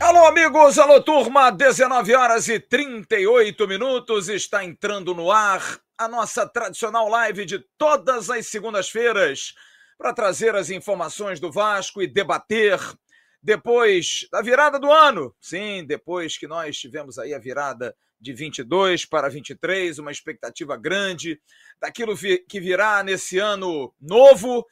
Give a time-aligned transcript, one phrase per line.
[0.00, 6.46] Alô, amigos, alô, turma, 19 horas e 38 minutos, está entrando no ar a nossa
[6.46, 9.54] tradicional live de todas as segundas-feiras
[9.98, 12.78] para trazer as informações do Vasco e debater
[13.42, 15.34] depois da virada do ano.
[15.40, 17.92] Sim, depois que nós tivemos aí a virada
[18.22, 21.40] de 22 para 23, uma expectativa grande
[21.80, 24.64] daquilo que virá nesse ano novo,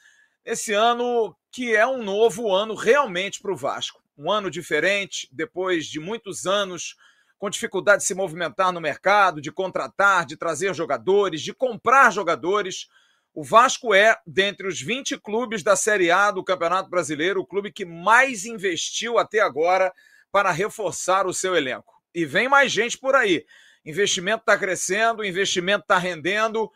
[0.44, 4.00] esse ano que é um novo ano realmente para o Vasco.
[4.16, 6.94] Um ano diferente, depois de muitos anos
[7.38, 12.86] com dificuldade de se movimentar no mercado, de contratar, de trazer jogadores, de comprar jogadores.
[13.34, 17.72] O Vasco é, dentre os 20 clubes da Série A do Campeonato Brasileiro, o clube
[17.72, 19.92] que mais investiu até agora
[20.30, 21.99] para reforçar o seu elenco.
[22.14, 23.44] E vem mais gente por aí.
[23.84, 26.70] Investimento está crescendo, investimento está rendendo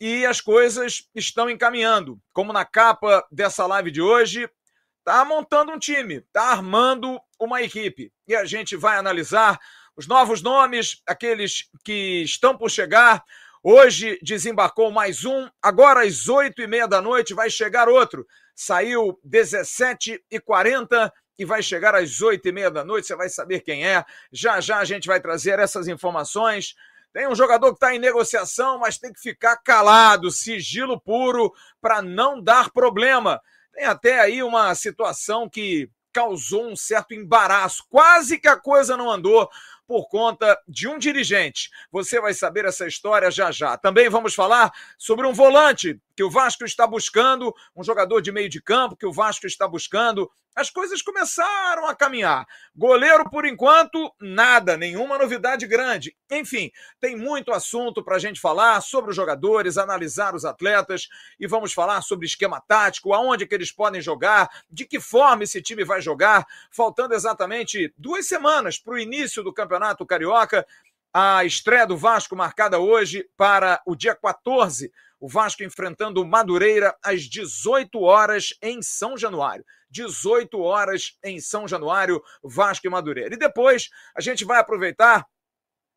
[0.00, 2.20] e as coisas estão encaminhando.
[2.32, 4.50] Como na capa dessa live de hoje,
[4.98, 8.12] está montando um time, está armando uma equipe.
[8.26, 9.58] E a gente vai analisar
[9.96, 13.22] os novos nomes, aqueles que estão por chegar.
[13.62, 18.26] Hoje desembarcou mais um, agora às oito e meia da noite vai chegar outro.
[18.54, 23.28] Saiu 17 e 40 e vai chegar às oito e meia da noite, você vai
[23.28, 24.04] saber quem é.
[24.30, 26.74] Já já a gente vai trazer essas informações.
[27.12, 32.00] Tem um jogador que está em negociação, mas tem que ficar calado, sigilo puro, para
[32.00, 33.40] não dar problema.
[33.74, 39.10] Tem até aí uma situação que causou um certo embaraço, quase que a coisa não
[39.10, 39.48] andou
[39.86, 41.70] por conta de um dirigente.
[41.90, 43.76] Você vai saber essa história já já.
[43.76, 48.48] Também vamos falar sobre um volante que o Vasco está buscando, um jogador de meio
[48.48, 50.30] de campo que o Vasco está buscando.
[50.54, 52.46] As coisas começaram a caminhar.
[52.76, 56.14] Goleiro, por enquanto, nada, nenhuma novidade grande.
[56.30, 61.08] Enfim, tem muito assunto para a gente falar sobre os jogadores, analisar os atletas
[61.40, 65.62] e vamos falar sobre esquema tático, aonde que eles podem jogar, de que forma esse
[65.62, 66.46] time vai jogar.
[66.70, 70.66] Faltando exatamente duas semanas para o início do Campeonato Carioca,
[71.14, 76.92] a estreia do Vasco marcada hoje para o dia 14 o Vasco enfrentando o Madureira
[77.00, 79.64] às 18 horas em São Januário.
[79.88, 83.32] 18 horas em São Januário, Vasco e Madureira.
[83.32, 85.24] E depois a gente vai aproveitar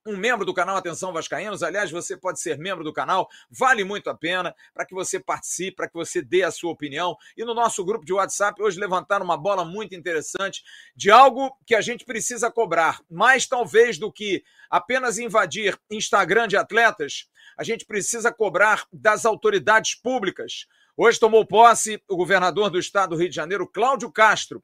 [0.06, 1.64] um membro do canal Atenção Vascaínos.
[1.64, 5.76] Aliás, você pode ser membro do canal, vale muito a pena para que você participe,
[5.76, 7.18] para que você dê a sua opinião.
[7.36, 10.64] E no nosso grupo de WhatsApp, hoje levantaram uma bola muito interessante
[10.96, 16.58] de algo que a gente precisa cobrar, mais talvez do que apenas invadir Instagram de
[16.58, 17.28] atletas,
[17.58, 20.68] a gente precisa cobrar das autoridades públicas.
[20.96, 24.64] Hoje tomou posse o governador do estado do Rio de Janeiro, Cláudio Castro.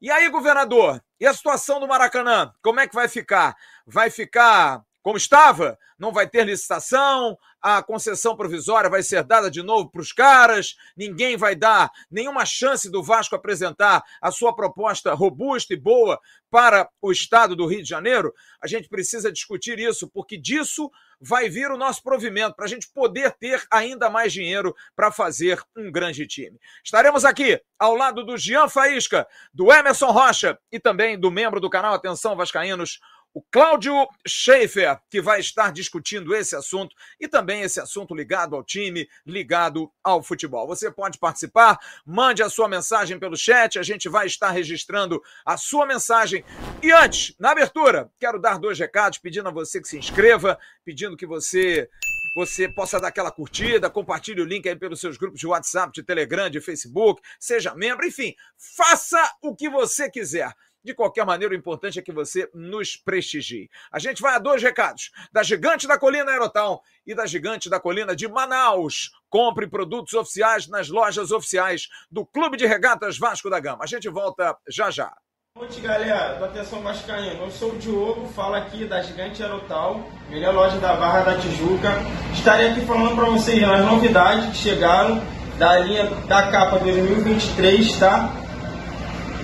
[0.00, 2.52] E aí, governador, e a situação do Maracanã?
[2.62, 3.56] Como é que vai ficar?
[3.84, 5.78] Vai ficar como estava?
[5.98, 10.76] Não vai ter licitação, a concessão provisória vai ser dada de novo para os caras,
[10.96, 16.20] ninguém vai dar nenhuma chance do Vasco apresentar a sua proposta robusta e boa
[16.50, 18.32] para o estado do Rio de Janeiro.
[18.62, 22.88] A gente precisa discutir isso, porque disso vai vir o nosso provimento, para a gente
[22.92, 26.58] poder ter ainda mais dinheiro para fazer um grande time.
[26.84, 31.68] Estaremos aqui ao lado do Jean Faísca, do Emerson Rocha e também do membro do
[31.68, 33.00] canal Atenção Vascaínos,
[33.32, 33.94] o Cláudio
[34.26, 39.92] Schaefer, que vai estar discutindo esse assunto e também esse assunto ligado ao time, ligado
[40.02, 40.66] ao futebol.
[40.66, 45.56] Você pode participar, mande a sua mensagem pelo chat, a gente vai estar registrando a
[45.56, 46.44] sua mensagem.
[46.82, 51.16] E antes, na abertura, quero dar dois recados pedindo a você que se inscreva, pedindo
[51.16, 51.88] que você
[52.34, 56.04] você possa dar aquela curtida, compartilhe o link aí pelos seus grupos de WhatsApp, de
[56.04, 60.54] Telegram, de Facebook, seja membro, enfim, faça o que você quiser.
[60.88, 63.68] De qualquer maneira, o importante é que você nos prestigie.
[63.92, 67.78] A gente vai a dois recados: da Gigante da Colina Aerotal e da Gigante da
[67.78, 69.10] Colina de Manaus.
[69.28, 73.84] Compre produtos oficiais nas lojas oficiais do Clube de Regatas Vasco da Gama.
[73.84, 75.14] A gente volta já já.
[75.54, 77.44] Boa noite, galera do Atenção Vascaíno.
[77.44, 81.92] Eu sou o Diogo, falo aqui da Gigante Aerotal, melhor loja da Barra da Tijuca.
[82.32, 85.22] Estarei aqui falando para vocês as novidades que chegaram
[85.58, 88.47] da linha da capa 2023, tá?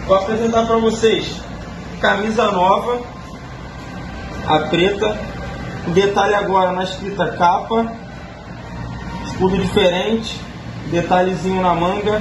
[0.06, 1.40] Vou apresentar para vocês
[1.98, 3.00] camisa nova,
[4.46, 5.18] a preta.
[5.88, 7.90] Um detalhe agora na escrita capa,
[9.24, 10.38] escudo diferente,
[10.90, 12.20] detalhezinho na manga.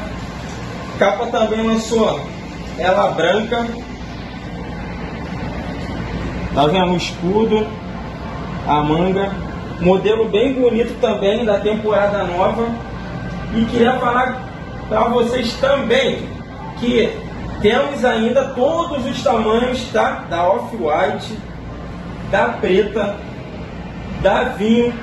[0.98, 2.22] Capa também lançou
[2.78, 3.68] ela branca.
[6.56, 7.68] Tá vendo o escudo,
[8.66, 9.30] a manga.
[9.82, 12.66] Modelo bem bonito também da temporada nova.
[13.54, 14.42] E queria falar
[14.88, 16.30] para vocês também
[16.80, 17.23] que
[17.64, 20.26] temos ainda todos os tamanhos tá?
[20.30, 21.40] da off-white,
[22.30, 23.16] da preta,
[24.22, 24.94] da vinho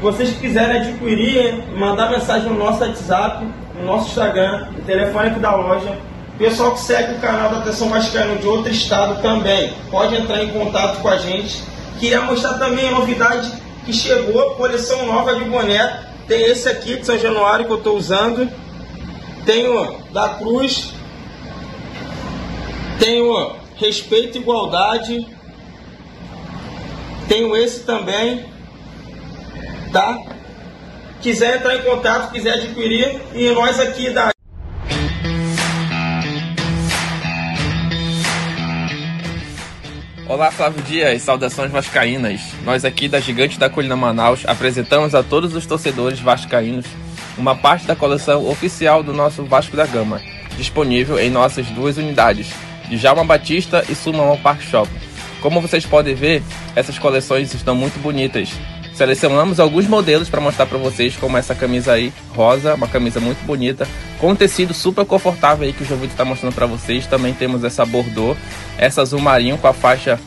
[0.00, 3.46] Vocês que quiserem adquirir, mandar mensagem no nosso WhatsApp,
[3.78, 5.96] no nosso Instagram, o telefone da loja.
[6.36, 10.50] Pessoal que segue o canal da Atenção Vascaíno de outro estado também, pode entrar em
[10.50, 11.62] contato com a gente.
[11.98, 13.50] Queria mostrar também a novidade
[13.86, 16.00] que chegou, coleção nova de boné.
[16.26, 18.48] Tem esse aqui de São Januário que eu estou usando.
[19.46, 20.92] Tenho da Cruz.
[23.02, 25.26] Tenho Respeito e Igualdade.
[27.26, 28.44] Tenho esse também
[29.90, 30.16] tá?
[31.20, 34.30] Quiser entrar em contato, quiser adquirir, e nós aqui da
[40.28, 42.40] Olá, Flávio Dias, saudações vascaínas.
[42.64, 46.86] Nós aqui da Gigante da Colina Manaus apresentamos a todos os torcedores vascaínos
[47.36, 50.20] uma parte da coleção oficial do nosso Vasco da Gama,
[50.56, 52.52] disponível em nossas duas unidades,
[52.92, 54.90] de Jalma Batista e Sumamão Park Shop.
[55.40, 56.42] Como vocês podem ver,
[56.76, 58.50] essas coleções estão muito bonitas
[58.94, 63.42] Selecionamos alguns modelos para mostrar para vocês como essa camisa aí, rosa, uma camisa muito
[63.44, 67.06] bonita, com um tecido super confortável aí que o João está mostrando para vocês.
[67.06, 68.36] Também temos essa bordô,
[68.76, 70.20] essa azul marinho com a faixa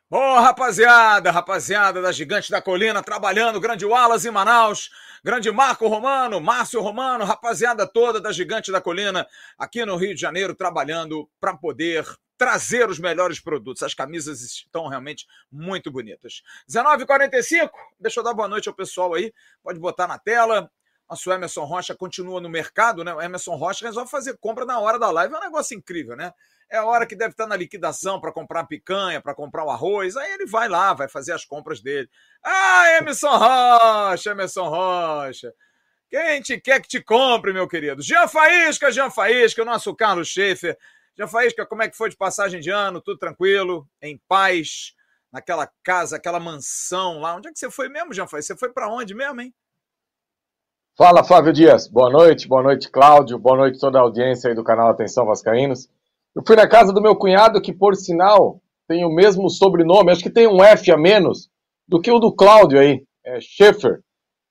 [0.09, 4.89] Bom, rapaziada, rapaziada da Gigante da Colina, trabalhando, grande Wallace em Manaus,
[5.21, 9.27] grande Marco Romano, Márcio Romano, rapaziada toda da Gigante da Colina,
[9.57, 12.06] aqui no Rio de Janeiro, trabalhando para poder
[12.38, 13.83] trazer os melhores produtos.
[13.83, 16.42] As camisas estão realmente muito bonitas.
[16.71, 17.69] 19h45,
[18.00, 20.71] deixa eu dar boa noite ao pessoal aí, pode botar na tela.
[21.09, 23.13] Nosso Emerson Rocha continua no mercado, né?
[23.13, 26.31] O Emerson Rocha resolve fazer compra na hora da live, é um negócio incrível, né?
[26.69, 30.17] É a hora que deve estar na liquidação para comprar picanha, para comprar o arroz.
[30.17, 32.09] Aí ele vai lá, vai fazer as compras dele.
[32.43, 35.53] Ah, Emerson Rocha, Emerson Rocha.
[36.09, 38.01] Quem te quer que te compre, meu querido?
[38.01, 40.77] Jean Faísca, Jean Faísca, o nosso Carlos Schaefer.
[41.17, 43.01] Jean Faísca, como é que foi de passagem de ano?
[43.01, 43.87] Tudo tranquilo?
[44.01, 44.93] Em paz?
[45.31, 47.35] Naquela casa, aquela mansão lá.
[47.35, 48.53] Onde é que você foi mesmo, Jean Faísca?
[48.53, 49.53] Você foi para onde mesmo, hein?
[50.97, 51.87] Fala, Flávio Dias.
[51.87, 53.37] Boa noite, boa noite, Cláudio.
[53.37, 55.89] Boa noite toda a audiência aí do canal Atenção Vascaínos.
[56.37, 60.21] Eu fui na casa do meu cunhado, que por sinal tem o mesmo sobrenome, acho
[60.21, 61.49] que tem um F a menos
[61.87, 64.01] do que o do Cláudio aí, é Schaefer.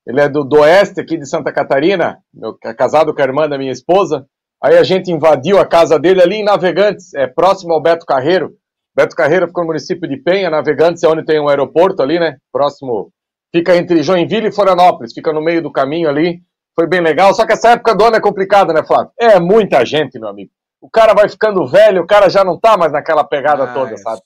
[0.05, 3.49] Ele é do, do oeste aqui de Santa Catarina, meu, é casado com a irmã
[3.49, 4.27] da minha esposa.
[4.61, 8.57] Aí a gente invadiu a casa dele ali em Navegantes, é próximo ao Beto Carreiro.
[8.93, 12.37] Beto Carreiro fica no município de Penha, Navegantes é onde tem um aeroporto ali, né?
[12.51, 13.13] Próximo,
[13.55, 16.41] fica entre Joinville e Florianópolis, fica no meio do caminho ali.
[16.75, 19.13] Foi bem legal, só que essa época do ano é complicada, né, Flávio?
[19.17, 20.51] É muita gente, meu amigo
[20.81, 23.97] o cara vai ficando velho, o cara já não tá mais naquela pegada ah, toda,
[23.97, 24.21] sabe?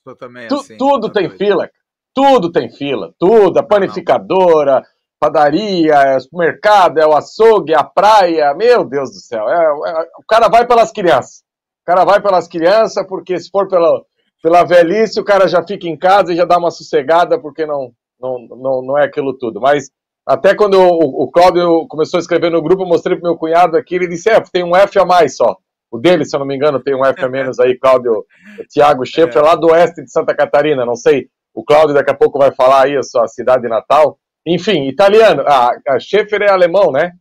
[0.49, 1.39] Tu, assim, tudo tem doido.
[1.39, 1.71] fila,
[2.15, 4.85] tudo tem fila, tudo, a panificadora,
[5.19, 9.65] padaria, é o supermercado, é o açougue, é a praia, meu Deus do céu, é,
[9.65, 11.43] é, o cara vai pelas crianças,
[11.83, 14.03] o cara vai pelas crianças, porque se for pela,
[14.43, 17.93] pela velhice, o cara já fica em casa e já dá uma sossegada, porque não,
[18.21, 19.91] não, não, não é aquilo tudo, mas
[20.27, 23.77] até quando o, o Cláudio começou a escrever no grupo, eu mostrei pro meu cunhado
[23.77, 25.57] aqui, ele disse, é, tem um F a mais só,
[25.91, 28.25] o dele, se eu não me engano, tem um F a menos aí, Cláudio
[28.69, 29.45] Tiago Schaefer, é.
[29.45, 31.29] lá do oeste de Santa Catarina, não sei.
[31.53, 34.19] O Cláudio daqui a pouco vai falar aí a sua cidade natal.
[34.47, 35.43] Enfim, italiano.
[35.47, 37.13] Ah, a Schaefer é alemão, né?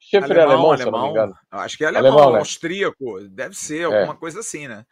[0.00, 1.34] Schaefer alemão, é alemão, alemão, se eu não me engano.
[1.50, 2.38] Acho que é alemão, alemão né?
[2.38, 3.20] austríaco.
[3.30, 4.16] Deve ser, alguma é.
[4.16, 4.84] coisa assim, né?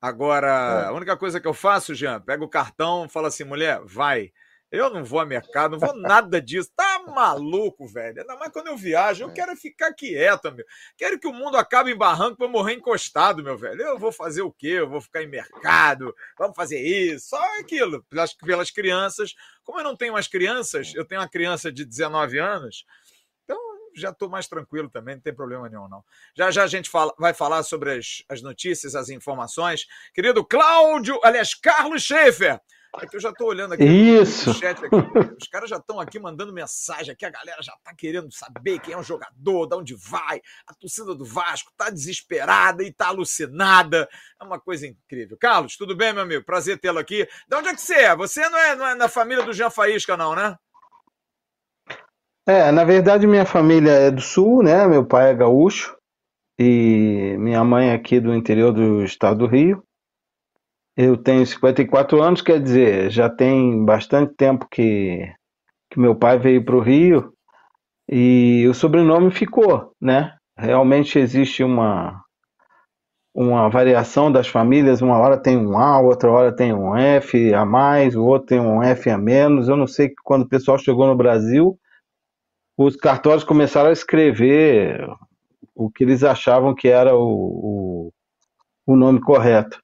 [0.00, 0.88] Agora, é.
[0.88, 4.30] a única coisa que eu faço, Jean, pega o cartão, fala assim, mulher, vai.
[4.72, 6.70] Eu não vou a mercado, não vou nada disso.
[6.74, 8.22] Tá maluco, velho?
[8.22, 9.22] Ainda mais quando eu viajo.
[9.22, 9.32] Eu é.
[9.34, 10.64] quero ficar quieto, meu.
[10.96, 13.82] Quero que o mundo acabe em barranco para morrer encostado, meu velho.
[13.82, 14.68] Eu vou fazer o quê?
[14.68, 16.14] Eu vou ficar em mercado.
[16.38, 17.28] Vamos fazer isso.
[17.28, 18.02] Só aquilo.
[18.04, 19.34] Pelas, pelas crianças.
[19.62, 22.86] Como eu não tenho mais crianças, eu tenho uma criança de 19 anos.
[23.44, 23.58] Então,
[23.94, 26.02] já estou mais tranquilo também, não tem problema nenhum, não.
[26.34, 29.86] Já já a gente fala, vai falar sobre as, as notícias, as informações.
[30.14, 32.58] Querido Cláudio, aliás, Carlos Schaefer.
[33.00, 34.50] É que eu já estou olhando aqui Isso.
[34.50, 34.96] no chat aqui.
[35.40, 38.92] Os caras já estão aqui mandando mensagem aqui, a galera já está querendo saber quem
[38.92, 40.42] é o jogador, de onde vai.
[40.66, 44.06] A torcida do Vasco está desesperada e está alucinada.
[44.38, 45.38] É uma coisa incrível.
[45.40, 46.44] Carlos, tudo bem, meu amigo?
[46.44, 47.26] Prazer tê-lo aqui.
[47.48, 48.16] De onde é que você é?
[48.16, 50.54] Você não é, não é na família do Jean Faísca, não, né?
[52.46, 54.86] É, na verdade minha família é do sul, né?
[54.86, 55.96] Meu pai é gaúcho
[56.58, 59.82] e minha mãe é aqui do interior do estado do Rio.
[60.96, 65.26] Eu tenho 54 anos, quer dizer, já tem bastante tempo que,
[65.90, 67.32] que meu pai veio para o Rio
[68.08, 70.36] e o sobrenome ficou, né?
[70.56, 72.22] Realmente existe uma,
[73.34, 77.64] uma variação das famílias, uma hora tem um A, outra hora tem um F a
[77.64, 79.68] mais, o outro tem um F a menos.
[79.68, 81.78] Eu não sei que quando o pessoal chegou no Brasil,
[82.76, 85.06] os cartórios começaram a escrever
[85.74, 88.12] o que eles achavam que era o, o,
[88.86, 89.80] o nome correto.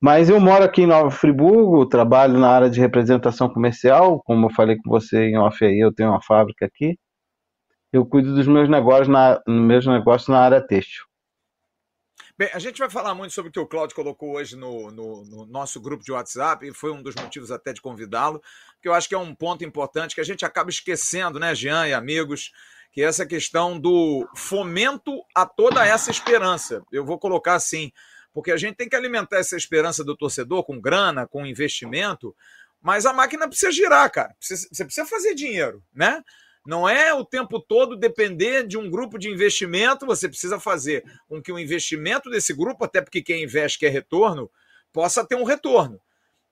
[0.00, 4.50] Mas eu moro aqui em Nova Friburgo, trabalho na área de representação comercial, como eu
[4.50, 6.96] falei com você em off aí, eu tenho uma fábrica aqui.
[7.92, 11.04] Eu cuido dos meus negócios na, meus negócios na área têxtil.
[12.38, 15.24] Bem, a gente vai falar muito sobre o que o Claudio colocou hoje no, no,
[15.24, 18.40] no, nosso grupo de WhatsApp, e foi um dos motivos até de convidá-lo,
[18.74, 21.88] porque eu acho que é um ponto importante que a gente acaba esquecendo, né, Jean
[21.88, 22.52] e amigos,
[22.92, 26.80] que é essa questão do fomento a toda essa esperança.
[26.92, 27.90] Eu vou colocar assim,
[28.32, 32.34] porque a gente tem que alimentar essa esperança do torcedor com grana, com investimento,
[32.80, 34.34] mas a máquina precisa girar, cara.
[34.40, 36.22] Você precisa fazer dinheiro, né?
[36.64, 41.42] Não é o tempo todo depender de um grupo de investimento, você precisa fazer com
[41.42, 44.50] que o investimento desse grupo, até porque quem investe quer retorno,
[44.92, 45.98] possa ter um retorno.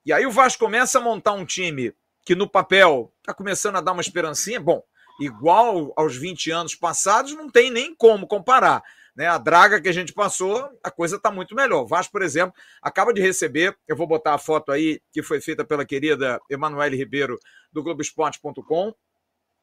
[0.05, 1.93] E aí o Vasco começa a montar um time
[2.25, 4.59] que no papel está começando a dar uma esperancinha.
[4.59, 4.83] Bom,
[5.21, 8.83] igual aos 20 anos passados, não tem nem como comparar.
[9.17, 11.85] Né, a draga que a gente passou, a coisa está muito melhor.
[11.85, 15.41] O Vasco, por exemplo, acaba de receber, eu vou botar a foto aí, que foi
[15.41, 17.39] feita pela querida Emanuele Ribeiro,
[17.73, 18.95] do Globoesporte.com,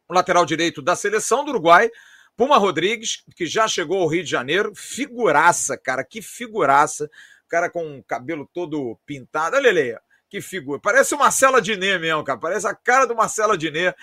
[0.09, 1.91] o lateral direito da seleção do Uruguai,
[2.35, 7.07] Puma Rodrigues, que já chegou ao Rio de Janeiro, figuraça, cara, que figuraça,
[7.47, 12.23] cara com o cabelo todo pintado, olha Leia, que figura, parece o Marcelo Diné mesmo,
[12.23, 13.93] cara, parece a cara do Marcelo Diné,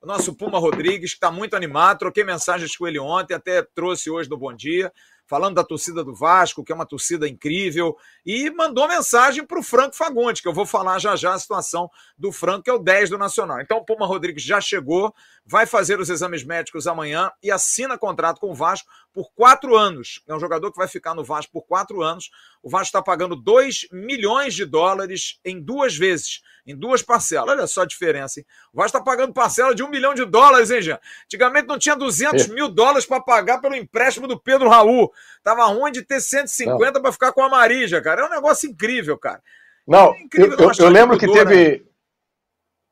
[0.00, 4.10] o nosso Puma Rodrigues, que está muito animado, troquei mensagens com ele ontem, até trouxe
[4.10, 4.92] hoje no Bom Dia,
[5.26, 9.62] falando da torcida do Vasco, que é uma torcida incrível, e mandou mensagem para o
[9.62, 12.78] Franco Fagundes, que eu vou falar já já a situação do Franco, que é o
[12.78, 13.60] 10 do Nacional.
[13.60, 15.14] Então o Puma Rodrigues já chegou,
[15.44, 20.22] vai fazer os exames médicos amanhã e assina contrato com o Vasco por quatro anos.
[20.28, 22.30] É um jogador que vai ficar no Vasco por quatro anos.
[22.62, 27.48] O Vasco está pagando 2 milhões de dólares em duas vezes, em duas parcelas.
[27.48, 28.46] Olha só a diferença, hein?
[28.72, 31.00] O Vasco está pagando parcela de um milhão de dólares, hein, Jean?
[31.24, 32.52] Antigamente não tinha 200 é.
[32.52, 35.12] mil dólares para pagar pelo empréstimo do Pedro Raul.
[35.42, 38.22] Tava ruim de ter 150 para ficar com a Marija, cara.
[38.22, 39.42] É um negócio incrível, cara.
[39.86, 41.84] Não, é incrível eu, eu, eu lembro que teve,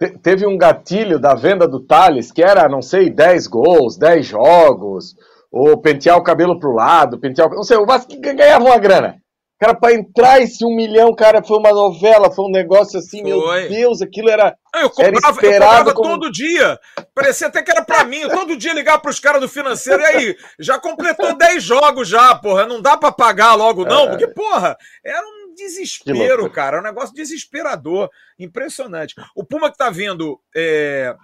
[0.01, 0.09] né?
[0.23, 5.15] teve um gatilho da venda do Thales que era, não sei, 10 gols, 10 jogos
[5.51, 7.55] ou pentear o cabelo pro lado, pentear o...
[7.55, 9.17] Não sei, o Vasco ganhava uma grana.
[9.59, 13.31] Cara, para entrar esse um milhão, cara, foi uma novela, foi um negócio assim, foi.
[13.31, 14.55] meu Deus, aquilo era.
[14.75, 16.11] Eu cobrava, era eu como...
[16.11, 16.79] todo dia.
[17.15, 18.29] Parecia até que era para mim.
[18.29, 20.03] Todo dia ligar pros caras do financeiro.
[20.03, 22.67] E aí, já completou 10 jogos já, porra.
[22.67, 24.09] Não dá para pagar logo, não, é.
[24.11, 26.79] porque, porra, era um desespero, cara.
[26.79, 28.11] Um negócio desesperador.
[28.39, 29.15] Impressionante.
[29.35, 31.17] O Puma que tá vindo é,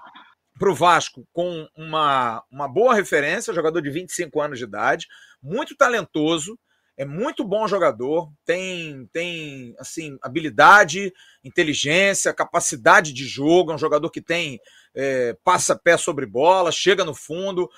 [0.62, 5.08] para o Vasco com uma, uma boa referência, jogador de 25 anos de idade,
[5.42, 6.56] muito talentoso,
[6.96, 14.08] é muito bom jogador, tem, tem assim habilidade, inteligência, capacidade de jogo, é um jogador
[14.08, 14.60] que tem
[14.94, 17.68] é, passa pé sobre bola, chega no fundo.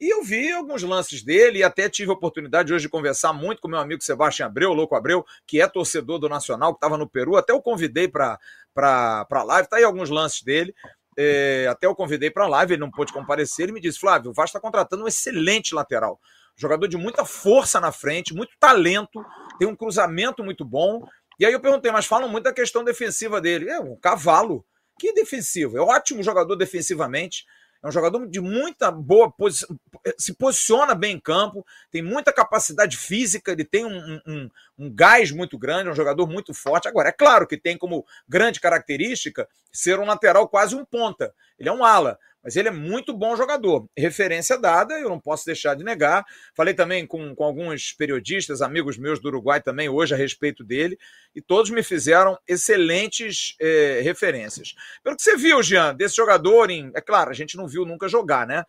[0.00, 3.60] E eu vi alguns lances dele e até tive a oportunidade hoje de conversar muito
[3.60, 7.08] com meu amigo Sebastião Abreu, Louco Abreu, que é torcedor do Nacional, que estava no
[7.08, 7.36] Peru.
[7.36, 8.38] Até eu convidei para
[8.76, 10.72] a live, tá aí alguns lances dele.
[11.20, 13.64] É, até eu convidei para a live, ele não pôde comparecer.
[13.64, 16.20] Ele me disse: Flávio, o Vasco está contratando um excelente lateral.
[16.56, 19.24] Jogador de muita força na frente, muito talento,
[19.58, 21.04] tem um cruzamento muito bom.
[21.38, 23.68] E aí eu perguntei, mas falam muito da questão defensiva dele.
[23.68, 24.64] É um cavalo.
[24.96, 25.76] Que defensivo?
[25.76, 27.44] É um ótimo jogador defensivamente.
[27.82, 29.78] É um jogador de muita boa posição,
[30.18, 35.30] se posiciona bem em campo, tem muita capacidade física, ele tem um, um, um gás
[35.30, 36.88] muito grande, é um jogador muito forte.
[36.88, 41.32] Agora, é claro que tem como grande característica ser um lateral quase um ponta.
[41.56, 43.88] Ele é um ala, mas ele é muito bom jogador.
[43.96, 46.24] Referência dada, eu não posso deixar de negar.
[46.54, 50.98] Falei também com, com alguns periodistas, amigos meus do Uruguai também, hoje a respeito dele,
[51.34, 54.74] e todos me fizeram excelentes é, referências.
[55.02, 58.08] Pelo que você viu, Jean, desse jogador, em, é claro, a gente não viu nunca
[58.08, 58.64] jogar, né?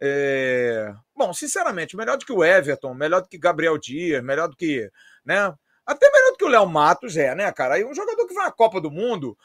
[0.00, 0.94] É...
[1.14, 4.90] Bom, sinceramente, melhor do que o Everton, melhor do que Gabriel Dias, melhor do que.
[5.24, 5.54] né?
[5.86, 7.74] Até melhor do que o Léo Matos é, né, cara?
[7.74, 9.36] Aí um jogador que vai à Copa do Mundo,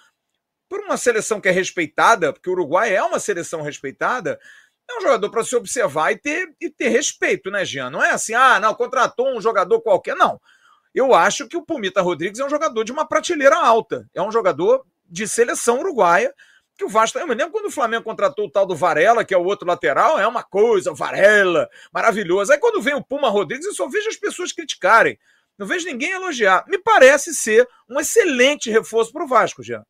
[0.76, 4.38] por uma seleção que é respeitada, porque o Uruguai é uma seleção respeitada,
[4.90, 7.90] é um jogador para se observar e ter, e ter respeito, né, Jean?
[7.90, 10.18] Não é assim, ah, não, contratou um jogador qualquer.
[10.18, 10.38] Não.
[10.94, 14.06] Eu acho que o Pumita Rodrigues é um jogador de uma prateleira alta.
[14.14, 16.34] É um jogador de seleção uruguaia.
[16.78, 17.18] que o Vasco.
[17.18, 19.66] Eu me lembro quando o Flamengo contratou o tal do Varela, que é o outro
[19.66, 22.52] lateral, é uma coisa, Varela, maravilhoso.
[22.52, 25.18] Aí quando vem o Puma Rodrigues, eu só vejo as pessoas criticarem.
[25.58, 26.66] Não vejo ninguém elogiar.
[26.68, 29.86] Me parece ser um excelente reforço para o Vasco, já.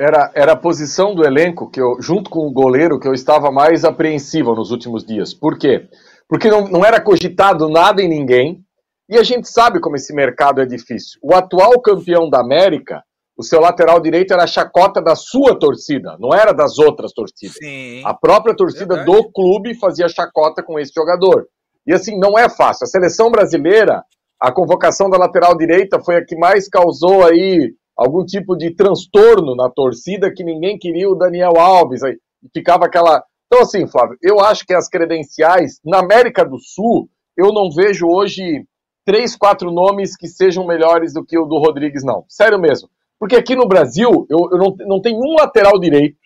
[0.00, 3.50] Era, era a posição do elenco que eu, junto com o goleiro, que eu estava
[3.50, 5.34] mais apreensivo nos últimos dias.
[5.34, 5.88] Por quê?
[6.26, 8.64] Porque não, não era cogitado nada em ninguém.
[9.10, 11.18] E a gente sabe como esse mercado é difícil.
[11.22, 13.02] O atual campeão da América
[13.40, 17.56] o seu lateral direito era a chacota da sua torcida, não era das outras torcidas.
[17.56, 19.10] Sim, a própria torcida verdade.
[19.10, 21.46] do clube fazia chacota com esse jogador.
[21.86, 22.84] E assim, não é fácil.
[22.84, 24.04] A seleção brasileira,
[24.38, 29.54] a convocação da lateral direita foi a que mais causou aí algum tipo de transtorno
[29.54, 32.02] na torcida, que ninguém queria o Daniel Alves.
[32.02, 32.16] Aí
[32.52, 33.22] ficava aquela.
[33.46, 38.06] Então, assim, Flávio, eu acho que as credenciais, na América do Sul, eu não vejo
[38.06, 38.64] hoje
[39.04, 42.24] três, quatro nomes que sejam melhores do que o do Rodrigues, não.
[42.26, 42.88] Sério mesmo.
[43.18, 46.16] Porque aqui no Brasil, eu, eu não, não tem um lateral direito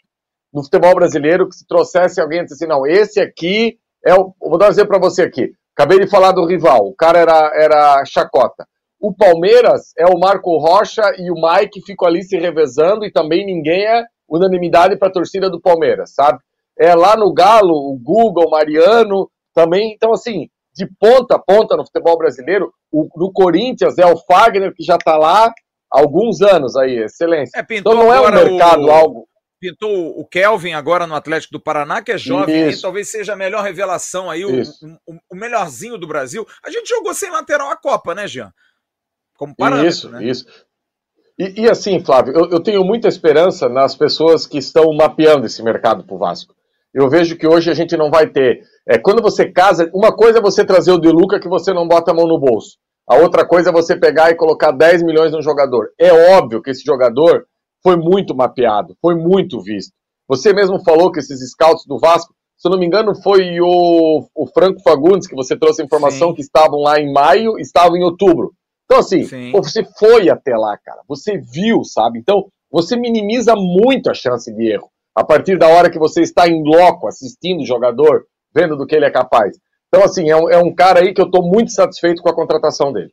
[0.53, 4.33] no futebol brasileiro que se trouxesse alguém e disse assim, não, esse aqui é o.
[4.39, 5.51] Vou dar um exemplo para você aqui.
[5.77, 8.65] Acabei de falar do rival, o cara era, era chacota.
[9.05, 13.45] O Palmeiras é o Marco Rocha e o Mike ficam ali se revezando e também
[13.45, 16.39] ninguém é unanimidade para a torcida do Palmeiras, sabe?
[16.79, 19.93] É lá no Galo, o Google, o Mariano, também.
[19.93, 24.73] Então, assim, de ponta a ponta no futebol brasileiro, o, no Corinthians é o Fagner
[24.75, 25.53] que já está lá,
[25.91, 27.59] alguns anos aí, excelência.
[27.59, 28.91] É, então não é um mercado o...
[28.91, 29.29] algo.
[29.61, 33.37] Pintou o Kelvin agora no Atlético do Paraná, que é jovem e talvez seja a
[33.37, 36.47] melhor revelação aí, o, o, o, melhorzinho do Brasil.
[36.65, 38.51] A gente jogou sem lateral a Copa, né, Jean?
[39.37, 40.25] Como parâmetro, Isso, né?
[40.25, 40.47] isso.
[41.39, 45.63] E, e, assim, Flávio, eu, eu, tenho muita esperança nas pessoas que estão mapeando esse
[45.65, 46.55] mercado para o Vasco.
[46.93, 48.61] Eu vejo que hoje a gente não vai ter.
[48.89, 51.89] É, quando você casa, uma coisa é você trazer o De Luca que você não
[51.89, 52.79] bota a mão no bolso.
[53.07, 55.89] A outra coisa é você pegar e colocar 10 milhões no jogador.
[55.99, 57.45] É óbvio que esse jogador
[57.83, 59.93] foi muito mapeado, foi muito visto.
[60.29, 64.25] Você mesmo falou que esses scouts do Vasco, se eu não me engano, foi o,
[64.35, 66.35] o Franco Fagundes que você trouxe a informação Sim.
[66.35, 68.53] que estavam lá em maio, estavam em outubro.
[68.85, 71.01] Então, assim, pô, você foi até lá, cara.
[71.09, 72.19] Você viu, sabe?
[72.19, 74.91] Então, você minimiza muito a chance de erro.
[75.15, 78.95] A partir da hora que você está em loco, assistindo o jogador, vendo do que
[78.95, 79.57] ele é capaz.
[79.89, 82.35] Então, assim, é um, é um cara aí que eu estou muito satisfeito com a
[82.35, 83.13] contratação dele.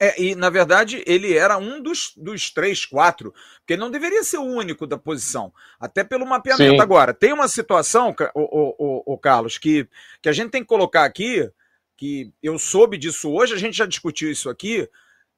[0.00, 4.24] É, e na verdade ele era um dos, dos três, quatro, porque ele não deveria
[4.24, 6.74] ser o único da posição, até pelo mapeamento.
[6.74, 6.80] Sim.
[6.80, 9.88] Agora, tem uma situação, o, o, o, o, Carlos, que,
[10.20, 11.48] que a gente tem que colocar aqui,
[11.96, 14.88] que eu soube disso hoje, a gente já discutiu isso aqui.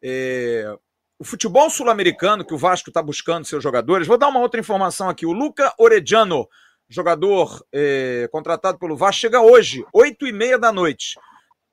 [0.02, 0.76] É,
[1.18, 5.08] o futebol sul-americano, que o Vasco está buscando seus jogadores, vou dar uma outra informação
[5.08, 5.24] aqui.
[5.26, 6.48] O Luca Orediano
[6.88, 11.18] jogador é, contratado pelo Vasco, chega hoje, 8 e meia da noite.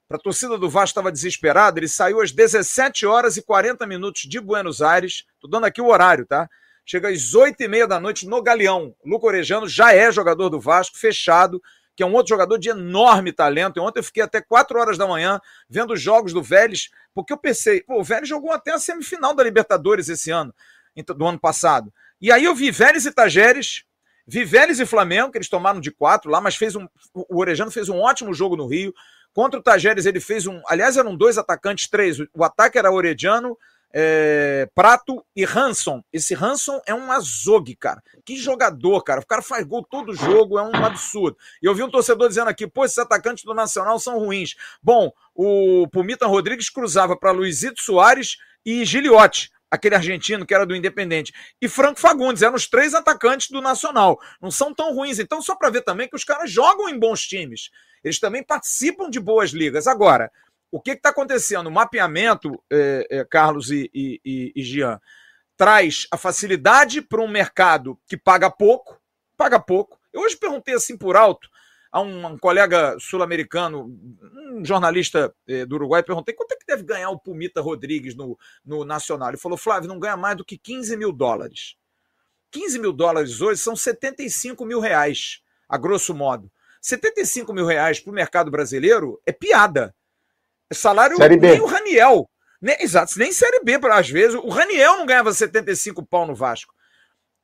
[0.08, 4.24] Para a torcida do Vasco estava desesperada, ele saiu às 17 horas e 40 minutos
[4.24, 5.26] de Buenos Aires.
[5.36, 6.50] Estou dando aqui o horário, tá?
[6.86, 8.94] Chega às 8 e meia da noite no Galeão.
[9.06, 11.62] Luco Orejano já é jogador do Vasco, fechado,
[11.96, 13.78] que é um outro jogador de enorme talento.
[13.78, 17.34] E ontem eu fiquei até 4 horas da manhã vendo os jogos do Vélez, porque
[17.34, 20.54] eu pensei, pô, o Vélez jogou até a semifinal da Libertadores esse ano,
[21.16, 21.94] do ano passado.
[22.22, 23.84] E aí eu vi Vélez e Tajeres,
[24.26, 26.88] Viveres e Flamengo, que eles tomaram de quatro lá, mas fez um.
[27.14, 28.94] O Orejano fez um ótimo jogo no Rio.
[29.34, 30.62] Contra o Tajeres, ele fez um.
[30.68, 32.20] Aliás, eram dois atacantes, três.
[32.34, 33.58] O ataque era Orejano,
[33.94, 36.04] é, Prato e Hanson.
[36.12, 38.02] Esse Hanson é um azogue, cara.
[38.26, 39.22] Que jogador, cara.
[39.22, 41.38] O cara faz gol todo jogo, é um absurdo.
[41.62, 44.56] E eu vi um torcedor dizendo aqui, pô, esses atacantes do Nacional são ruins.
[44.82, 50.76] Bom, o Pumita Rodrigues cruzava para Luizito Soares e Giliotti aquele argentino que era do
[50.76, 54.20] Independente, e Franco Fagundes, eram os três atacantes do Nacional.
[54.40, 55.18] Não são tão ruins.
[55.18, 57.72] Então, só para ver também que os caras jogam em bons times.
[58.04, 59.88] Eles também participam de boas ligas.
[59.88, 60.32] Agora,
[60.74, 61.68] o que está acontecendo?
[61.68, 65.00] O mapeamento, é, é, Carlos e, e, e Gian,
[65.56, 69.00] traz a facilidade para um mercado que paga pouco,
[69.38, 70.00] paga pouco.
[70.12, 71.48] Eu hoje perguntei assim por alto
[71.92, 73.86] a um, um colega sul-americano,
[74.52, 78.36] um jornalista eh, do Uruguai, perguntei quanto é que deve ganhar o Pumita Rodrigues no,
[78.66, 79.30] no Nacional.
[79.30, 81.76] Ele falou, Flávio, não ganha mais do que 15 mil dólares.
[82.50, 86.52] 15 mil dólares hoje são 75 mil reais, a grosso modo.
[86.82, 89.94] 75 mil reais para o mercado brasileiro é piada.
[90.74, 91.52] Salário Série B.
[91.52, 92.30] nem o Raniel.
[92.62, 94.36] Nem, exato, nem Série B, às vezes.
[94.36, 96.74] O Raniel não ganhava 75 pau no Vasco.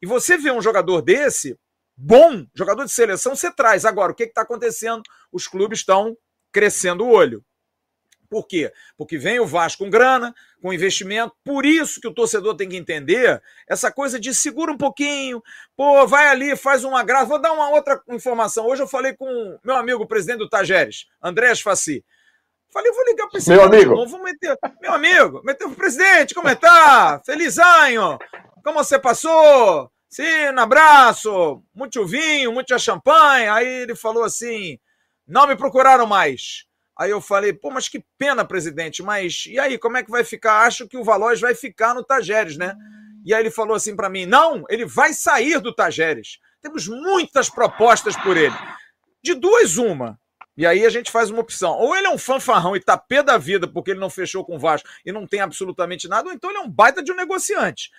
[0.02, 1.58] E você vê um jogador desse,
[1.96, 3.84] bom jogador de seleção, você traz.
[3.84, 5.04] Agora, o que está acontecendo?
[5.32, 6.18] Os clubes estão
[6.52, 7.44] crescendo o olho.
[8.30, 8.72] Por quê?
[8.96, 11.36] Porque vem o Vasco com grana, com investimento.
[11.44, 15.42] Por isso que o torcedor tem que entender essa coisa de segura um pouquinho,
[15.76, 17.26] pô, vai ali, faz uma graça.
[17.26, 18.68] Vou dar uma outra informação.
[18.68, 22.06] Hoje eu falei com meu amigo, o presidente do Tajeres, Andrés Faci.
[22.72, 23.96] Falei, vou ligar para esse meu amigo.
[23.96, 27.20] Novo, vou meter, meu amigo, meter o presidente, como é que tá?
[27.26, 28.20] Feliz ano!
[28.64, 29.92] Como você passou?
[30.10, 33.48] Sim, um abraço, muito vinho, muita champanhe.
[33.48, 34.78] Aí ele falou assim:
[35.28, 36.66] não me procuraram mais.
[36.98, 40.24] Aí eu falei, pô, mas que pena, presidente, mas e aí, como é que vai
[40.24, 40.66] ficar?
[40.66, 42.76] Acho que o Valois vai ficar no Tajeres, né?
[43.26, 46.40] E aí ele falou assim para mim: não, ele vai sair do Tajeres.
[46.62, 48.56] Temos muitas propostas por ele.
[49.24, 50.20] De duas, uma.
[50.60, 51.72] E aí a gente faz uma opção.
[51.78, 54.58] Ou ele é um fanfarrão e tá pé da vida porque ele não fechou com
[54.58, 57.16] o Vasco e não tem absolutamente nada, ou então ele é um baita de um
[57.16, 57.90] negociante.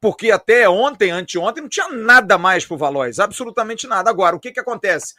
[0.00, 4.10] Porque até ontem, anteontem, não tinha nada mais pro Valois, absolutamente nada.
[4.10, 5.14] Agora, o que que acontece?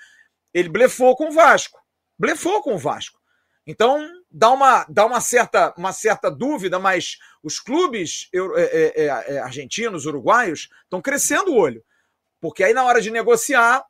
[0.53, 1.79] Ele blefou com o Vasco.
[2.19, 3.21] Blefou com o Vasco.
[3.65, 8.93] Então, dá uma, dá uma, certa, uma certa dúvida, mas os clubes eu, é, é,
[8.95, 11.81] é, é argentinos, uruguaios, estão crescendo o olho.
[12.41, 13.81] Porque aí, na hora de negociar,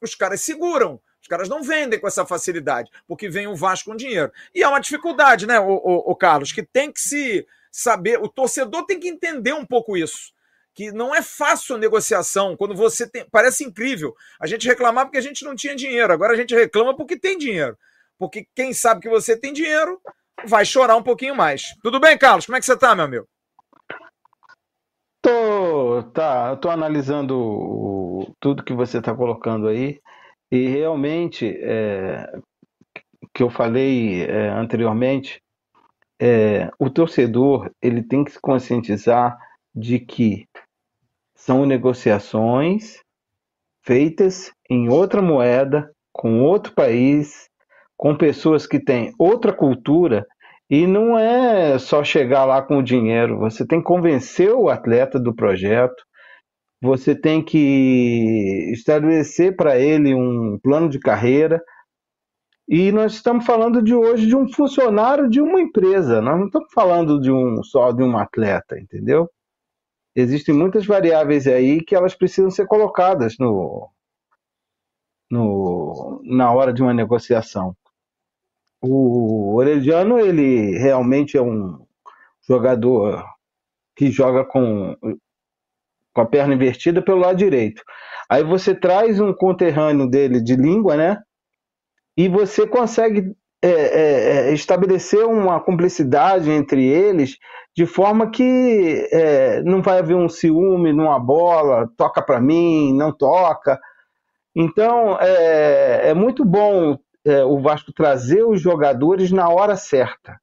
[0.00, 1.02] os caras seguram.
[1.26, 4.30] Os caras não vendem com essa facilidade, porque vem o Vasco com dinheiro.
[4.54, 8.28] E é uma dificuldade, né, o, o, o Carlos, que tem que se saber, o
[8.28, 10.32] torcedor tem que entender um pouco isso
[10.72, 13.26] que não é fácil a negociação quando você tem.
[13.32, 14.14] Parece incrível.
[14.38, 16.12] A gente reclamar porque a gente não tinha dinheiro.
[16.12, 17.78] Agora a gente reclama porque tem dinheiro.
[18.18, 19.98] Porque quem sabe que você tem dinheiro
[20.46, 21.74] vai chorar um pouquinho mais.
[21.82, 22.44] Tudo bem, Carlos?
[22.44, 23.26] Como é que você tá, meu amigo?
[25.22, 30.00] Tô, tá, eu tô analisando tudo que você está colocando aí.
[30.50, 32.30] E realmente, é,
[33.34, 35.40] que eu falei é, anteriormente,
[36.20, 39.36] é, o torcedor ele tem que se conscientizar
[39.74, 40.46] de que
[41.34, 43.00] são negociações
[43.84, 47.48] feitas em outra moeda, com outro país,
[47.96, 50.26] com pessoas que têm outra cultura,
[50.68, 55.20] e não é só chegar lá com o dinheiro, você tem que convencer o atleta
[55.20, 56.04] do projeto,
[56.86, 61.62] você tem que estabelecer para ele um plano de carreira.
[62.68, 66.72] E nós estamos falando de hoje de um funcionário de uma empresa, nós não estamos
[66.72, 69.28] falando de um só de um atleta, entendeu?
[70.14, 73.88] Existem muitas variáveis aí que elas precisam ser colocadas no,
[75.30, 77.76] no, na hora de uma negociação.
[78.80, 81.86] O Orediano, ele realmente é um
[82.48, 83.24] jogador
[83.94, 84.96] que joga com
[86.16, 87.82] com a perna invertida pelo lado direito.
[88.26, 91.18] Aí você traz um conterrâneo dele de língua, né?
[92.16, 97.36] E você consegue é, é, é estabelecer uma cumplicidade entre eles
[97.76, 103.12] de forma que é, não vai haver um ciúme numa bola, toca para mim, não
[103.12, 103.78] toca.
[104.54, 110.40] Então é, é muito bom é, o Vasco trazer os jogadores na hora certa,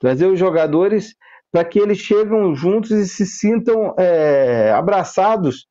[0.00, 1.14] trazer os jogadores
[1.54, 5.68] para que eles cheguem juntos e se sintam é, abraçados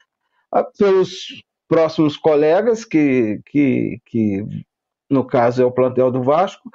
[0.50, 4.46] ah, pelos próximos colegas, que, que, que
[5.10, 6.72] no caso é o plantel do Vasco,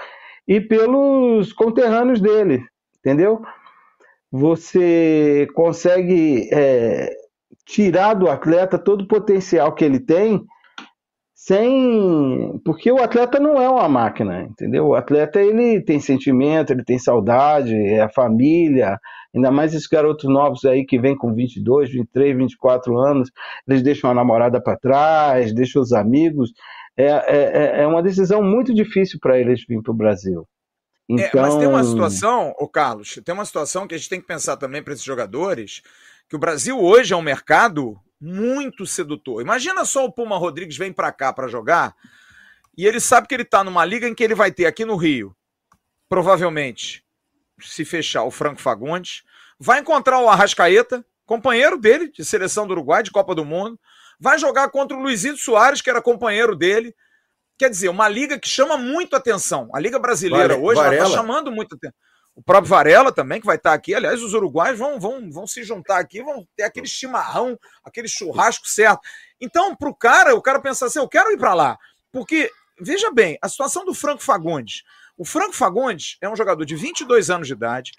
[0.46, 2.62] e pelos conterrâneos dele,
[2.98, 3.40] entendeu?
[4.30, 7.08] Você consegue é,
[7.64, 10.44] tirar do atleta todo o potencial que ele tem
[11.48, 14.88] sem porque o atleta não é uma máquina, entendeu?
[14.88, 18.98] O atleta ele tem sentimento, ele tem saudade, é a família,
[19.34, 23.30] ainda mais esses garotos novos aí que vêm com 22, 23, 24 anos,
[23.66, 26.52] eles deixam a namorada para trás, deixam os amigos.
[26.94, 30.46] É, é, é, é uma decisão muito difícil para eles vir para o Brasil.
[31.08, 31.40] Então...
[31.40, 34.20] É, mas tem uma então situação, o Carlos, tem uma situação que a gente tem
[34.20, 35.80] que pensar também para esses jogadores,
[36.28, 39.42] que o Brasil hoje é um mercado muito sedutor.
[39.42, 41.94] Imagina só o Puma Rodrigues vem para cá para jogar
[42.76, 44.96] e ele sabe que ele está numa liga em que ele vai ter aqui no
[44.96, 45.34] Rio,
[46.08, 47.04] provavelmente,
[47.60, 49.22] se fechar o Franco Fagundes,
[49.58, 53.78] vai encontrar o Arrascaeta, companheiro dele de seleção do Uruguai, de Copa do Mundo,
[54.18, 56.94] vai jogar contra o Luizito Soares, que era companheiro dele.
[57.58, 59.68] Quer dizer, uma liga que chama muito atenção.
[59.74, 61.98] A Liga Brasileira Vare, hoje está chamando muito atenção
[62.38, 63.92] o próprio Varela também, que vai estar aqui.
[63.92, 68.68] Aliás, os uruguaios vão, vão, vão se juntar aqui, vão ter aquele chimarrão, aquele churrasco
[68.68, 69.00] certo.
[69.40, 71.76] Então, para o cara, o cara pensa assim: eu quero ir para lá.
[72.12, 72.48] Porque,
[72.80, 74.84] veja bem, a situação do Franco Fagundes.
[75.16, 77.90] O Franco Fagundes é um jogador de 22 anos de idade,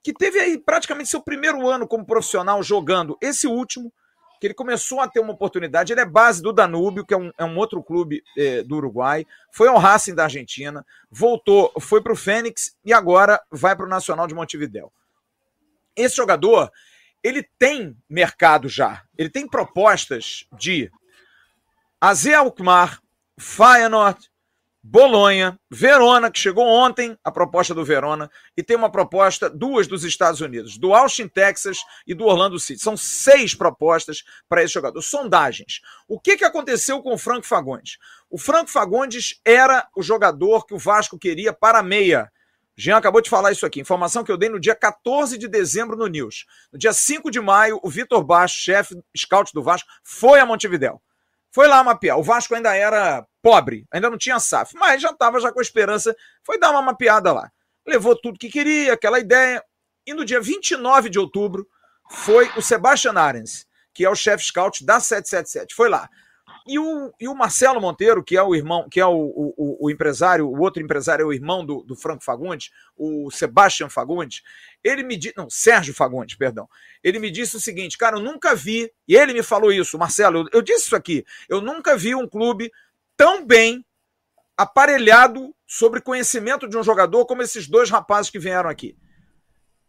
[0.00, 3.92] que teve aí praticamente seu primeiro ano como profissional jogando esse último,
[4.38, 5.92] que ele começou a ter uma oportunidade.
[5.92, 9.26] Ele é base do Danúbio, que é um, é um outro clube é, do Uruguai.
[9.52, 13.88] Foi ao Racing da Argentina, voltou, foi para o Fênix e agora vai para o
[13.88, 14.92] Nacional de Montevidéu.
[15.96, 16.70] Esse jogador,
[17.22, 19.02] ele tem mercado já.
[19.16, 20.90] Ele tem propostas de
[22.00, 23.02] AZ Alkmaar,
[23.38, 24.30] Feyenoord,
[24.82, 30.04] Bolonha, Verona, que chegou ontem a proposta do Verona, e tem uma proposta, duas dos
[30.04, 32.80] Estados Unidos, do Austin, Texas e do Orlando City.
[32.80, 35.02] São seis propostas para esse jogador.
[35.02, 35.80] Sondagens.
[36.06, 37.98] O que, que aconteceu com o Franco Fagundes?
[38.30, 42.30] O Franco Fagundes era o jogador que o Vasco queria para a meia.
[42.76, 43.80] Jean acabou de falar isso aqui.
[43.80, 46.46] Informação que eu dei no dia 14 de dezembro no News.
[46.72, 51.02] No dia 5 de maio, o Vitor Baixo, chefe scout do Vasco, foi a Montevidéu.
[51.50, 52.16] Foi lá mapear.
[52.18, 55.62] O Vasco ainda era pobre, ainda não tinha SAF, mas já estava já com a
[55.62, 56.14] esperança.
[56.44, 57.50] Foi dar uma mapeada lá.
[57.86, 59.64] Levou tudo que queria, aquela ideia.
[60.06, 61.66] E no dia 29 de outubro,
[62.10, 65.74] foi o Sebastian Arens, que é o chefe scout da 777.
[65.74, 66.10] Foi lá.
[66.66, 69.90] E o, e o Marcelo Monteiro, que é o irmão, que é o, o, o
[69.90, 74.42] empresário, o outro empresário é o irmão do, do Franco Fagundes, o Sebastian Fagundes,
[74.84, 76.68] ele me disse, não, Sérgio Fagundes, perdão,
[77.02, 80.40] ele me disse o seguinte, cara, eu nunca vi, e ele me falou isso, Marcelo,
[80.40, 82.70] eu, eu disse isso aqui, eu nunca vi um clube
[83.18, 83.84] tão bem
[84.56, 88.96] aparelhado sobre conhecimento de um jogador como esses dois rapazes que vieram aqui.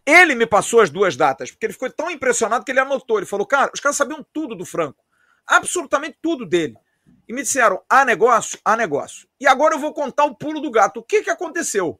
[0.05, 3.17] Ele me passou as duas datas, porque ele ficou tão impressionado que ele anotou.
[3.17, 5.01] Ele falou, cara, os caras sabiam tudo do Franco
[5.49, 6.75] absolutamente tudo dele.
[7.27, 8.59] E me disseram: há negócio?
[8.63, 9.27] Há negócio.
[9.39, 10.99] E agora eu vou contar o pulo do gato.
[10.99, 11.99] O que, que aconteceu?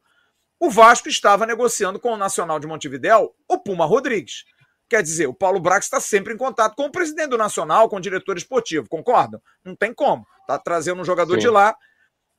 [0.60, 4.44] O Vasco estava negociando com o Nacional de Montevidéu o Puma Rodrigues.
[4.90, 7.98] Quer dizer, o Paulo Brax está sempre em contato com o presidente do Nacional, com
[7.98, 9.40] o diretor esportivo, concordam?
[9.64, 10.26] Não tem como.
[10.42, 11.42] Está trazendo um jogador Sim.
[11.42, 11.76] de lá.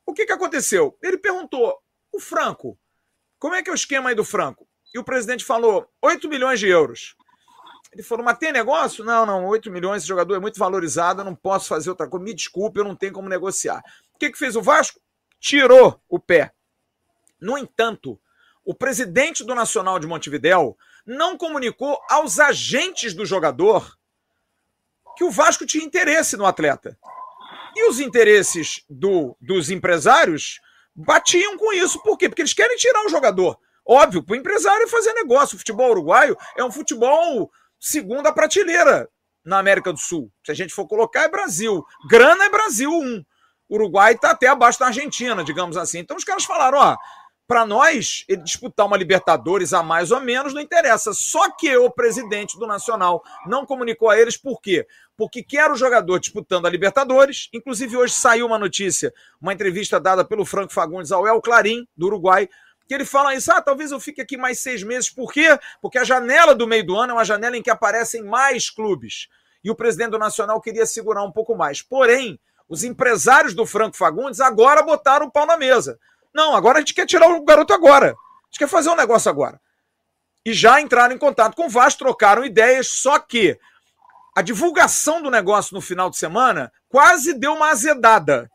[0.05, 0.99] O que, que aconteceu?
[1.01, 1.79] Ele perguntou:
[2.13, 2.77] o Franco,
[3.39, 4.67] como é que é o esquema aí do Franco?
[4.93, 7.15] E o presidente falou: 8 milhões de euros.
[7.93, 9.05] Ele falou, mas tem negócio?
[9.05, 12.25] Não, não, 8 milhões, esse jogador é muito valorizado, eu não posso fazer outra coisa.
[12.25, 13.83] Me desculpe, eu não tenho como negociar.
[14.15, 15.01] O que, que fez o Vasco?
[15.41, 16.53] Tirou o pé.
[17.41, 18.21] No entanto,
[18.65, 23.97] o presidente do Nacional de Montevidéu não comunicou aos agentes do jogador
[25.17, 26.97] que o Vasco tinha interesse no atleta.
[27.77, 30.61] E os interesses do, dos empresários
[30.95, 32.03] batiam com isso.
[32.03, 32.29] Por quê?
[32.29, 33.59] Porque eles querem tirar o jogador.
[33.87, 35.57] Óbvio, para o empresário fazer negócio.
[35.57, 39.09] O futebol uruguaio é um futebol segunda prateleira
[39.45, 40.31] na América do Sul.
[40.45, 41.85] Se a gente for colocar, é Brasil.
[42.09, 43.25] Grana é Brasil 1.
[43.71, 45.99] Uruguai está até abaixo da Argentina, digamos assim.
[45.99, 46.97] Então os caras falaram: ó,
[47.51, 51.13] para nós, ele disputar uma Libertadores a mais ou menos não interessa.
[51.13, 54.87] Só que o presidente do Nacional não comunicou a eles por quê?
[55.17, 57.49] Porque quer o jogador disputando a Libertadores.
[57.53, 62.07] Inclusive, hoje saiu uma notícia, uma entrevista dada pelo Franco Fagundes ao El Clarim, do
[62.07, 62.49] Uruguai,
[62.87, 65.11] que ele fala isso, ah, talvez eu fique aqui mais seis meses.
[65.11, 65.59] Por quê?
[65.83, 69.27] Porque a janela do meio do ano é uma janela em que aparecem mais clubes.
[69.65, 71.83] E o presidente do Nacional queria segurar um pouco mais.
[71.83, 75.99] Porém, os empresários do Franco Fagundes agora botaram o pau na mesa.
[76.35, 78.09] Não, agora a gente quer tirar o garoto agora.
[78.09, 79.61] A gente quer fazer um negócio agora.
[80.45, 83.59] E já entraram em contato com o Vasco, trocaram ideias, só que
[84.35, 88.51] a divulgação do negócio no final de semana quase deu uma azedada.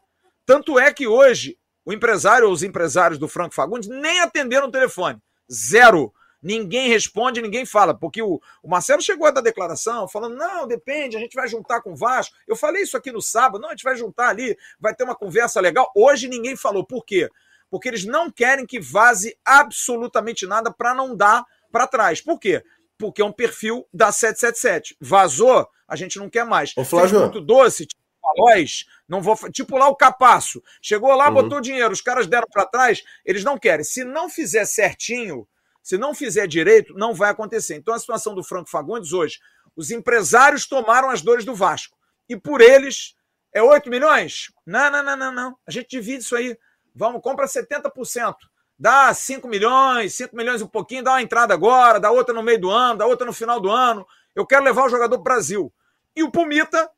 [0.45, 4.71] Tanto é que hoje o empresário ou os empresários do Franco Fagundes nem atenderam o
[4.71, 5.21] telefone.
[5.51, 6.13] Zero.
[6.41, 11.17] Ninguém responde, ninguém fala, porque o, o, Marcelo chegou a dar declaração falando: não, depende,
[11.17, 12.35] a gente vai juntar com o Vasco.
[12.47, 15.15] Eu falei isso aqui no sábado, não, a gente vai juntar ali, vai ter uma
[15.15, 15.91] conversa legal.
[15.95, 16.85] Hoje ninguém falou.
[16.85, 17.31] Por quê?
[17.75, 22.21] Porque eles não querem que vaze absolutamente nada para não dar para trás.
[22.21, 22.63] Por quê?
[22.97, 24.95] Porque é um perfil da 777.
[25.01, 26.71] Vazou, a gente não quer mais.
[26.77, 27.19] Ô, Flávio.
[27.19, 28.01] Muito doce, tipo
[28.37, 29.35] Veloz, não vou.
[29.51, 30.63] Tipo lá o Capasso.
[30.81, 31.33] Chegou lá, uhum.
[31.33, 33.83] botou dinheiro, os caras deram para trás, eles não querem.
[33.83, 35.45] Se não fizer certinho,
[35.83, 37.75] se não fizer direito, não vai acontecer.
[37.75, 39.37] Então a situação do Franco Fagundes hoje,
[39.75, 41.97] os empresários tomaram as dores do Vasco.
[42.29, 43.15] E por eles,
[43.53, 44.49] é 8 milhões?
[44.65, 45.57] Não, não, não, não, não.
[45.67, 46.57] A gente divide isso aí.
[46.95, 48.35] Vamos, compra 70%.
[48.77, 52.59] Dá 5 milhões, 5 milhões um pouquinho, dá uma entrada agora, dá outra no meio
[52.59, 54.05] do ano, dá outra no final do ano.
[54.33, 55.73] Eu quero levar o jogador para o Brasil.
[56.15, 56.89] E o Pumita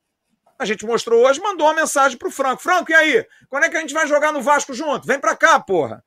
[0.59, 2.63] a gente mostrou hoje, mandou uma mensagem pro Franco.
[2.63, 3.25] Franco, e aí?
[3.47, 5.05] Quando é que a gente vai jogar no Vasco junto?
[5.05, 6.03] Vem pra cá, porra.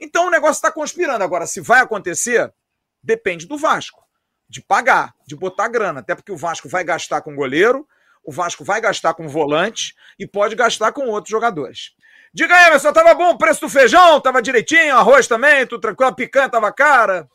[0.00, 1.22] Então o negócio está conspirando.
[1.22, 2.52] Agora, se vai acontecer,
[3.00, 4.02] depende do Vasco.
[4.48, 6.00] De pagar, de botar grana.
[6.00, 7.86] Até porque o Vasco vai gastar com goleiro,
[8.24, 11.92] o Vasco vai gastar com volante e pode gastar com outros jogadores.
[12.34, 14.18] Diga aí, Emerson, tava bom o preço do feijão?
[14.18, 14.96] Tava direitinho?
[14.96, 15.66] Arroz também?
[15.66, 16.08] Tudo tranquilo?
[16.10, 17.28] A picanha tava cara?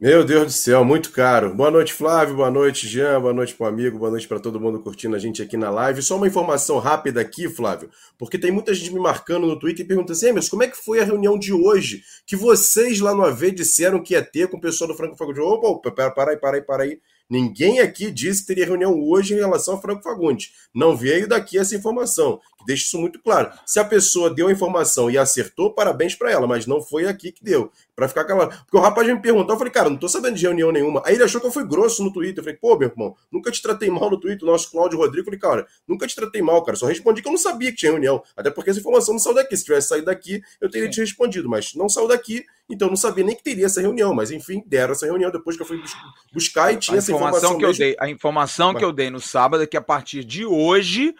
[0.00, 1.54] Meu Deus do céu, muito caro.
[1.54, 2.34] Boa noite, Flávio.
[2.34, 3.20] Boa noite, Jean.
[3.20, 3.96] Boa noite para amigo.
[3.96, 6.02] Boa noite para todo mundo curtindo a gente aqui na live.
[6.02, 9.88] Só uma informação rápida aqui, Flávio, porque tem muita gente me marcando no Twitter e
[9.88, 13.24] perguntando assim: mas como é que foi a reunião de hoje que vocês lá no
[13.24, 15.44] AV disseram que ia ter com o pessoal do Franco Fagundes?
[15.44, 16.98] Opa, para, para aí, para aí, para aí.
[17.30, 20.50] Ninguém aqui disse que teria reunião hoje em relação ao Franco Fagundes.
[20.74, 22.40] Não veio daqui essa informação.
[22.66, 23.50] Deixa isso muito claro.
[23.66, 27.32] Se a pessoa deu a informação e acertou, parabéns para ela, mas não foi aqui
[27.32, 27.70] que deu.
[27.94, 28.50] Para ficar calado.
[28.64, 31.00] Porque o rapaz me perguntou, eu falei, cara, não tô sabendo de reunião nenhuma.
[31.06, 32.38] Aí ele achou que eu fui grosso no Twitter.
[32.38, 34.48] Eu falei, pô, meu irmão, nunca te tratei mal no Twitter.
[34.48, 36.76] O nosso Cláudio Rodrigo, eu falei, cara, nunca te tratei mal, cara.
[36.76, 38.20] Só respondi que eu não sabia que tinha reunião.
[38.36, 39.56] Até porque essa informação não saiu daqui.
[39.56, 41.48] Se tivesse saído daqui, eu teria te respondido.
[41.48, 44.12] Mas não saiu daqui, então eu não sabia nem que teria essa reunião.
[44.12, 45.80] Mas enfim, deram essa reunião depois que eu fui
[46.32, 47.56] buscar e tinha a essa informação.
[47.58, 48.80] Que eu dei, a informação mas...
[48.80, 51.14] que eu dei no sábado é que a partir de hoje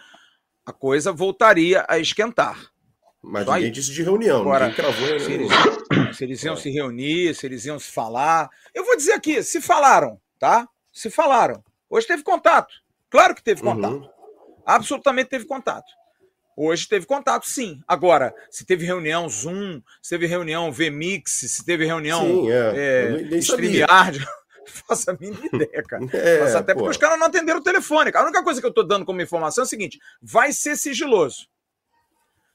[0.66, 2.70] a coisa voltaria a esquentar.
[3.22, 3.72] Mas Só ninguém aí.
[3.72, 5.20] disse de reunião, Agora, cravou reunião.
[5.20, 6.56] Se eles, se eles iam é.
[6.56, 8.50] se reunir, se eles iam se falar.
[8.74, 10.68] Eu vou dizer aqui, se falaram, tá?
[10.92, 11.64] Se falaram.
[11.88, 12.74] Hoje teve contato.
[13.08, 13.74] Claro que teve uhum.
[13.74, 13.94] contato.
[13.94, 14.10] Uhum.
[14.66, 15.90] Absolutamente teve contato.
[16.56, 17.80] Hoje teve contato, sim.
[17.86, 23.32] Agora, se teve reunião Zoom, se teve reunião VMix, se teve reunião sim, é.
[23.32, 24.24] é, StreamYard,
[24.88, 26.04] faço a mínima ideia, cara.
[26.14, 26.80] É, até pô.
[26.80, 28.10] porque os caras não atenderam o telefone.
[28.14, 31.46] A única coisa que eu tô dando como informação é o seguinte: vai ser sigiloso.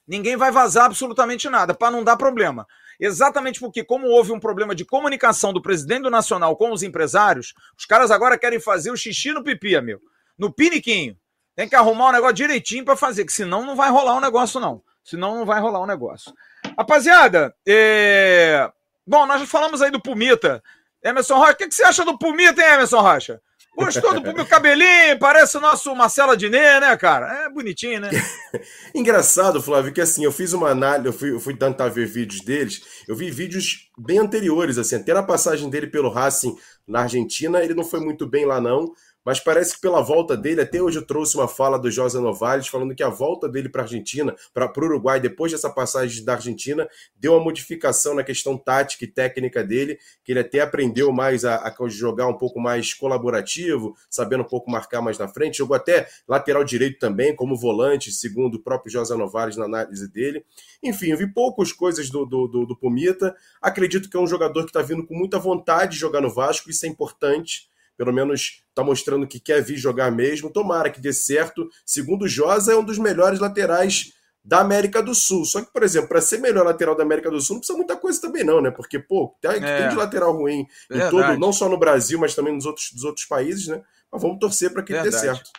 [0.06, 2.66] Ninguém vai vazar absolutamente nada, para não dar problema.
[2.98, 7.54] Exatamente porque, como houve um problema de comunicação do presidente do Nacional com os empresários,
[7.78, 10.00] os caras agora querem fazer o xixi no pipi, meu.
[10.36, 11.16] No piniquinho.
[11.54, 14.20] Tem que arrumar o negócio direitinho para fazer, que senão não vai rolar o um
[14.20, 14.82] negócio, não.
[15.04, 16.32] Senão não vai rolar o um negócio.
[16.76, 18.70] Rapaziada, é...
[19.06, 20.62] bom, nós já falamos aí do Pumita.
[21.02, 23.40] Emerson Rocha, o que, que você acha do Pumita, hein, Emerson Rocha?
[23.76, 25.18] Gostou do meu cabelinho?
[25.18, 27.44] Parece o nosso Marcelo Adnet, né, cara?
[27.44, 28.10] É bonitinho, né?
[28.94, 32.42] Engraçado, Flávio, que assim, eu fiz uma análise, eu fui, eu fui tentar ver vídeos
[32.42, 37.62] deles, eu vi vídeos bem anteriores, assim, até na passagem dele pelo Racing na Argentina,
[37.62, 38.92] ele não foi muito bem lá, não
[39.24, 42.68] mas parece que pela volta dele, até hoje eu trouxe uma fala do José Novales
[42.68, 46.34] falando que a volta dele para a Argentina, para o Uruguai, depois dessa passagem da
[46.34, 51.44] Argentina, deu uma modificação na questão tática e técnica dele, que ele até aprendeu mais
[51.44, 55.76] a, a jogar um pouco mais colaborativo, sabendo um pouco marcar mais na frente, jogou
[55.76, 60.44] até lateral direito também, como volante, segundo o próprio José Novales na análise dele.
[60.82, 64.62] Enfim, eu vi poucas coisas do, do, do, do Pumita, acredito que é um jogador
[64.62, 67.69] que está vindo com muita vontade de jogar no Vasco, isso é importante,
[68.00, 70.50] pelo menos está mostrando que quer vir jogar mesmo.
[70.50, 71.68] Tomara que dê certo.
[71.84, 75.44] Segundo o Josa, é um dos melhores laterais da América do Sul.
[75.44, 77.94] Só que, por exemplo, para ser melhor lateral da América do Sul, não precisa muita
[77.98, 78.70] coisa também, não, né?
[78.70, 79.80] Porque, pô, tem, é.
[79.80, 83.04] tem de lateral ruim em todo, não só no Brasil, mas também nos outros, dos
[83.04, 83.82] outros países, né?
[84.10, 85.50] Mas vamos torcer para que ele dê certo.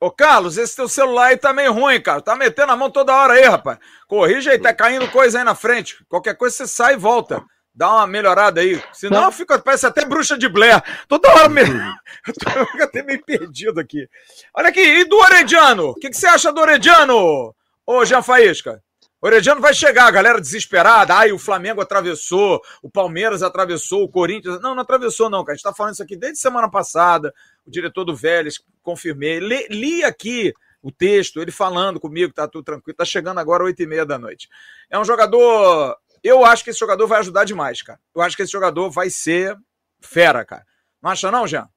[0.00, 2.22] Ô, Carlos, esse teu celular aí tá meio ruim, cara.
[2.22, 3.78] Tá metendo a mão toda hora aí, rapaz.
[4.06, 6.02] Corrija aí, tá caindo coisa aí na frente.
[6.08, 7.44] Qualquer coisa você sai e volta.
[7.78, 8.82] Dá uma melhorada aí.
[8.92, 9.32] Senão não.
[9.32, 10.82] fica, parece até bruxa de Blair.
[11.06, 11.60] Toda hora me...
[12.26, 12.50] eu tô
[12.82, 14.08] até meio perdido aqui.
[14.52, 15.90] Olha aqui, e do Orediano?
[15.90, 17.54] O que, que você acha do Orediano,
[17.86, 18.82] ô Jean Faísca?
[19.22, 21.14] O Orediano vai chegar, a galera desesperada.
[21.14, 24.60] Ai, o Flamengo atravessou, o Palmeiras atravessou, o Corinthians.
[24.60, 25.52] Não, não atravessou, não, cara.
[25.52, 27.32] A gente tá falando isso aqui desde semana passada.
[27.64, 29.38] O diretor do Vélez, confirmei.
[29.38, 32.96] Li, li aqui o texto, ele falando comigo, tá tudo tranquilo.
[32.96, 34.48] Tá chegando agora, oito e meia da noite.
[34.90, 37.98] É um jogador eu acho que esse jogador vai ajudar demais, cara.
[38.14, 39.56] Eu acho que esse jogador vai ser
[40.00, 40.64] fera, cara.
[41.02, 41.68] Não acha não, Jean?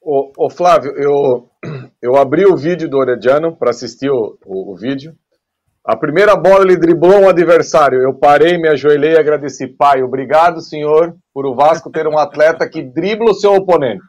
[0.00, 1.48] Ô, ô Flávio, eu,
[2.02, 5.14] eu abri o vídeo do Orediano para assistir o, o, o, vídeo.
[5.84, 8.00] A primeira bola ele driblou um adversário.
[8.00, 9.66] Eu parei, me ajoelhei e agradeci.
[9.66, 14.02] Pai, obrigado, senhor, por o Vasco ter um atleta que dribla o seu oponente.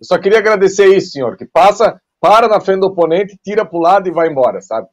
[0.00, 3.78] Eu só queria agradecer isso, senhor, que passa, para na frente do oponente, tira para
[3.78, 4.86] o lado e vai embora, sabe?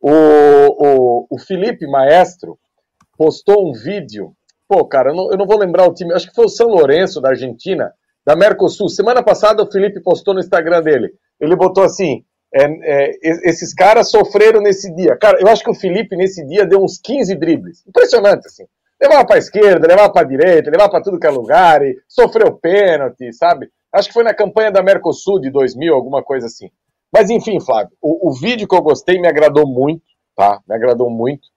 [0.00, 2.58] O, o, o Felipe Maestro,
[3.22, 4.32] postou um vídeo.
[4.66, 6.66] Pô, cara, eu não, eu não vou lembrar o time, acho que foi o São
[6.66, 7.92] Lourenço da Argentina,
[8.26, 8.88] da Mercosul.
[8.88, 11.12] Semana passada o Felipe postou no Instagram dele.
[11.40, 13.10] Ele botou assim: é, é,
[13.48, 15.16] esses caras sofreram nesse dia.
[15.16, 17.86] Cara, eu acho que o Felipe nesse dia deu uns 15 dribles.
[17.86, 18.64] Impressionante, assim.
[19.00, 23.32] Levava para esquerda, levava para direita, levava para tudo que é lugar, e sofreu pênalti,
[23.32, 23.68] sabe?
[23.92, 26.70] Acho que foi na campanha da Mercosul de 2000, alguma coisa assim.
[27.12, 30.02] Mas enfim, Flávio, o, o vídeo que eu gostei me agradou muito,
[30.36, 30.58] tá?
[30.68, 31.51] Me agradou muito.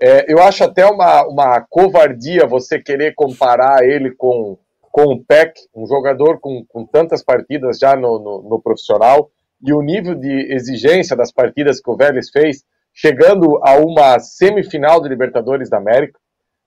[0.00, 4.58] É, eu acho até uma, uma covardia você querer comparar ele com,
[4.90, 9.30] com o Peck, um jogador com, com tantas partidas já no, no, no, profissional,
[9.62, 15.00] e o nível de exigência das partidas que o Vélez fez, chegando a uma semifinal
[15.00, 16.18] de Libertadores da América.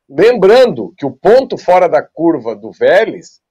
[0.10, 3.42] Lembrando que o ponto fora da curva do Vélez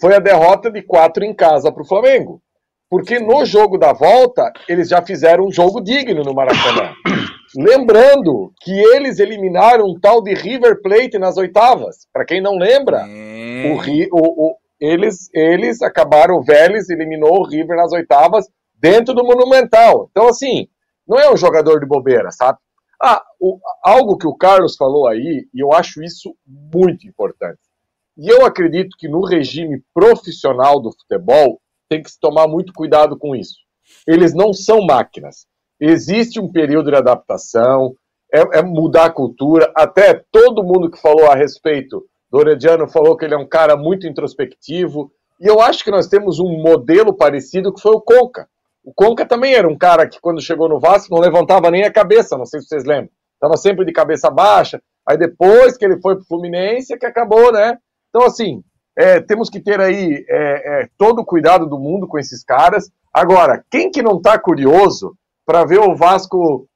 [0.00, 2.42] foi a derrota de quatro em casa para o Flamengo.
[2.88, 6.92] Porque no jogo da volta, eles já fizeram um jogo digno no Maracanã.
[7.56, 12.06] Lembrando que eles eliminaram um tal de River Plate nas oitavas.
[12.12, 13.72] Para quem não lembra, é.
[13.72, 18.46] o, o, o, eles, eles acabaram, o Vélez eliminou o River nas oitavas
[18.78, 20.08] dentro do Monumental.
[20.10, 20.68] Então, assim,
[21.06, 22.58] não é um jogador de bobeira, sabe?
[23.02, 27.60] Ah, o, algo que o Carlos falou aí, e eu acho isso muito importante.
[28.16, 33.18] E eu acredito que no regime profissional do futebol tem que se tomar muito cuidado
[33.18, 33.56] com isso.
[34.06, 35.46] Eles não são máquinas
[35.80, 37.94] existe um período de adaptação,
[38.32, 39.70] é, é, mudar a cultura.
[39.74, 43.76] Até todo mundo que falou a respeito do Orediano falou que ele é um cara
[43.76, 45.10] muito introspectivo.
[45.40, 48.48] E eu acho que nós temos um modelo parecido que foi o Conca.
[48.82, 51.92] O Conca também era um cara que, quando chegou no Vasco, não levantava nem a
[51.92, 53.10] cabeça, não sei se vocês lembram.
[53.34, 54.80] Estava sempre de cabeça baixa.
[55.06, 57.76] Aí depois que ele foi para o Fluminense, que acabou, né?
[58.08, 58.62] Então, assim,
[58.96, 62.90] é, temos que ter aí é, é, todo o cuidado do mundo com esses caras.
[63.12, 66.66] Agora, quem que não está curioso para ver o Vasco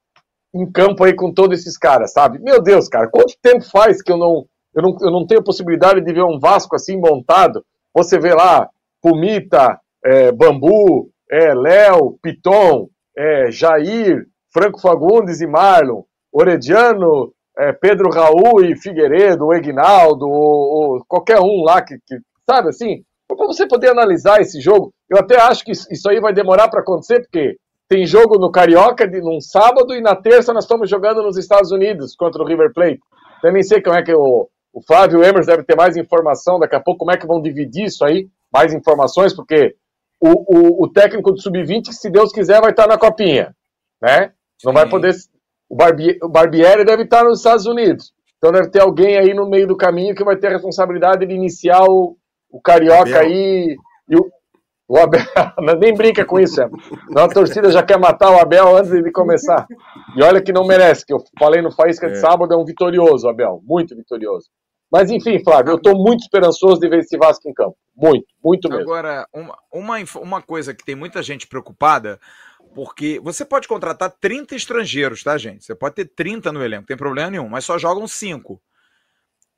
[0.53, 2.39] em campo aí com todos esses caras, sabe?
[2.39, 4.45] Meu Deus, cara, quanto tempo faz que eu não,
[4.75, 7.65] eu não, eu não tenho possibilidade de ver um Vasco assim montado?
[7.93, 8.69] Você vê lá,
[9.01, 18.09] Pumita, é, Bambu, é, Léo, Piton, é, Jair, Franco Fagundes e Marlon, Orediano, é, Pedro
[18.09, 22.17] Raul e Figueiredo, o Egnaldo, ou, ou qualquer um lá que, que
[22.49, 24.91] sabe assim, para você poder analisar esse jogo.
[25.09, 27.57] Eu até acho que isso aí vai demorar para acontecer, porque
[27.87, 31.71] tem jogo no Carioca de, num sábado e na terça nós estamos jogando nos Estados
[31.71, 32.99] Unidos contra o River Plate.
[33.41, 36.79] Também sei como é que o, o Flávio Emers deve ter mais informação daqui a
[36.79, 39.75] pouco, como é que vão dividir isso aí, mais informações, porque
[40.19, 43.55] o, o, o técnico do Sub-20, se Deus quiser, vai estar na copinha,
[44.01, 44.31] né?
[44.63, 44.77] Não Sim.
[44.77, 45.13] vai poder.
[45.71, 48.11] O, Barbieri, o Barbieri deve estar nos Estados Unidos.
[48.37, 51.33] Então deve ter alguém aí no meio do caminho que vai ter a responsabilidade de
[51.33, 52.17] iniciar o,
[52.51, 53.21] o Carioca Abel.
[53.21, 53.77] aí.
[54.09, 54.29] E o,
[54.89, 55.21] o Abel.
[55.79, 56.59] Nem brinca com isso,
[57.09, 59.65] Não, a torcida já quer matar o Abel antes de começar.
[60.17, 62.19] E olha que não merece, que eu falei no Faísca de é.
[62.19, 63.61] sábado, é um vitorioso, Abel.
[63.63, 64.49] Muito vitorioso.
[64.91, 67.77] Mas enfim, Flávio, eu estou muito esperançoso de ver esse Vasco em campo.
[67.95, 68.83] Muito, muito mesmo.
[68.83, 72.19] Agora, uma, uma, uma coisa que tem muita gente preocupada,
[72.73, 75.65] porque você pode contratar 30 estrangeiros, tá, gente?
[75.65, 78.61] Você pode ter 30 no elenco, não tem problema nenhum, mas só jogam 5.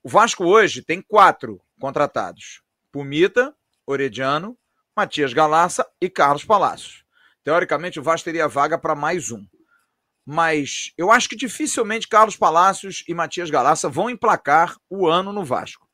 [0.02, 2.62] O Vasco hoje tem quatro contratados:
[2.92, 3.54] Pumita,
[3.86, 4.56] Orediano,
[4.96, 7.04] Matias Galassa e Carlos Palácios.
[7.42, 9.44] Teoricamente, o Vasco teria vaga para mais um
[10.24, 15.44] mas eu acho que dificilmente Carlos Palácios e Matias Galassa vão emplacar o ano no
[15.44, 15.86] Vasco.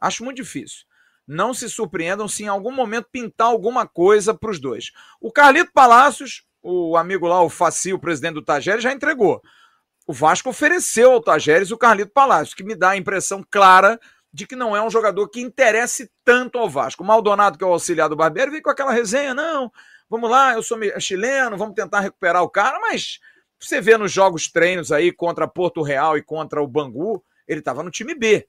[0.00, 0.86] Acho muito difícil.
[1.26, 4.92] Não se surpreendam se em algum momento pintar alguma coisa para os dois.
[5.20, 9.42] O Carlito Palácios, o amigo lá, o Faci, o presidente do Tajeres, já entregou.
[10.06, 14.00] O Vasco ofereceu ao Tajeres o Carlito Palácios, que me dá a impressão clara
[14.32, 17.04] de que não é um jogador que interesse tanto ao Vasco.
[17.04, 19.70] O Maldonado, que é o auxiliar do Barbeiro, veio com aquela resenha: não,
[20.08, 23.20] vamos lá, eu sou chileno, vamos tentar recuperar o cara, mas
[23.60, 27.82] você vê nos jogos treinos aí contra Porto Real e contra o Bangu, ele estava
[27.82, 28.48] no time B.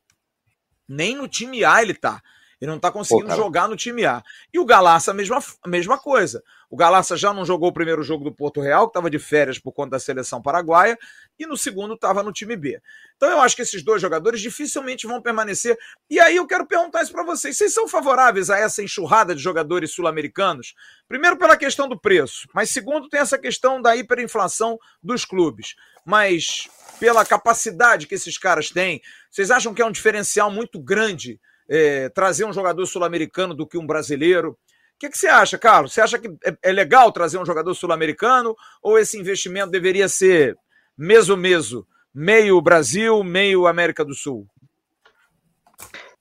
[0.87, 2.21] Nem no time A ele tá.
[2.61, 4.23] Ele não está conseguindo Pô, jogar no time A.
[4.53, 6.43] E o Galaça, a mesma, a mesma coisa.
[6.69, 9.59] O Galaça já não jogou o primeiro jogo do Porto Real, que estava de férias
[9.59, 10.97] por conta da seleção paraguaia,
[11.37, 12.81] e no segundo estava no time B.
[13.15, 15.77] Então eu acho que esses dois jogadores dificilmente vão permanecer.
[16.09, 19.41] E aí eu quero perguntar isso para vocês: vocês são favoráveis a essa enxurrada de
[19.41, 20.73] jogadores sul-americanos?
[21.07, 25.75] Primeiro, pela questão do preço, mas segundo, tem essa questão da hiperinflação dos clubes.
[26.05, 26.67] Mas
[26.99, 31.39] pela capacidade que esses caras têm, vocês acham que é um diferencial muito grande?
[31.69, 34.51] É, trazer um jogador sul-americano do que um brasileiro.
[34.51, 34.57] O
[34.99, 35.93] que, que, você acha, Carlos?
[35.93, 40.57] Você acha que é, é legal trazer um jogador sul-americano ou esse investimento deveria ser
[40.97, 44.47] meso-meso, meio Brasil, meio América do Sul?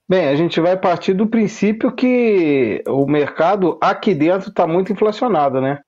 [0.08, 5.60] Bem, a gente vai partir do princípio que o mercado aqui dentro está muito inflacionado,
[5.60, 5.80] né?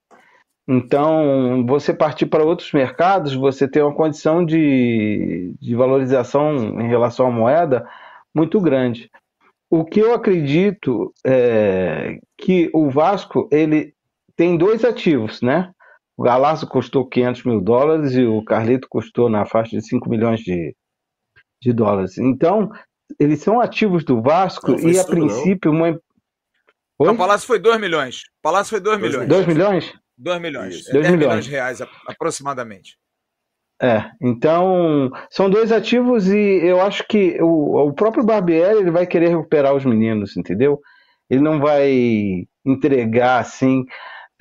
[0.68, 7.26] Então, você partir para outros mercados, você tem uma condição de, de valorização em relação
[7.26, 7.86] à moeda
[8.34, 9.10] muito grande
[9.70, 13.94] o que eu acredito é que o Vasco ele
[14.36, 15.70] tem dois ativos, né?
[16.16, 20.40] O Galaço custou 500 mil dólares e o Carlito custou na faixa de 5 milhões
[20.40, 20.74] de,
[21.60, 22.16] de dólares.
[22.16, 22.70] Então,
[23.18, 25.78] eles são ativos do Vasco e, a princípio, não.
[25.78, 26.00] uma.
[26.98, 27.08] Oi?
[27.10, 28.22] o Palácio foi 2 milhões.
[28.38, 29.28] O Palácio foi 2 milhões.
[29.28, 29.94] 2 milhões?
[30.16, 30.84] 2 milhões.
[30.84, 31.18] 2 milhões.
[31.18, 32.96] milhões de reais, aproximadamente.
[33.80, 39.06] É, então são dois ativos e eu acho que o, o próprio Barbieri ele vai
[39.06, 40.80] querer recuperar os meninos, entendeu?
[41.28, 43.84] Ele não vai entregar assim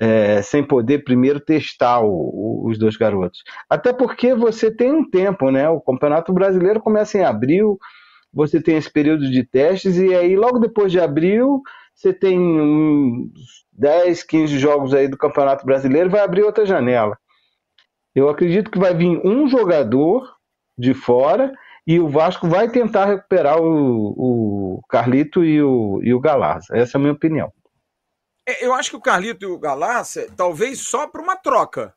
[0.00, 3.42] é, sem poder primeiro testar o, o, os dois garotos.
[3.68, 5.68] Até porque você tem um tempo, né?
[5.68, 7.78] O Campeonato Brasileiro começa em abril,
[8.32, 11.60] você tem esse período de testes e aí logo depois de abril
[11.94, 13.30] você tem uns
[13.72, 17.16] 10, 15 jogos aí do Campeonato Brasileiro, vai abrir outra janela.
[18.16, 20.34] Eu acredito que vai vir um jogador
[20.76, 21.52] de fora
[21.86, 26.74] e o Vasco vai tentar recuperar o, o Carlito e o, e o Galassa.
[26.74, 27.52] Essa é a minha opinião.
[28.48, 31.94] É, eu acho que o Carlito e o Galassa, talvez só para uma troca.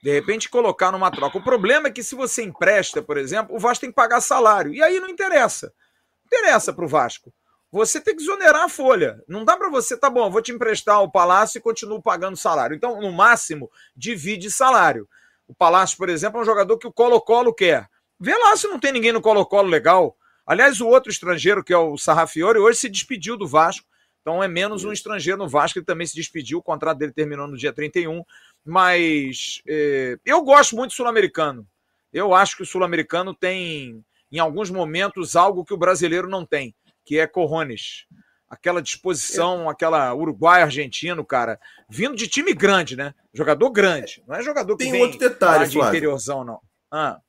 [0.00, 1.36] De repente colocar numa troca.
[1.36, 4.72] O problema é que se você empresta, por exemplo, o Vasco tem que pagar salário.
[4.72, 5.66] E aí não interessa.
[5.66, 7.34] Não interessa para o Vasco.
[7.72, 9.20] Você tem que exonerar a folha.
[9.26, 12.76] Não dá para você, tá bom, vou te emprestar o palácio e continuo pagando salário.
[12.76, 15.08] Então, no máximo, divide salário.
[15.48, 17.88] O Palácio, por exemplo, é um jogador que o Colo-Colo quer.
[18.18, 20.16] Vê lá se não tem ninguém no Colo-Colo legal.
[20.46, 23.86] Aliás, o outro estrangeiro, que é o Sarrafiore, hoje se despediu do Vasco.
[24.20, 27.46] Então é menos um estrangeiro no Vasco, ele também se despediu, o contrato dele terminou
[27.46, 28.24] no dia 31.
[28.64, 31.66] Mas é, eu gosto muito do sul-americano.
[32.12, 36.74] Eu acho que o sul-americano tem, em alguns momentos, algo que o brasileiro não tem,
[37.04, 38.06] que é corrones
[38.48, 43.14] aquela disposição, aquela Uruguai argentino, cara, vindo de time grande, né?
[43.32, 46.60] Jogador grande, não é jogador que tem vem outro detalhe, de interiorzão, não.
[46.90, 47.20] Ah.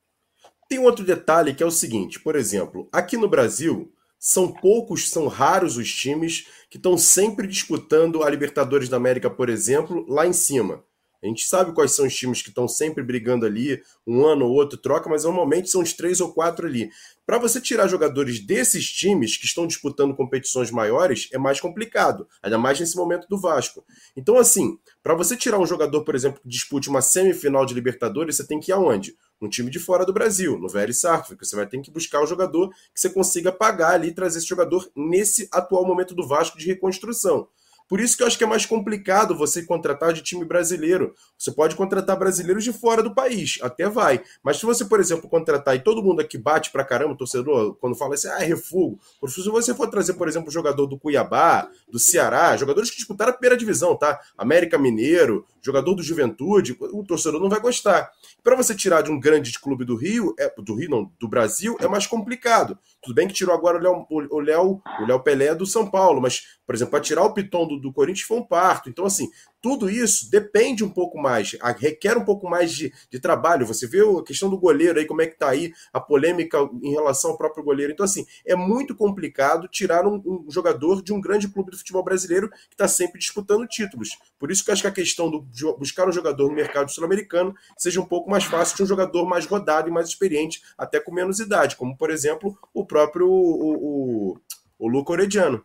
[0.68, 5.28] Tem outro detalhe que é o seguinte, por exemplo, aqui no Brasil, são poucos, são
[5.28, 10.32] raros os times que estão sempre disputando a Libertadores da América, por exemplo, lá em
[10.32, 10.84] cima.
[11.22, 14.52] A gente sabe quais são os times que estão sempre brigando ali, um ano ou
[14.52, 16.90] outro troca, mas normalmente são os três ou quatro ali.
[17.26, 22.56] Para você tirar jogadores desses times que estão disputando competições maiores, é mais complicado, ainda
[22.56, 23.84] mais nesse momento do Vasco.
[24.16, 28.36] Então, assim, para você tirar um jogador, por exemplo, que dispute uma semifinal de Libertadores,
[28.36, 29.16] você tem que ir aonde?
[29.42, 31.44] Um time de fora do Brasil, no Vélez Sarsfield.
[31.44, 34.48] Você vai ter que buscar um jogador que você consiga pagar ali e trazer esse
[34.48, 37.48] jogador nesse atual momento do Vasco de reconstrução.
[37.88, 41.14] Por isso que eu acho que é mais complicado você contratar de time brasileiro.
[41.38, 44.22] Você pode contratar brasileiros de fora do país, até vai.
[44.42, 47.96] Mas se você, por exemplo, contratar e todo mundo aqui bate pra caramba, torcedor, quando
[47.96, 49.00] fala assim, ah, é refugo.
[49.26, 53.34] Se você for trazer, por exemplo, jogador do Cuiabá, do Ceará, jogadores que disputaram a
[53.34, 54.20] primeira divisão, tá?
[54.36, 58.10] América Mineiro, jogador do Juventude, o torcedor não vai gostar.
[58.42, 61.76] Para você tirar de um grande clube do Rio, é, do Rio não, do Brasil,
[61.80, 62.78] é mais complicado.
[63.02, 66.74] Tudo bem que tirou agora o Léo, o Léo Pelé do São Paulo, mas, por
[66.74, 68.88] exemplo, para tirar o Piton do, do Corinthians foi um parto.
[68.88, 69.28] Então, assim,
[69.60, 73.66] tudo isso depende um pouco mais, requer um pouco mais de, de trabalho.
[73.66, 76.92] Você vê a questão do goleiro aí, como é que tá aí a polêmica em
[76.92, 77.92] relação ao próprio goleiro.
[77.92, 82.04] Então, assim, é muito complicado tirar um, um jogador de um grande clube do futebol
[82.04, 84.10] brasileiro que está sempre disputando títulos.
[84.38, 87.54] Por isso que eu acho que a questão de buscar um jogador no mercado sul-americano
[87.76, 91.12] seja um pouco mais fácil de um jogador mais rodado e mais experiente, até com
[91.12, 94.40] menos idade, como, por exemplo, o próprio o, o,
[94.78, 95.64] o Luca Orediano.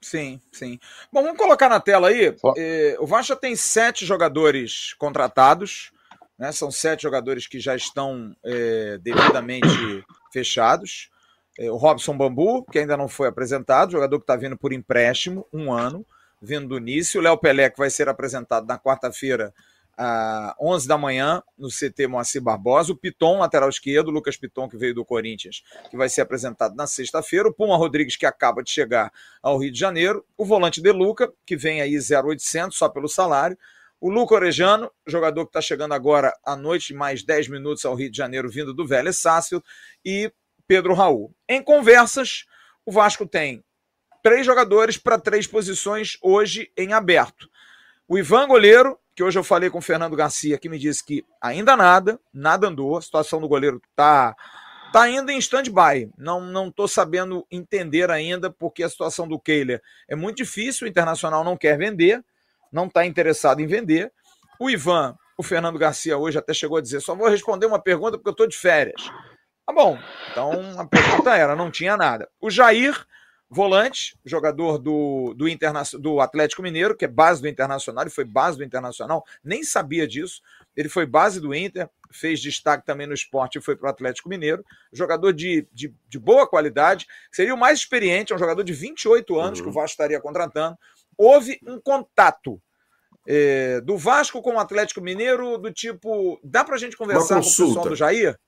[0.00, 0.78] Sim, sim.
[1.12, 2.34] Bom, vamos colocar na tela aí.
[2.56, 5.90] Eh, o Vasco tem sete jogadores contratados,
[6.38, 6.52] né?
[6.52, 9.68] São sete jogadores que já estão eh, devidamente
[10.32, 11.10] fechados.
[11.58, 15.46] Eh, o Robson Bambu, que ainda não foi apresentado, jogador que está vindo por empréstimo,
[15.52, 16.06] um ano,
[16.40, 17.20] vindo do início.
[17.20, 19.52] O Léo Pelé, que vai ser apresentado na quarta-feira
[19.98, 22.92] às 11 da manhã, no CT Moacir Barbosa.
[22.92, 26.86] O Piton, lateral esquerdo, Lucas Piton, que veio do Corinthians, que vai ser apresentado na
[26.86, 27.48] sexta-feira.
[27.48, 30.24] O Puma Rodrigues, que acaba de chegar ao Rio de Janeiro.
[30.36, 33.58] O volante De Luca, que vem aí 0,800 só pelo salário.
[34.00, 38.08] O Luca Orejano, jogador que está chegando agora à noite, mais 10 minutos ao Rio
[38.08, 39.60] de Janeiro, vindo do Vélez Sácio.
[40.04, 40.32] E
[40.68, 41.34] Pedro Raul.
[41.48, 42.44] Em conversas,
[42.86, 43.64] o Vasco tem
[44.22, 47.48] três jogadores para três posições hoje em aberto.
[48.06, 51.26] O Ivan Goleiro, que hoje eu falei com o Fernando Garcia, que me disse que
[51.42, 54.32] ainda nada, nada andou, a situação do goleiro tá
[54.92, 56.08] tá ainda em stand-by.
[56.16, 60.88] Não não tô sabendo entender ainda porque a situação do Kehler é muito difícil, o
[60.88, 62.24] Internacional não quer vender,
[62.70, 64.12] não está interessado em vender.
[64.56, 68.16] O Ivan, o Fernando Garcia hoje até chegou a dizer: "Só vou responder uma pergunta
[68.16, 69.02] porque eu estou de férias".
[69.66, 69.98] Tá bom.
[70.30, 72.28] Então a pergunta era, não tinha nada.
[72.40, 73.04] O Jair
[73.50, 78.24] Volante, jogador do, do, Interna do Atlético Mineiro, que é base do Internacional, ele foi
[78.24, 80.42] base do Internacional, nem sabia disso.
[80.76, 84.28] Ele foi base do Inter, fez destaque também no esporte e foi para o Atlético
[84.28, 84.62] Mineiro.
[84.92, 89.40] Jogador de, de, de, boa qualidade, seria o mais experiente, é um jogador de 28
[89.40, 89.64] anos uhum.
[89.64, 90.76] que o Vasco estaria contratando.
[91.16, 92.60] Houve um contato
[93.26, 97.40] é, do Vasco com o Atlético Mineiro, do tipo, dá para a gente conversar com
[97.40, 98.38] o pessoal do Jair?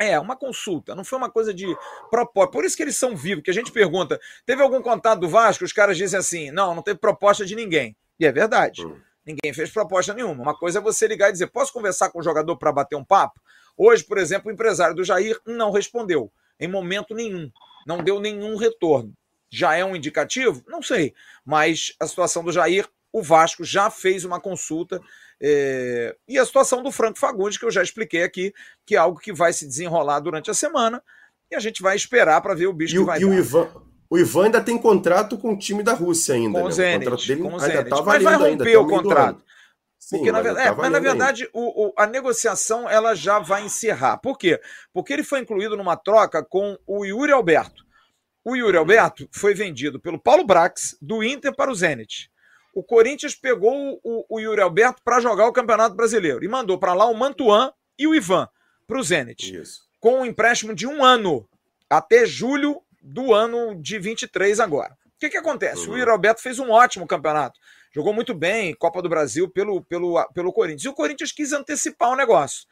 [0.00, 1.76] É, uma consulta, não foi uma coisa de
[2.10, 2.50] proposta.
[2.50, 5.62] Por isso que eles são vivos, que a gente pergunta: teve algum contato do Vasco?
[5.62, 7.94] Os caras dizem assim: não, não teve proposta de ninguém.
[8.18, 8.82] E é verdade.
[8.82, 8.98] Hum.
[9.26, 10.42] Ninguém fez proposta nenhuma.
[10.42, 13.04] Uma coisa é você ligar e dizer: posso conversar com o jogador para bater um
[13.04, 13.38] papo?
[13.76, 17.50] Hoje, por exemplo, o empresário do Jair não respondeu, em momento nenhum.
[17.86, 19.12] Não deu nenhum retorno.
[19.52, 20.62] Já é um indicativo?
[20.66, 21.12] Não sei.
[21.44, 25.00] Mas a situação do Jair, o Vasco já fez uma consulta
[25.40, 28.52] é, e a situação do Franco Fagundes, que eu já expliquei aqui,
[28.84, 31.02] que é algo que vai se desenrolar durante a semana,
[31.50, 33.26] e a gente vai esperar para ver o bicho e que vai e dar.
[33.26, 33.68] O Ivan,
[34.10, 36.58] o Ivan ainda tem contrato com o time da Rússia ainda.
[36.58, 36.70] Com né?
[36.70, 37.88] o Zenit, o contrato dele com o Zenit.
[37.88, 39.44] Tá mas vai romper ainda, o contrato.
[39.98, 43.38] Sim, Porque, na verdade, tá é, mas na verdade o, o, a negociação ela já
[43.38, 44.18] vai encerrar.
[44.18, 44.60] Por quê?
[44.92, 47.84] Porque ele foi incluído numa troca com o Yuri Alberto.
[48.44, 52.29] O Yuri Alberto foi vendido pelo Paulo Brax, do Inter para o Zenit
[52.74, 56.94] o Corinthians pegou o, o Yuri Alberto para jogar o Campeonato Brasileiro e mandou para
[56.94, 58.48] lá o Mantuan e o Ivan
[58.86, 59.54] para o Zenit.
[59.54, 59.82] Isso.
[59.98, 61.48] Com um empréstimo de um ano,
[61.88, 64.96] até julho do ano de 23 agora.
[65.06, 65.86] O que, que acontece?
[65.86, 65.94] Uhum.
[65.94, 67.58] O Yuri Alberto fez um ótimo campeonato.
[67.92, 70.84] Jogou muito bem, Copa do Brasil, pelo, pelo, pelo Corinthians.
[70.84, 72.66] E o Corinthians quis antecipar o negócio.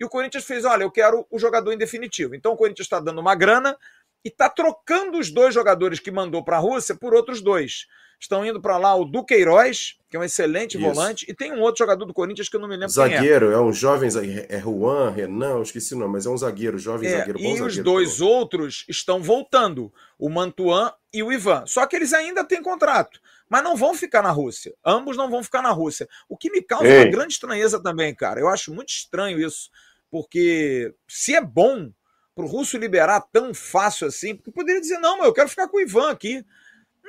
[0.00, 2.34] E o Corinthians fez: olha, eu quero o jogador em definitivo.
[2.34, 3.76] Então o Corinthians está dando uma grana
[4.24, 7.86] e está trocando os dois jogadores que mandou para a Rússia por outros dois.
[8.22, 10.86] Estão indo para lá o Duqueiroz, que é um excelente Isso.
[10.86, 13.56] volante, e tem um outro jogador do Corinthians que eu não me lembro zagueiro, quem
[13.56, 13.58] é.
[13.58, 14.08] é um jovem,
[14.48, 17.44] é Juan, Renan, eu esqueci o nome, mas é um zagueiro, jovem é, zagueiro, bom
[17.44, 21.64] E zagueiro, os dois outros estão voltando, o Mantuan e o Ivan.
[21.66, 24.72] Só que eles ainda têm contrato, mas não vão ficar na Rússia.
[24.86, 26.08] Ambos não vão ficar na Rússia.
[26.28, 27.02] O que me causa Ei.
[27.02, 28.38] uma grande estranheza também, cara.
[28.38, 29.68] Eu acho muito estranho isso.
[30.08, 31.90] porque se é bom
[32.34, 35.68] para o Russo liberar tão fácil assim, porque poderia dizer, não, mas eu quero ficar
[35.68, 36.44] com o Ivan aqui.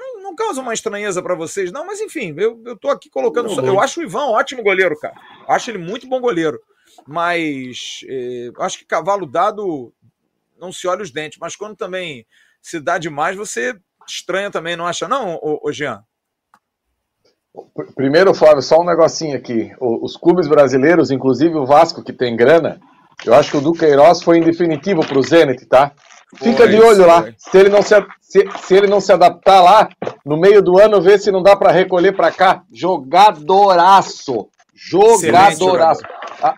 [0.03, 3.47] Não, não causa uma estranheza para vocês, não, mas enfim, eu, eu tô aqui colocando.
[3.47, 5.15] Não, só, eu acho o Ivan um ótimo goleiro, cara.
[5.47, 6.59] Acho ele muito bom goleiro.
[7.07, 9.93] Mas eh, acho que cavalo dado
[10.59, 12.25] não se olha os dentes, mas quando também
[12.61, 13.75] se dá demais, você
[14.07, 16.03] estranha também, não acha, não, ô, ô Jean?
[17.95, 19.71] Primeiro, Flávio, só um negocinho aqui.
[19.79, 22.79] Os clubes brasileiros, inclusive o Vasco, que tem grana,
[23.25, 25.91] eu acho que o Duqueiroz foi em definitivo para o Zenit, tá?
[26.35, 27.25] Fica de olho lá.
[27.37, 29.89] Se ele, não se, se, se, ele não se adaptar lá,
[30.25, 32.63] no meio do ano, vê se não dá para recolher para cá.
[32.71, 34.47] Jogadoraço.
[34.75, 36.01] Jogadoraço.
[36.41, 36.55] A,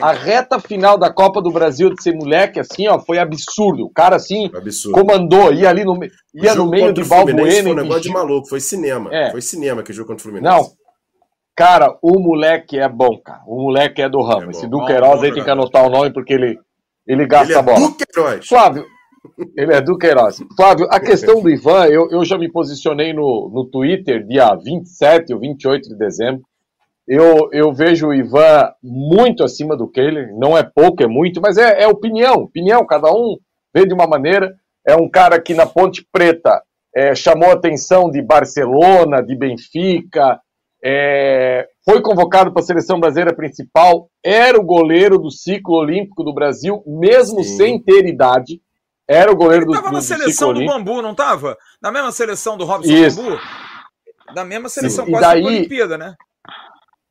[0.00, 3.84] a, reta final da Copa do Brasil de ser moleque, assim, ó, foi absurdo.
[3.84, 4.98] O cara, assim, absurdo.
[4.98, 5.98] comandou, ia ali no,
[6.34, 7.62] ia no meio de Balbuena.
[7.62, 9.10] Foi um negócio de maluco, foi cinema.
[9.12, 9.30] É.
[9.30, 10.56] Foi cinema que jogou contra o Fluminense.
[10.56, 10.70] Não,
[11.56, 13.40] Cara, o moleque é bom, cara.
[13.46, 14.48] O moleque é do ramo.
[14.48, 16.58] É Esse Duqueiroz aí tem que anotar o nome porque ele,
[17.06, 17.78] ele gasta ele é a bola.
[17.80, 18.46] Duqueiroz.
[18.46, 18.84] Flávio,
[19.56, 20.38] ele é Duqueiroz.
[20.56, 25.32] Flávio, a questão do Ivan, eu, eu já me posicionei no, no Twitter dia 27
[25.32, 26.42] ou 28 de dezembro.
[27.06, 30.34] Eu, eu vejo o Ivan muito acima do Kehler.
[30.36, 32.42] Não é pouco, é muito, mas é, é opinião.
[32.42, 33.36] Opinião, cada um
[33.74, 34.54] vê de uma maneira.
[34.86, 36.62] É um cara que na Ponte Preta
[36.94, 40.40] é, chamou a atenção de Barcelona, de Benfica,
[40.88, 46.32] é, foi convocado para a seleção brasileira principal, era o goleiro do ciclo olímpico do
[46.32, 47.56] Brasil, mesmo Sim.
[47.56, 48.60] sem ter idade.
[49.08, 51.56] Era o goleiro ele do, tava do, na seleção do, Bambu, não estava?
[51.80, 53.22] Na mesma seleção do Robson Isso.
[53.22, 53.38] Bambu?
[54.34, 55.12] Da mesma seleção Sim.
[55.12, 56.14] quase e daí, da Olimpíada, né?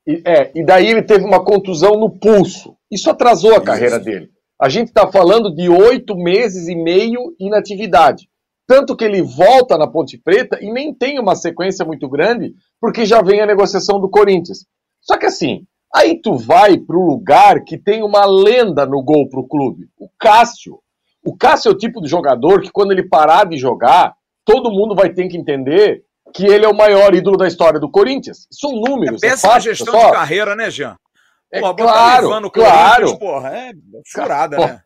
[0.06, 2.76] E, é, e daí ele teve uma contusão no pulso.
[2.92, 3.64] Isso atrasou a Isso.
[3.64, 4.30] carreira dele.
[4.62, 8.28] A gente está falando de oito meses e meio inatividade.
[8.68, 13.06] Tanto que ele volta na Ponte Preta e nem tem uma sequência muito grande, porque
[13.06, 14.66] já vem a negociação do Corinthians.
[15.02, 19.30] Só que assim, aí tu vai para o lugar que tem uma lenda no gol
[19.30, 20.80] para o clube, o Cássio.
[21.26, 24.14] O Cássio é o tipo de jogador que quando ele parar de jogar,
[24.46, 26.04] todo mundo vai ter que entender
[26.34, 28.48] que ele é o maior ídolo da história do Corinthians.
[28.52, 29.24] São números.
[29.24, 30.96] É péssima é fácil, gestão de carreira, né, Jean?
[31.52, 33.18] É claro, claro.
[33.18, 33.72] Porra, é
[34.12, 34.82] furada, né?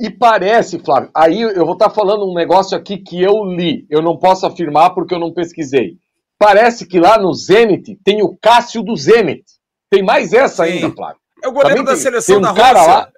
[0.00, 3.84] E parece, Flávio, aí eu vou estar tá falando um negócio aqui que eu li,
[3.90, 5.96] eu não posso afirmar porque eu não pesquisei.
[6.38, 9.44] Parece que lá no Zenit tem o Cássio do Zenit.
[9.90, 10.72] Tem mais essa Sim.
[10.72, 11.20] ainda, Flávio.
[11.42, 12.86] É o goleiro Também da tem, seleção tem um da Rússia.
[12.86, 13.12] Lá...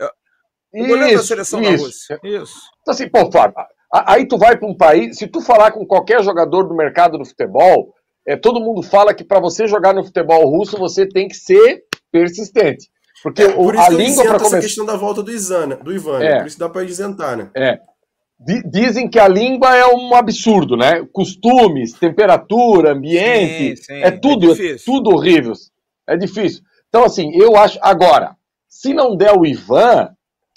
[0.74, 1.70] É o goleiro isso, da seleção isso.
[1.70, 2.20] da Rússia.
[2.22, 2.60] Isso.
[2.80, 3.54] Então, assim, pô, Flávio,
[3.92, 7.24] aí tu vai para um país, se tu falar com qualquer jogador do mercado do
[7.24, 7.94] futebol,
[8.26, 11.84] é, todo mundo fala que para você jogar no futebol russo, você tem que ser
[12.12, 12.88] persistente.
[13.22, 14.58] Porque é, por isso a que língua para começar...
[14.58, 15.76] essa questão da volta do Ivan, né?
[15.76, 16.26] do Ivan, né?
[16.26, 16.38] é.
[16.38, 17.50] por isso dá para isentar, né?
[17.54, 17.78] É.
[18.70, 21.06] Dizem que a língua é um absurdo, né?
[21.12, 24.02] Costumes, temperatura, ambiente, sim, sim.
[24.02, 25.52] é tudo, é, é tudo horrível.
[26.06, 26.62] É difícil.
[26.88, 27.78] Então, assim, eu acho.
[27.82, 28.34] Agora,
[28.66, 30.08] se não der o Ivan,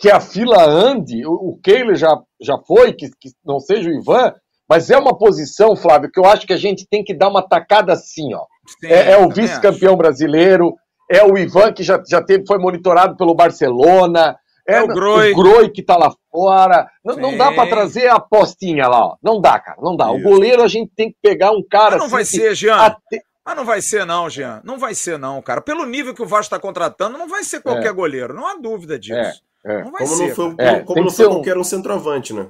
[0.04, 1.60] que a fila ande, o, o
[1.96, 4.34] já, já foi, que, que não seja o Ivan,
[4.68, 7.42] mas é uma posição, Flávio, que eu acho que a gente tem que dar uma
[7.42, 8.44] tacada assim, ó.
[8.82, 10.76] Sim, é, é o vice-campeão brasileiro,
[11.10, 14.36] é o Ivan que já, já teve, foi monitorado pelo Barcelona,
[14.68, 15.32] é, é o, Groi.
[15.32, 16.86] o Groi que tá lá fora.
[17.02, 19.16] Não, não dá para trazer a apostinha lá, ó.
[19.24, 20.08] Não dá, cara, não dá.
[20.08, 20.16] Isso.
[20.16, 21.92] O goleiro a gente tem que pegar um cara.
[21.92, 22.76] Mas não assim vai ser, Jean.
[22.76, 23.22] Até...
[23.46, 24.62] Mas não vai ser, não, Jean.
[24.66, 25.62] Não vai ser, não, cara.
[25.62, 27.94] Pelo nível que o Vasco está contratando, não vai ser qualquer é.
[27.94, 28.34] goleiro.
[28.34, 29.42] Não há dúvida disso.
[29.66, 29.84] É.
[29.84, 30.28] Não vai como ser.
[30.28, 31.30] Não foi, é, como não foi um...
[31.30, 32.48] qualquer um centroavante, né?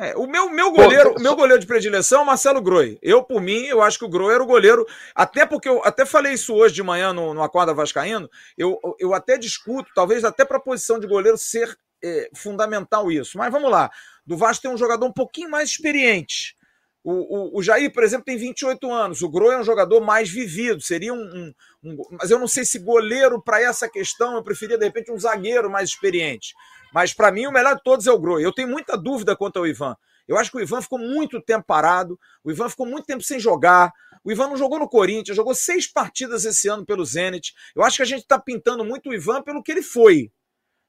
[0.00, 2.98] É, o meu, meu goleiro, Pô, meu goleiro de predileção é o Marcelo Groi.
[3.02, 4.86] Eu, por mim, eu acho que o Groi era o goleiro.
[5.14, 8.26] Até porque eu até falei isso hoje de manhã no, no Acorda Vascaíno.
[8.56, 13.36] Eu, eu até discuto, talvez até para a posição de goleiro ser é, fundamental isso.
[13.36, 13.90] Mas vamos lá.
[14.24, 16.56] Do Vasco tem um jogador um pouquinho mais experiente.
[17.02, 19.22] O, o, o, Jair, por exemplo, tem 28 anos.
[19.22, 20.82] O Groi é um jogador mais vivido.
[20.82, 21.22] Seria um.
[21.22, 25.10] um, um mas eu não sei se goleiro, para essa questão, eu preferia, de repente,
[25.10, 26.54] um zagueiro mais experiente.
[26.92, 28.44] Mas para mim o melhor de todos é o Groi.
[28.44, 29.96] Eu tenho muita dúvida quanto ao Ivan.
[30.26, 33.40] Eu acho que o Ivan ficou muito tempo parado, o Ivan ficou muito tempo sem
[33.40, 33.92] jogar.
[34.22, 37.52] O Ivan não jogou no Corinthians, jogou seis partidas esse ano pelo Zenit.
[37.74, 40.30] Eu acho que a gente está pintando muito o Ivan pelo que ele foi.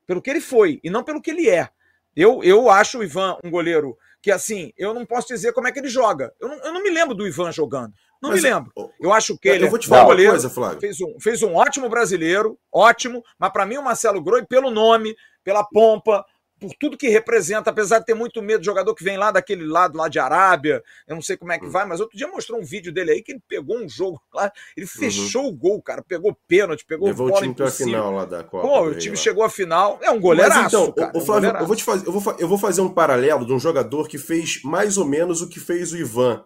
[0.06, 1.70] Pelo que ele foi, e não pelo que ele é.
[2.16, 5.72] Eu, eu acho o Ivan um goleiro que, assim, eu não posso dizer como é
[5.72, 6.34] que ele joga.
[6.40, 7.94] Eu não, eu não me lembro do Ivan jogando.
[8.22, 8.72] Não mas, me lembro.
[9.00, 10.80] Eu acho que ele eu vou te falar é um goleiro, coisa, Flávio.
[10.80, 15.16] Fez um, fez um ótimo brasileiro, ótimo, mas para mim o Marcelo Groi, pelo nome,
[15.44, 16.24] pela pompa,
[16.62, 19.66] por tudo que representa, apesar de ter muito medo de jogador que vem lá daquele
[19.66, 21.72] lado lá de Arábia, eu não sei como é que hum.
[21.72, 24.52] vai, mas outro dia mostrou um vídeo dele aí que ele pegou um jogo lá,
[24.78, 25.00] ele uhum.
[25.00, 25.50] fechou uhum.
[25.50, 28.68] o gol, cara, pegou pênalti, pegou Levou bola o time para final lá da Copa.
[28.68, 29.22] Pô, o time lá.
[29.22, 31.84] chegou à final, é um goleiraço, mas então, cara, o, Flávio, um eu vou te
[31.84, 35.06] fazer, eu vou, eu vou fazer um paralelo de um jogador que fez mais ou
[35.06, 36.46] menos o que fez o Ivan.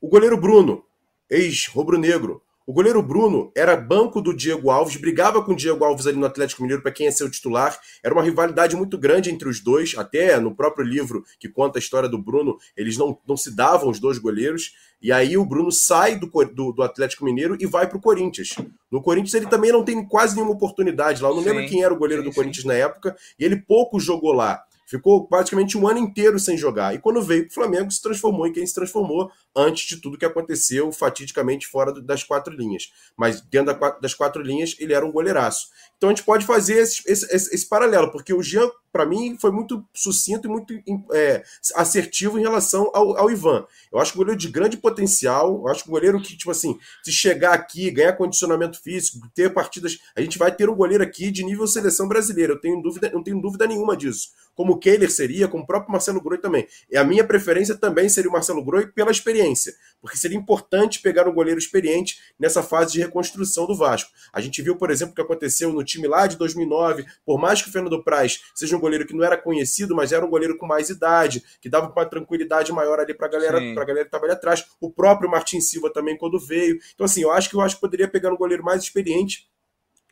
[0.00, 0.84] O goleiro Bruno,
[1.30, 2.42] ex-rubro-negro.
[2.68, 6.26] O goleiro Bruno era banco do Diego Alves, brigava com o Diego Alves ali no
[6.26, 7.80] Atlético Mineiro para quem ia ser o titular.
[8.04, 11.80] Era uma rivalidade muito grande entre os dois, até no próprio livro que conta a
[11.80, 14.74] história do Bruno, eles não, não se davam os dois goleiros.
[15.00, 18.54] E aí o Bruno sai do, do, do Atlético Mineiro e vai para o Corinthians.
[18.90, 21.30] No Corinthians ele também não tem quase nenhuma oportunidade lá.
[21.30, 22.68] Eu não sim, lembro quem era o goleiro sim, do Corinthians sim.
[22.68, 24.62] na época, e ele pouco jogou lá.
[24.88, 26.94] Ficou praticamente um ano inteiro sem jogar.
[26.94, 30.16] E quando veio para o Flamengo, se transformou em quem se transformou antes de tudo
[30.16, 32.90] que aconteceu fatidicamente fora das quatro linhas.
[33.14, 35.68] Mas dentro das quatro linhas, ele era um goleiraço.
[35.98, 39.36] Então a gente pode fazer esse, esse, esse, esse paralelo, porque o Jean, para mim,
[39.38, 40.72] foi muito sucinto e muito
[41.12, 41.42] é,
[41.74, 43.66] assertivo em relação ao, ao, Ivan.
[43.92, 46.52] Eu acho que um goleiro de grande potencial, eu acho que um goleiro que, tipo
[46.52, 49.98] assim, se chegar aqui, ganhar condicionamento físico, ter partidas.
[50.14, 53.22] A gente vai ter um goleiro aqui de nível seleção brasileira, eu tenho dúvida, não
[53.22, 54.28] tenho dúvida nenhuma disso.
[54.54, 56.66] Como o Kehler seria, como o próprio Marcelo Groi também.
[56.90, 61.28] E a minha preferência também seria o Marcelo Groi pela experiência, porque seria importante pegar
[61.28, 64.10] um goleiro experiente nessa fase de reconstrução do Vasco.
[64.32, 67.62] A gente viu, por exemplo, o que aconteceu no time lá de 2009, por mais
[67.62, 70.56] que o Fernando Praz seja um goleiro que não era conhecido, mas era um goleiro
[70.56, 74.34] com mais idade, que dava uma tranquilidade maior ali para a galera, pra galera trabalhar
[74.34, 74.64] atrás.
[74.80, 76.78] O próprio Martin Silva também quando veio.
[76.94, 79.48] Então assim, eu acho que eu acho que poderia pegar um goleiro mais experiente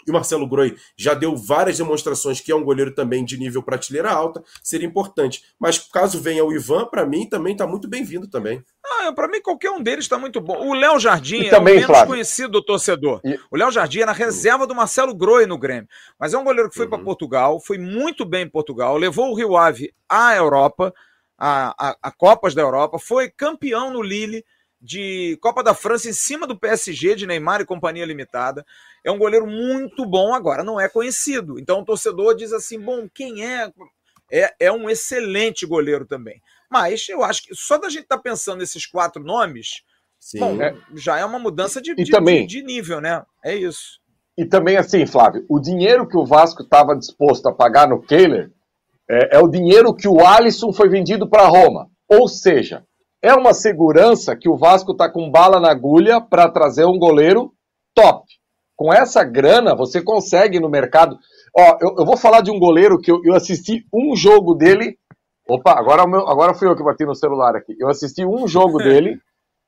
[0.06, 3.62] e o Marcelo Groi já deu várias demonstrações que é um goleiro também de nível
[3.62, 5.42] prateleira alta, seria importante.
[5.58, 8.62] Mas caso venha o Ivan, para mim também está muito bem-vindo também.
[8.84, 10.68] Ah, para mim qualquer um deles está muito bom.
[10.68, 12.08] O Léo Jardim e é também, o menos Flávio.
[12.08, 13.20] conhecido do torcedor.
[13.24, 13.38] E...
[13.50, 15.88] O Léo Jardim era reserva do Marcelo Groi no Grêmio,
[16.18, 16.90] mas é um goleiro que foi uhum.
[16.90, 20.94] para Portugal, foi muito bem em Portugal, levou o Rio Ave à Europa,
[21.38, 24.44] a, a, a Copas da Europa, foi campeão no Lille
[24.80, 28.64] de Copa da França em cima do PSG de Neymar e Companhia Limitada.
[29.04, 31.58] É um goleiro muito bom agora, não é conhecido.
[31.58, 33.70] Então o torcedor diz assim: bom, quem é?
[34.30, 36.42] É, é um excelente goleiro também.
[36.70, 39.82] Mas eu acho que só da gente estar tá pensando nesses quatro nomes,
[40.36, 40.74] bom, é.
[40.94, 43.22] já é uma mudança de, de, também, de, de nível, né?
[43.44, 44.00] É isso.
[44.36, 48.50] E também assim, Flávio, o dinheiro que o Vasco estava disposto a pagar no Kehler
[49.08, 51.88] é, é, o dinheiro que o Alisson foi vendido para Roma.
[52.08, 52.84] Ou seja,
[53.26, 57.52] é uma segurança que o Vasco está com bala na agulha para trazer um goleiro
[57.94, 58.24] top
[58.76, 61.18] com essa grana, você consegue no mercado.
[61.56, 64.98] Ó, eu, eu vou falar de um goleiro que eu, eu, assisti um jogo dele.
[65.48, 67.74] Opa, agora, meu, agora fui eu que bati no celular aqui.
[67.80, 69.18] Eu assisti um jogo dele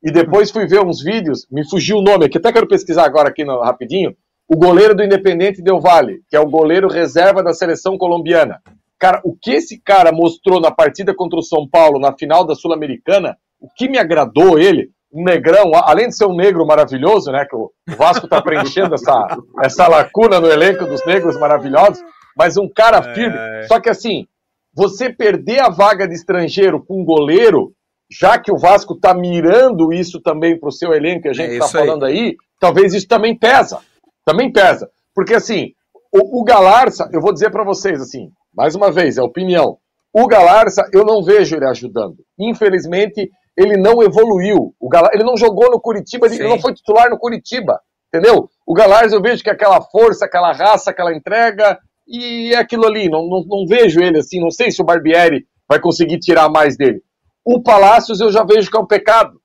[0.03, 1.47] e depois fui ver uns vídeos.
[1.51, 4.15] Me fugiu o nome aqui, até quero pesquisar agora aqui no, rapidinho.
[4.47, 8.61] O goleiro do Independente Del Valle, que é o goleiro reserva da seleção colombiana.
[8.99, 12.55] Cara, o que esse cara mostrou na partida contra o São Paulo, na final da
[12.55, 17.47] Sul-Americana, o que me agradou ele, um negrão, além de ser um negro maravilhoso, né?
[17.49, 22.03] Que o Vasco está preenchendo essa, essa lacuna no elenco dos negros maravilhosos,
[22.37, 23.37] mas um cara é, firme.
[23.37, 23.63] É.
[23.63, 24.27] Só que assim,
[24.75, 27.73] você perder a vaga de estrangeiro com um goleiro,
[28.11, 31.53] já que o Vasco está mirando isso também para o seu elenco, que a gente
[31.53, 32.19] está é falando aí.
[32.19, 33.81] aí, talvez isso também pesa.
[34.25, 34.89] Também pesa.
[35.15, 35.73] Porque assim,
[36.13, 39.79] o, o Galarça, eu vou dizer para vocês assim, mais uma vez, é opinião.
[40.13, 42.17] O Galarça, eu não vejo ele ajudando.
[42.39, 44.73] Infelizmente, ele não evoluiu.
[44.79, 46.37] O Galar, ele não jogou no Curitiba, Sim.
[46.37, 48.49] ele não foi titular no Curitiba, entendeu?
[48.65, 52.87] O Galars eu vejo que é aquela força, aquela raça, aquela entrega, e é aquilo
[52.87, 53.09] ali.
[53.09, 56.77] Não, não, não vejo ele assim, não sei se o Barbieri vai conseguir tirar mais
[56.77, 57.03] dele.
[57.45, 59.41] O Palácios eu já vejo que é um pecado.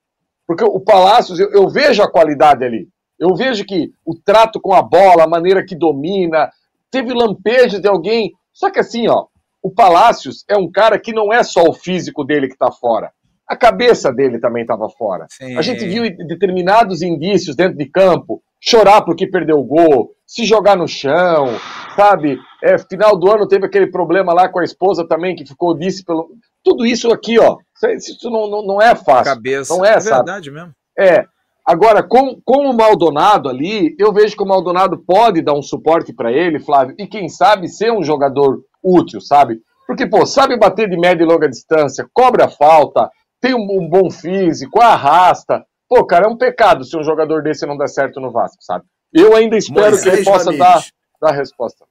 [0.46, 2.88] Porque o Palácios, eu, eu vejo a qualidade ali.
[3.20, 6.52] Eu vejo que o trato com a bola, a maneira que domina,
[6.92, 8.32] teve lampejos de alguém.
[8.52, 9.26] Só que assim, ó,
[9.64, 13.12] o Palácios é um cara que não é só o físico dele que tá fora
[13.48, 15.26] a cabeça dele também estava fora.
[15.30, 15.58] Sim.
[15.58, 20.78] A gente viu determinados indícios dentro de campo, chorar porque perdeu o gol, se jogar
[20.78, 21.48] no chão,
[21.96, 22.40] sabe?
[22.64, 26.04] É, final do ano teve aquele problema lá com a esposa também, que ficou disse
[26.04, 26.30] pelo.
[26.64, 27.58] Tudo isso aqui, ó.
[27.96, 29.36] Isso não, não, não é fácil.
[29.36, 29.76] Cabeça.
[29.76, 30.72] Não é, é verdade mesmo.
[30.98, 31.26] É.
[31.66, 36.14] Agora, com, com o Maldonado ali, eu vejo que o Maldonado pode dar um suporte
[36.14, 39.60] para ele, Flávio, e quem sabe ser um jogador útil, sabe?
[39.88, 43.10] Porque, pô, sabe bater de média e longa distância, cobra falta,
[43.44, 45.66] tem um, bom físico, arrasta.
[45.90, 48.86] Pô, cara, é um pecado se um jogador desse não der certo no Vasco, sabe?
[49.14, 50.82] Eu ainda espero Moisés que ele possa dar,
[51.22, 51.86] dar a resposta.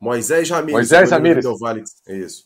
[0.00, 0.72] Moisés Ramírez.
[0.72, 1.44] Moisés Ramírez.
[1.58, 1.82] Vale.
[2.06, 2.44] É isso.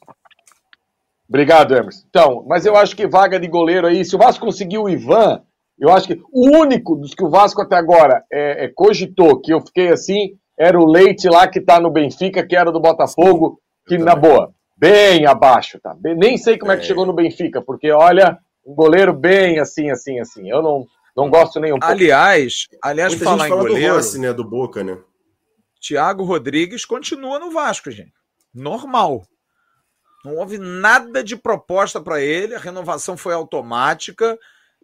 [1.29, 2.07] Obrigado, Emerson.
[2.09, 5.43] Então, mas eu acho que vaga de goleiro aí, se o Vasco conseguir o Ivan,
[5.79, 9.53] eu acho que o único dos que o Vasco até agora é, é, cogitou, que
[9.53, 13.61] eu fiquei assim, era o Leite lá que tá no Benfica, que era do Botafogo,
[13.87, 15.97] que na boa, bem abaixo, tá?
[16.03, 16.75] nem sei como é.
[16.75, 20.51] é que chegou no Benfica, porque olha, um goleiro bem assim, assim, assim.
[20.51, 20.85] Eu não,
[21.17, 21.93] não gosto nem um pouco.
[21.93, 24.99] Aliás, aliás, Muita falar em fala goleiro, do Rossi, né, do Boca, né?
[25.81, 28.13] Thiago Rodrigues continua no Vasco, gente.
[28.53, 29.25] Normal.
[30.25, 34.37] Não houve nada de proposta para ele, a renovação foi automática.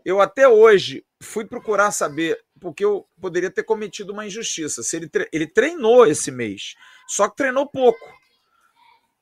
[0.05, 4.83] Eu até hoje fui procurar saber, porque eu poderia ter cometido uma injustiça.
[4.85, 6.75] Se ele, tre ele treinou esse mês,
[7.09, 8.19] só que treinou pouco.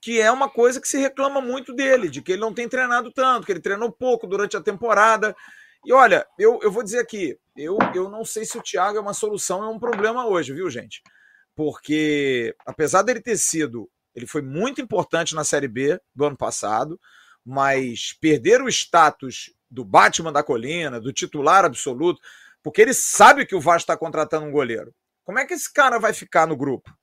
[0.07, 3.11] Que é uma coisa que se reclama muito dele, de que ele não tem treinado
[3.11, 5.35] tanto, que ele treinou pouco durante a temporada.
[5.85, 9.01] E olha, eu, eu vou dizer aqui, eu, eu não sei se o Thiago é
[9.01, 11.03] uma solução, é um problema hoje, viu, gente?
[11.57, 17.01] Porque apesar dele ter sido, ele foi muito importante na Série B do ano passado,
[17.45, 22.23] mas perder o status do Batman da colina, do titular absoluto,
[22.63, 24.95] porque ele sabe que o Vasco está contratando um goleiro.
[25.25, 26.97] Como é que esse cara vai ficar no grupo?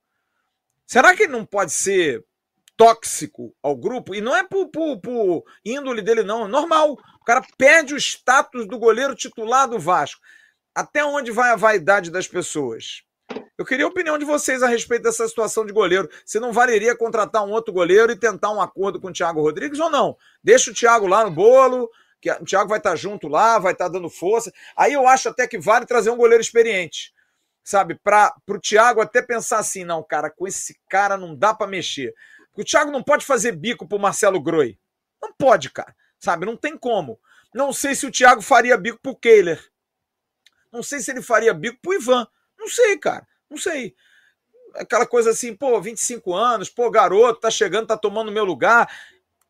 [0.86, 2.24] Será que ele não pode ser
[2.78, 4.16] tóxico ao grupo?
[4.16, 6.46] E não é por, por, por índole dele, não.
[6.46, 6.94] É normal.
[6.94, 10.22] O cara perde o status do goleiro titular do Vasco.
[10.76, 13.04] Até onde vai a vaidade das pessoas?
[13.58, 16.10] Eu queria a opinião de vocês a respeito dessa situação de goleiro.
[16.26, 19.80] Se não valeria contratar um outro goleiro e tentar um acordo com o Thiago Rodrigues
[19.80, 20.18] ou não?
[20.44, 23.90] Deixa o Thiago lá no bolo, que o Thiago vai estar junto lá, vai estar
[23.90, 24.52] dando força.
[24.76, 27.14] Aí eu acho até que vale trazer um goleiro experiente,
[27.64, 27.96] sabe?
[28.04, 32.14] Para o Thiago até pensar assim: não, cara, com esse cara não dá para mexer.
[32.54, 34.78] Porque o Thiago não pode fazer bico pro Marcelo Groi.
[35.22, 36.46] Não pode, cara, sabe?
[36.46, 37.20] Não tem como.
[37.54, 39.64] Não sei se o Thiago faria bico pro Kehler.
[40.72, 42.28] Não sei se ele faria bico pro Ivan.
[42.58, 43.28] Não sei, cara.
[43.50, 43.96] Não sei.
[44.76, 48.90] Aquela coisa assim, pô, 25 anos, pô, garoto, tá chegando, tá tomando meu lugar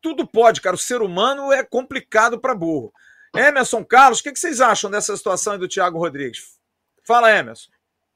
[0.04, 0.76] tudo pode, cara.
[0.76, 2.92] O ser humano é complicado para burro.
[3.34, 6.58] Emerson Carlos, o que, que, vocês acham dessa situação do Thiago Rodrigues?
[7.02, 7.70] Fala, Emerson.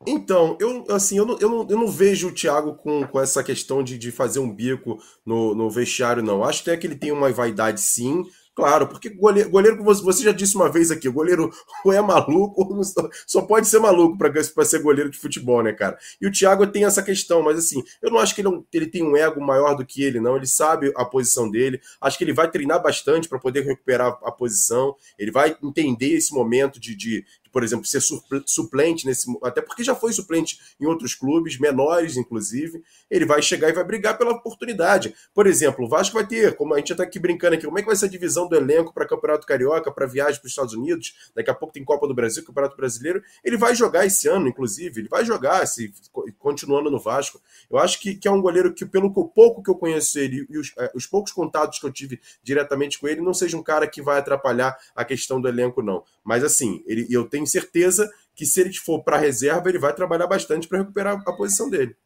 [0.07, 3.42] Então, eu assim, eu não, eu não, eu não vejo o Thiago com, com essa
[3.42, 6.44] questão de, de fazer um bico no, no vestiário, não.
[6.44, 8.24] Acho até que ele tem uma vaidade, sim.
[8.59, 11.49] Claro, porque goleiro, goleiro, você já disse uma vez aqui, goleiro
[11.84, 12.82] ou é maluco ou
[13.24, 15.96] só pode ser maluco para ser goleiro de futebol, né, cara?
[16.20, 18.86] E o Thiago tem essa questão, mas assim, eu não acho que ele, é ele
[18.88, 20.36] tem um ego maior do que ele, não.
[20.36, 21.80] Ele sabe a posição dele.
[22.01, 24.96] Acho que ele vai treinar bastante para poder recuperar a posição.
[25.16, 27.24] Ele vai entender esse momento de, de,
[27.59, 28.00] por exemplo, ser
[28.46, 29.26] suplente nesse.
[29.42, 32.84] Até porque já foi suplente em outros clubes, menores, inclusive.
[33.11, 35.12] Ele vai chegar e vai brigar pela oportunidade.
[35.34, 37.82] Por exemplo, o Vasco vai ter, como a gente está aqui brincando aqui, como é
[37.82, 40.72] que vai ser a divisão do elenco para Campeonato Carioca, para viagem para os Estados
[40.72, 41.32] Unidos?
[41.34, 43.20] Daqui a pouco tem Copa do Brasil, Campeonato Brasileiro.
[43.42, 45.00] Ele vai jogar esse ano, inclusive.
[45.00, 45.92] Ele vai jogar, se,
[46.38, 47.40] continuando no Vasco.
[47.68, 50.59] Eu acho que, que é um goleiro que, pelo pouco que eu conheço ele e
[50.59, 53.88] os, é, os poucos contatos que eu tive diretamente com ele, não seja um cara
[53.88, 56.04] que vai atrapalhar a questão do elenco, não.
[56.28, 59.92] Mas assim, ele, eu tenho tenho certeza que se ele for para reserva, ele vai
[59.94, 61.96] trabalhar bastante para recuperar a posição dele.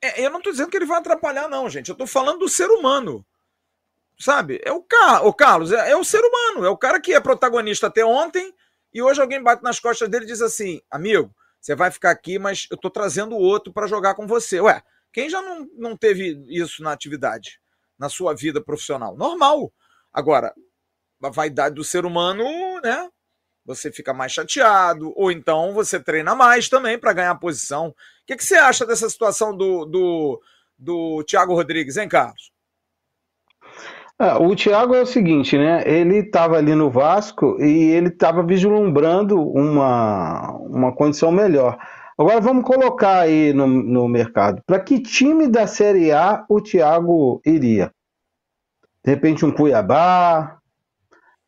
[0.00, 1.88] É, eu não estou dizendo que ele vai atrapalhar, não, gente.
[1.88, 3.24] Eu estou falando do ser humano.
[4.18, 4.60] Sabe?
[4.64, 6.64] É o, Car o Carlos, é, é, o ser humano.
[6.64, 8.54] É o cara que é protagonista até ontem
[8.92, 12.38] e hoje alguém bate nas costas dele e diz assim: amigo, você vai ficar aqui,
[12.38, 14.60] mas eu estou trazendo outro para jogar com você.
[14.60, 17.60] Ué, quem já não, não teve isso na atividade,
[17.98, 19.16] na sua vida profissional?
[19.16, 19.72] Normal.
[20.12, 20.54] Agora,
[21.22, 22.44] a vaidade do ser humano,
[22.82, 23.10] né?
[23.66, 27.88] Você fica mais chateado, ou então você treina mais também para ganhar posição.
[27.88, 27.94] O
[28.24, 30.40] que, que, você acha dessa situação do, do,
[30.78, 32.52] do Thiago Rodrigues, hein, Carlos?
[34.18, 35.82] Ah, o Thiago é o seguinte, né?
[35.84, 41.76] Ele estava ali no Vasco e ele estava vislumbrando uma, uma condição melhor.
[42.16, 44.62] Agora vamos colocar aí no, no mercado.
[44.64, 47.92] Para que time da Série A o Thiago iria?
[49.04, 50.55] De repente um Cuiabá,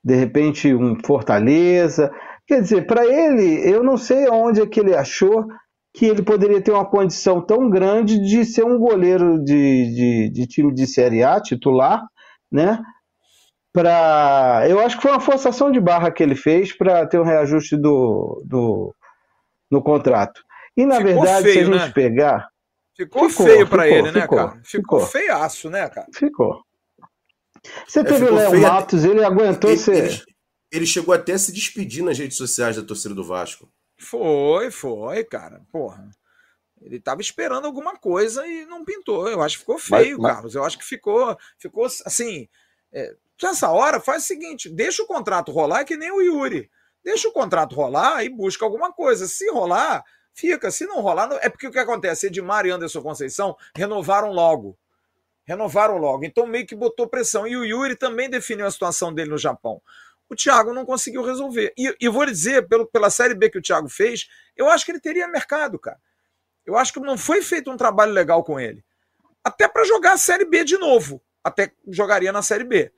[0.04, 2.10] de repente um Fortaleza.
[2.46, 5.46] Quer dizer, para ele, eu não sei onde é que ele achou
[5.94, 10.46] que ele poderia ter uma condição tão grande de ser um goleiro de, de, de
[10.46, 12.02] time de Série A titular,
[12.50, 12.80] né?
[13.72, 14.64] Pra...
[14.68, 17.76] Eu acho que foi uma forçação de barra que ele fez para ter um reajuste
[17.76, 18.94] do, do,
[19.70, 20.40] no contrato.
[20.76, 21.92] E na ficou verdade, feio, se a gente né?
[21.92, 22.48] pegar.
[22.96, 24.60] Ficou, ficou feio para ele, né, ficou, cara?
[24.64, 26.06] Ficou, ficou feiaço, né, cara?
[26.14, 26.62] Ficou.
[27.86, 30.04] Você é, teve o Léo Matos, ele aguentou ele, ser.
[30.04, 30.22] Ele,
[30.70, 33.68] ele, chegou até a se despedir nas redes sociais da torcida do Vasco.
[33.98, 35.62] Foi, foi, cara.
[35.72, 36.08] Porra.
[36.80, 39.28] Ele tava esperando alguma coisa e não pintou.
[39.28, 40.54] Eu acho que ficou feio, mas, Carlos.
[40.54, 42.48] Eu acho que ficou, ficou assim.
[42.92, 46.70] É, nessa hora, faz o seguinte: deixa o contrato rolar, que nem o Yuri.
[47.02, 49.26] Deixa o contrato rolar e busca alguma coisa.
[49.26, 50.70] Se rolar, fica.
[50.70, 52.26] Se não rolar, é porque o que acontece?
[52.26, 54.78] Edmar e Anderson Conceição renovaram logo
[55.48, 56.26] renovaram logo.
[56.26, 57.46] Então meio que botou pressão.
[57.46, 59.80] E o Yuri também definiu a situação dele no Japão.
[60.28, 61.72] O Thiago não conseguiu resolver.
[61.76, 64.92] E, e vou dizer, pelo, pela Série B que o Thiago fez, eu acho que
[64.92, 65.98] ele teria mercado, cara.
[66.66, 68.84] Eu acho que não foi feito um trabalho legal com ele.
[69.42, 71.22] Até para jogar a Série B de novo.
[71.42, 72.92] Até jogaria na Série B.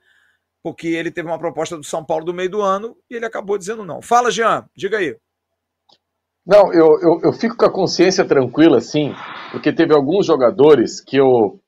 [0.61, 3.57] Porque ele teve uma proposta do São Paulo do meio do ano e ele acabou
[3.57, 4.01] dizendo não.
[4.01, 5.15] Fala, Jean, diga aí.
[6.45, 9.13] Não, eu, eu, eu fico com a consciência tranquila, sim,
[9.51, 11.61] porque teve alguns jogadores que eu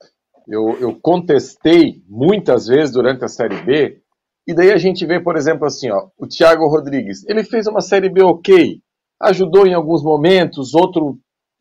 [0.47, 4.01] eu, eu contestei muitas vezes durante a Série B
[4.45, 7.23] E daí a gente vê, por exemplo, assim, ó, o Thiago Rodrigues.
[7.29, 8.79] Ele fez uma série B ok,
[9.21, 11.17] ajudou em alguns momentos, outro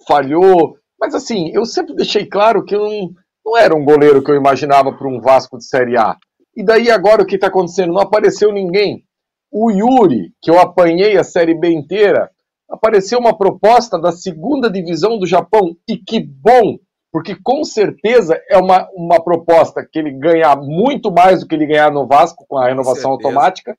[0.06, 0.76] falhou.
[1.00, 3.10] Mas assim, eu sempre deixei claro que não,
[3.44, 6.16] não era um goleiro que eu imaginava para um Vasco de Série A.
[6.56, 7.92] E daí agora o que está acontecendo?
[7.92, 9.04] Não apareceu ninguém.
[9.50, 12.30] O Yuri, que eu apanhei a Série B inteira,
[12.68, 15.76] apareceu uma proposta da segunda divisão do Japão.
[15.88, 16.78] E que bom,
[17.12, 21.66] porque com certeza é uma, uma proposta que ele ganha muito mais do que ele
[21.66, 23.76] ganhar no Vasco com a renovação automática.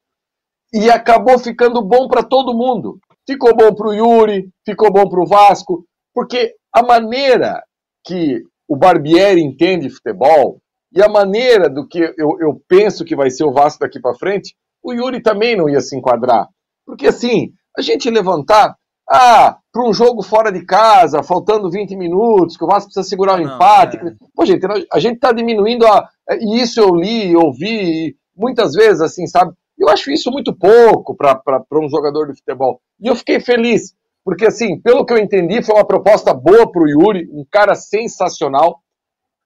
[0.71, 2.99] E acabou ficando bom para todo mundo.
[3.27, 7.63] Ficou bom para o Yuri, ficou bom para o Vasco, porque a maneira
[8.05, 10.59] que o Barbieri entende futebol
[10.93, 14.15] e a maneira do que eu, eu penso que vai ser o Vasco daqui para
[14.15, 16.47] frente, o Yuri também não ia se enquadrar.
[16.86, 18.75] Porque assim, a gente levantar,
[19.09, 23.39] ah, para um jogo fora de casa, faltando 20 minutos, que o Vasco precisa segurar
[23.39, 23.97] o um empate.
[23.97, 24.13] É.
[24.33, 26.07] Pô, gente, a gente está diminuindo a.
[26.39, 29.53] E isso eu li, ouvi, muitas vezes, assim, sabe?
[29.77, 32.79] Eu acho isso muito pouco para um jogador de futebol.
[33.01, 33.93] E eu fiquei feliz,
[34.23, 37.75] porque, assim, pelo que eu entendi, foi uma proposta boa para o Yuri, um cara
[37.75, 38.79] sensacional.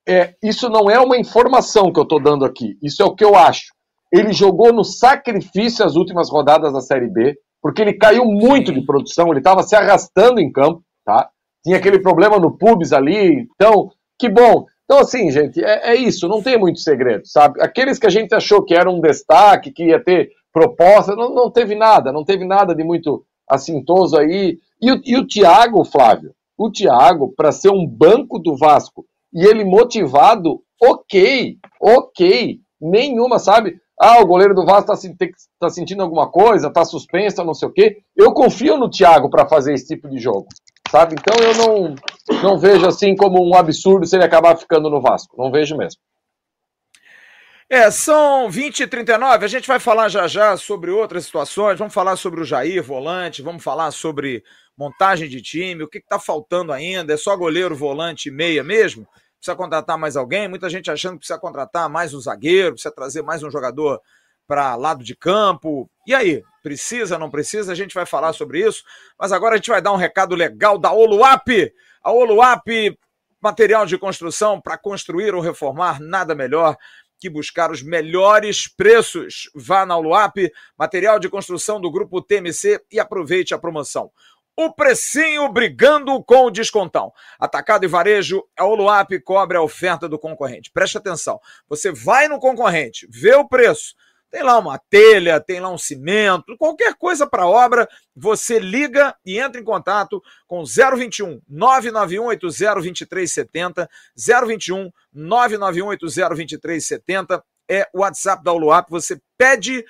[0.07, 3.25] É, isso não é uma informação que eu estou dando aqui, isso é o que
[3.25, 3.73] eu acho.
[4.11, 8.85] Ele jogou no sacrifício as últimas rodadas da Série B, porque ele caiu muito de
[8.85, 11.29] produção, ele estava se arrastando em campo, tá?
[11.63, 14.65] Tinha aquele problema no pubis ali, então, que bom.
[14.85, 17.61] Então, assim, gente, é, é, isso, não tem muito segredo, sabe?
[17.61, 21.51] Aqueles que a gente achou que era um destaque, que ia ter proposta, não, não
[21.51, 24.57] teve nada, não teve nada de muito assintoso aí.
[24.81, 29.45] E o, e o Thiago, Flávio, o Thiago, para ser um banco do Vasco, e
[29.45, 33.79] ele motivado, ok, ok, nenhuma, sabe?
[33.99, 35.27] Ah, o goleiro do Vasco está
[35.59, 37.97] tá sentindo alguma coisa, está suspenso, não sei o quê.
[38.15, 40.47] Eu confio no Thiago para fazer esse tipo de jogo,
[40.91, 41.15] sabe?
[41.15, 41.95] Então eu não,
[42.43, 45.35] não vejo assim como um absurdo se ele acabar ficando no Vasco.
[45.35, 45.99] Não vejo mesmo.
[47.69, 51.93] É, são 20 e 39 a gente vai falar já já sobre outras situações, vamos
[51.93, 54.41] falar sobre o Jair, volante, vamos falar sobre
[54.77, 59.05] montagem de time, o que está faltando ainda, é só goleiro, volante e meia mesmo?
[59.39, 60.47] Precisa contratar mais alguém?
[60.47, 64.01] Muita gente achando que precisa contratar mais um zagueiro, precisa trazer mais um jogador
[64.47, 65.89] para lado de campo.
[66.07, 67.71] E aí, precisa, não precisa?
[67.71, 68.83] A gente vai falar sobre isso,
[69.19, 71.47] mas agora a gente vai dar um recado legal da Oluap.
[72.01, 72.67] A Oluap,
[73.41, 76.75] material de construção para construir ou reformar, nada melhor
[77.19, 79.49] que buscar os melhores preços.
[79.53, 84.11] Vá na Oluap, material de construção do grupo TMC e aproveite a promoção.
[84.57, 87.13] O precinho brigando com o descontão.
[87.39, 90.71] Atacado e varejo, a Oluap cobre a oferta do concorrente.
[90.71, 91.39] Preste atenção.
[91.69, 93.95] Você vai no concorrente, vê o preço
[94.29, 99.39] tem lá uma telha, tem lá um cimento, qualquer coisa para obra, você liga e
[99.39, 108.43] entra em contato com 021 991 80 2370, 021 991 80 2370 é o WhatsApp
[108.43, 109.83] da Uluap, você pede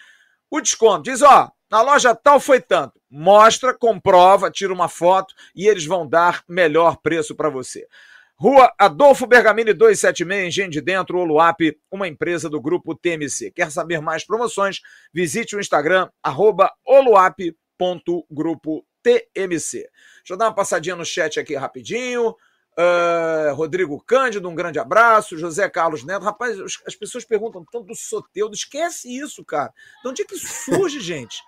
[0.50, 3.02] o desconto, diz, ó, na loja tal foi tanto.
[3.10, 7.88] Mostra, comprova, tira uma foto e eles vão dar melhor preço para você.
[8.40, 11.60] Rua Adolfo Bergamini 276, Engenho de Dentro, Oluap,
[11.92, 13.50] uma empresa do grupo TMC.
[13.50, 14.80] Quer saber mais promoções?
[15.12, 19.48] Visite o Instagram, arroba oluap.grupotmc.
[19.48, 19.90] Deixa
[20.30, 22.36] eu dar uma passadinha no chat aqui rapidinho.
[22.80, 25.36] Uh, Rodrigo Cândido, um grande abraço.
[25.36, 26.24] José Carlos Neto.
[26.24, 28.54] Rapaz, as pessoas perguntam tanto do Soteudo.
[28.54, 29.74] Esquece isso, cara.
[30.04, 31.42] De onde é que surge, gente?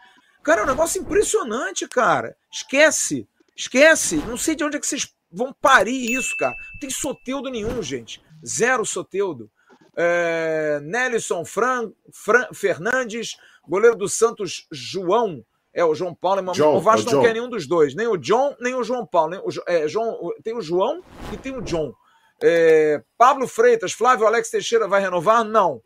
[0.43, 2.35] Cara, é um negócio impressionante, cara.
[2.51, 3.27] Esquece.
[3.55, 4.17] Esquece.
[4.17, 6.55] Não sei de onde é que vocês vão parir isso, cara.
[6.73, 8.21] Não tem soteudo nenhum, gente.
[8.45, 9.49] Zero soteudo.
[9.95, 13.35] É, Nelson Fran, Fran, Fernandes,
[13.67, 15.43] goleiro do Santos, João.
[15.73, 16.39] É, o João Paulo.
[16.39, 17.93] É John, o Vasco não quer nenhum dos dois.
[17.93, 19.31] Nem o John, nem o João Paulo.
[19.31, 21.93] Nem o, é, João, tem o João e tem o John.
[22.41, 25.43] É, Pablo Freitas, Flávio Alex Teixeira vai renovar?
[25.43, 25.81] Não.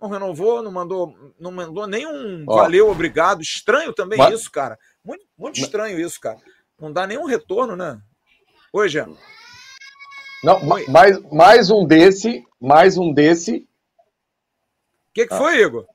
[0.00, 3.40] Não renovou, não mandou, não mandou nenhum Ó, valeu, obrigado.
[3.40, 4.40] Estranho também mas...
[4.40, 4.78] isso, cara.
[5.04, 6.38] Muito, muito estranho isso, cara.
[6.78, 7.98] Não dá nenhum retorno, né?
[8.72, 9.08] Oi, Jean.
[10.44, 10.86] Não, Oi.
[10.86, 13.66] Mais, mais um desse, mais um desse.
[15.10, 15.38] O que, que ah.
[15.38, 15.86] foi, Igor?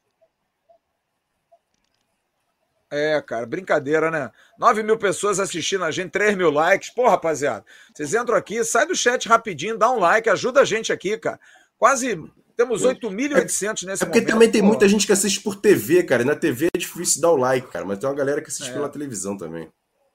[2.90, 4.32] É, cara, brincadeira, né?
[4.60, 6.90] 9 mil pessoas assistindo a gente, 3 mil likes.
[6.90, 10.92] Pô, rapaziada, vocês entram aqui, sai do chat rapidinho, dá um like, ajuda a gente
[10.92, 11.40] aqui, cara.
[11.78, 12.22] Quase
[12.62, 14.12] temos 8.800 é, nesse é porque momento.
[14.12, 16.22] Porque também tem muita gente que assiste por TV, cara.
[16.22, 17.86] E na TV é difícil dar o like, cara.
[17.86, 18.74] Mas tem uma galera que assiste é.
[18.74, 19.68] pela televisão também.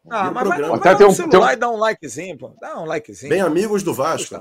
[0.09, 1.53] Ah, mas vai, vai, vai no celular um...
[1.53, 2.55] e dá um likezinho, pô.
[2.61, 3.31] Dá um likezinho.
[3.31, 4.37] Bem amigos do Vasco.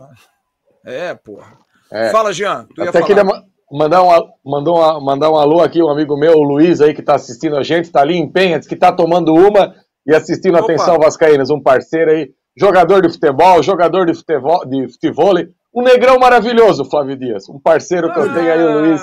[0.85, 1.57] É, porra.
[1.91, 2.11] É.
[2.11, 2.67] Fala, Jean.
[2.75, 3.23] Tu Até queria
[3.71, 6.99] mandar um, mandou uma, mandar um alô aqui, um amigo meu, o Luiz, aí, que
[6.99, 9.75] está assistindo a gente, está ali em Penhas, que está tomando uma
[10.05, 10.65] e assistindo Opa.
[10.65, 15.33] Atenção Vascaínas, um parceiro aí, jogador de futebol, jogador de futebol, de futebol,
[15.75, 19.01] um negrão maravilhoso, Flávio Dias, um parceiro que eu tenho aí, o Luiz.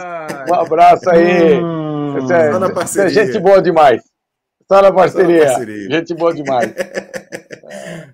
[0.51, 1.61] Um abraço aí.
[1.63, 2.19] Hum.
[2.19, 4.03] Isso é, Só na isso é gente boa demais.
[4.71, 5.45] Só na parceria.
[5.47, 5.91] parceria.
[5.91, 6.73] Gente boa demais.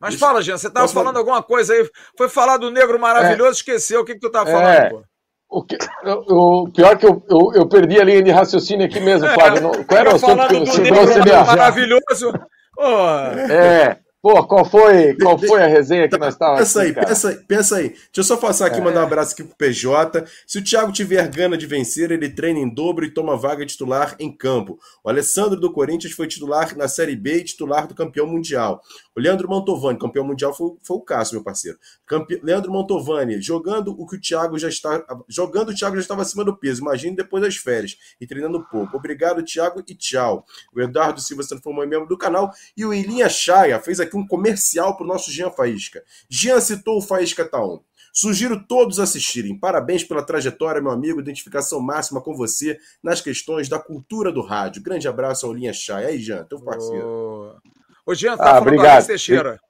[0.00, 1.18] Mas Deixa- fala, Jean, você tava Posso falando falar?
[1.20, 1.84] alguma coisa aí.
[2.16, 4.00] Foi falar do negro maravilhoso, esqueceu.
[4.00, 4.52] O que, que tu tava É.
[4.52, 5.02] falando, pô?
[5.50, 9.00] O, que- o- o pior que eu, eu, eu perdi a linha de raciocínio aqui
[9.00, 9.62] mesmo, Flávio.
[9.62, 12.32] Não- qual era o assunto que falando você do trouxe maravilhoso.
[12.76, 13.32] Porra.
[13.50, 13.96] É.
[14.20, 17.76] Pô, qual foi, qual foi a resenha que nós estávamos Pensa aí, pensa aí, pensa
[17.76, 17.88] aí.
[17.90, 18.80] Deixa eu só passar aqui, É.
[18.80, 20.24] mandar um abraço aqui pro PJ.
[20.44, 24.16] Se o Thiago tiver gana de vencer, ele treina em dobro e toma vaga titular
[24.18, 24.76] em campo.
[25.04, 28.82] O Alessandro do Corinthians foi titular na Série B e titular do campeão mundial.
[29.14, 31.78] O Leandro Mantovani, campeão mundial, foi, foi o Cássio, meu parceiro.
[32.04, 32.40] Campe...
[32.42, 35.04] Leandro Mantovani, jogando o que o Thiago já está.
[35.28, 36.82] Jogando, o Thiago já estava acima do peso.
[36.82, 38.96] Imagine depois das férias e treinando pouco.
[38.96, 40.44] Obrigado, Thiago, e tchau.
[40.74, 42.50] O Eduardo Silva se transformou em membro do canal.
[42.76, 46.02] E o Ilinha Chaia fez aqui um comercial pro nosso Jean Faísca.
[46.30, 47.80] Jean citou o Faísca Taon.
[48.12, 49.58] Sugiro todos assistirem.
[49.58, 51.20] Parabéns pela trajetória, meu amigo.
[51.20, 54.82] Identificação máxima com você nas questões da cultura do rádio.
[54.82, 56.04] Grande abraço ao Linha Chay.
[56.06, 57.06] Aí, Jean, teu parceiro.
[57.06, 58.92] Ô, Ô, Jean, tá Ah, falando do obrigado.
[58.92, 59.60] Alex Teixeira.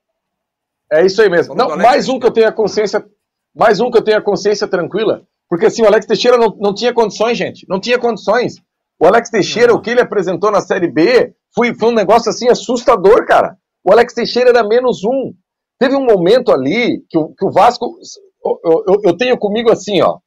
[0.91, 1.55] É isso aí mesmo.
[1.55, 3.05] Não, mais um que eu tenho a consciência,
[3.55, 6.74] mais um que eu tenho a consciência tranquila, porque assim, o Alex Teixeira não, não
[6.74, 8.55] tinha condições, gente, não tinha condições.
[8.99, 9.78] O Alex Teixeira, Não.
[9.78, 13.57] o que ele apresentou na Série B, foi, foi um negócio assim assustador, cara.
[13.85, 15.33] O Alex Teixeira era menos um.
[15.79, 17.99] Teve um momento ali que o, que o Vasco,
[18.45, 20.18] eu, eu- eu tenho comigo assim, ó,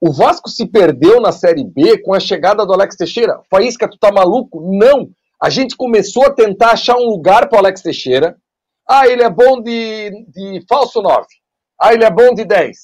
[0.00, 3.40] o Vasco se perdeu na Série B com a chegada do Alex Teixeira.
[3.50, 4.60] Faísca, tu tá maluco?
[4.76, 5.08] Não.
[5.42, 8.36] A gente começou a tentar achar um lugar pro Alex Teixeira.
[8.88, 11.26] Ah, ele é bom de, de falso 9.
[11.80, 12.76] Ah, ele é bom de 10.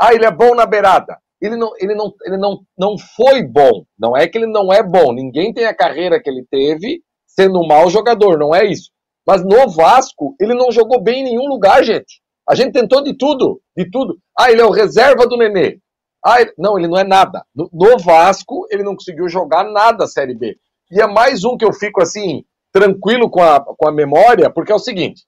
[0.00, 1.18] Ah, ele é bom na beirada.
[1.40, 3.84] Ele não, ele, não, ele não, não foi bom.
[3.98, 5.12] Não é que ele não é bom.
[5.12, 8.38] Ninguém tem a carreira que ele teve sendo um mau jogador.
[8.38, 8.90] Não é isso.
[9.28, 12.22] Mas no Vasco, ele não jogou bem em nenhum lugar, gente.
[12.48, 13.60] A gente tentou de tudo.
[13.76, 14.16] De tudo.
[14.38, 15.78] Ah, ele é o reserva do Nenê.
[16.24, 17.44] Ah, ele- não, ele não é nada.
[17.54, 20.56] No, Vasco, ele não conseguiu jogar nada a Série B.
[20.90, 24.72] E é mais um que eu fico assim, tranquilo com a, com a memória, porque
[24.72, 25.24] é o seguinte: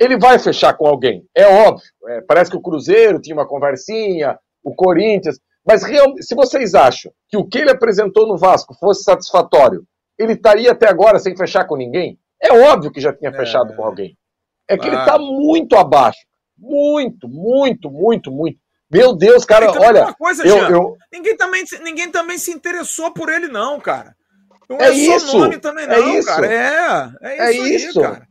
[0.00, 1.84] ele vai fechar com alguém, é óbvio.
[2.08, 5.38] É, parece que o Cruzeiro tinha uma conversinha, o Corinthians.
[5.66, 9.84] Mas real- se vocês acham que o que ele apresentou no Vasco fosse satisfatório,
[10.18, 12.18] ele estaria até agora sem fechar com ninguém?
[12.44, 13.34] É óbvio que já tinha É.
[13.34, 14.16] fechado com alguém.
[14.68, 16.20] É que ele está muito abaixo.
[16.56, 18.58] Muito, muito, muito, muito.
[18.90, 20.02] Meu Deus, cara, E também olha.
[20.04, 23.80] uma coisa, Eu, Jean, eu, Ninguém, também, se- ninguém também se interessou por ele, não,
[23.80, 24.14] cara.
[24.68, 26.28] Não É é, isso, nome também, é não, isso.
[26.28, 26.46] cara.
[26.46, 28.00] É, é É isso, aí, isso.
[28.00, 28.26] cara.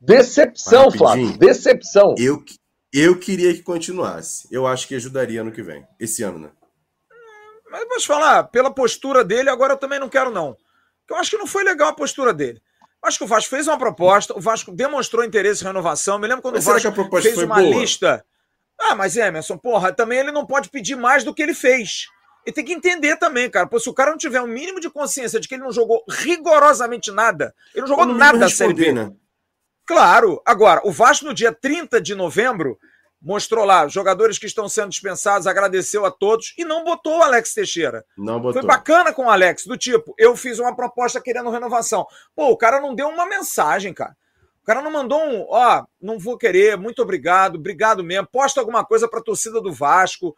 [0.00, 0.98] decepção, Rapidinho.
[0.98, 1.38] Flávio.
[1.38, 2.14] Decepção.
[2.18, 2.42] Eu,
[2.92, 4.46] eu queria que continuasse.
[4.50, 5.84] Eu acho que ajudaria ano que vem.
[5.98, 6.50] Esse ano, né?
[7.70, 10.56] Mas te falar, pela postura dele, agora eu também não quero, não.
[11.10, 12.62] Eu acho que não foi legal a postura dele.
[13.04, 16.18] Acho que o Vasco fez uma proposta, o Vasco demonstrou interesse em renovação.
[16.18, 17.80] Me lembro quando Mas o Vasco fez uma boa?
[17.80, 18.24] lista.
[18.80, 22.06] Ah, mas Emerson, porra, também ele não pode pedir mais do que ele fez.
[22.44, 23.66] Ele tem que entender também, cara.
[23.66, 26.04] Pô, se o cara não tiver um mínimo de consciência de que ele não jogou
[26.08, 28.92] rigorosamente nada, ele não jogou nada da Série B.
[28.92, 29.12] né?
[29.86, 30.42] Claro.
[30.44, 32.78] Agora, o Vasco no dia 30 de novembro
[33.24, 37.54] mostrou lá, jogadores que estão sendo dispensados, agradeceu a todos e não botou o Alex
[37.54, 38.04] Teixeira.
[38.16, 38.60] Não botou.
[38.60, 42.06] Foi bacana com o Alex, do tipo, eu fiz uma proposta querendo renovação.
[42.36, 44.14] Pô, o cara não deu uma mensagem, cara.
[44.62, 48.84] O cara não mandou um, ó, não vou querer, muito obrigado, obrigado mesmo, posta alguma
[48.84, 50.36] coisa pra torcida do Vasco.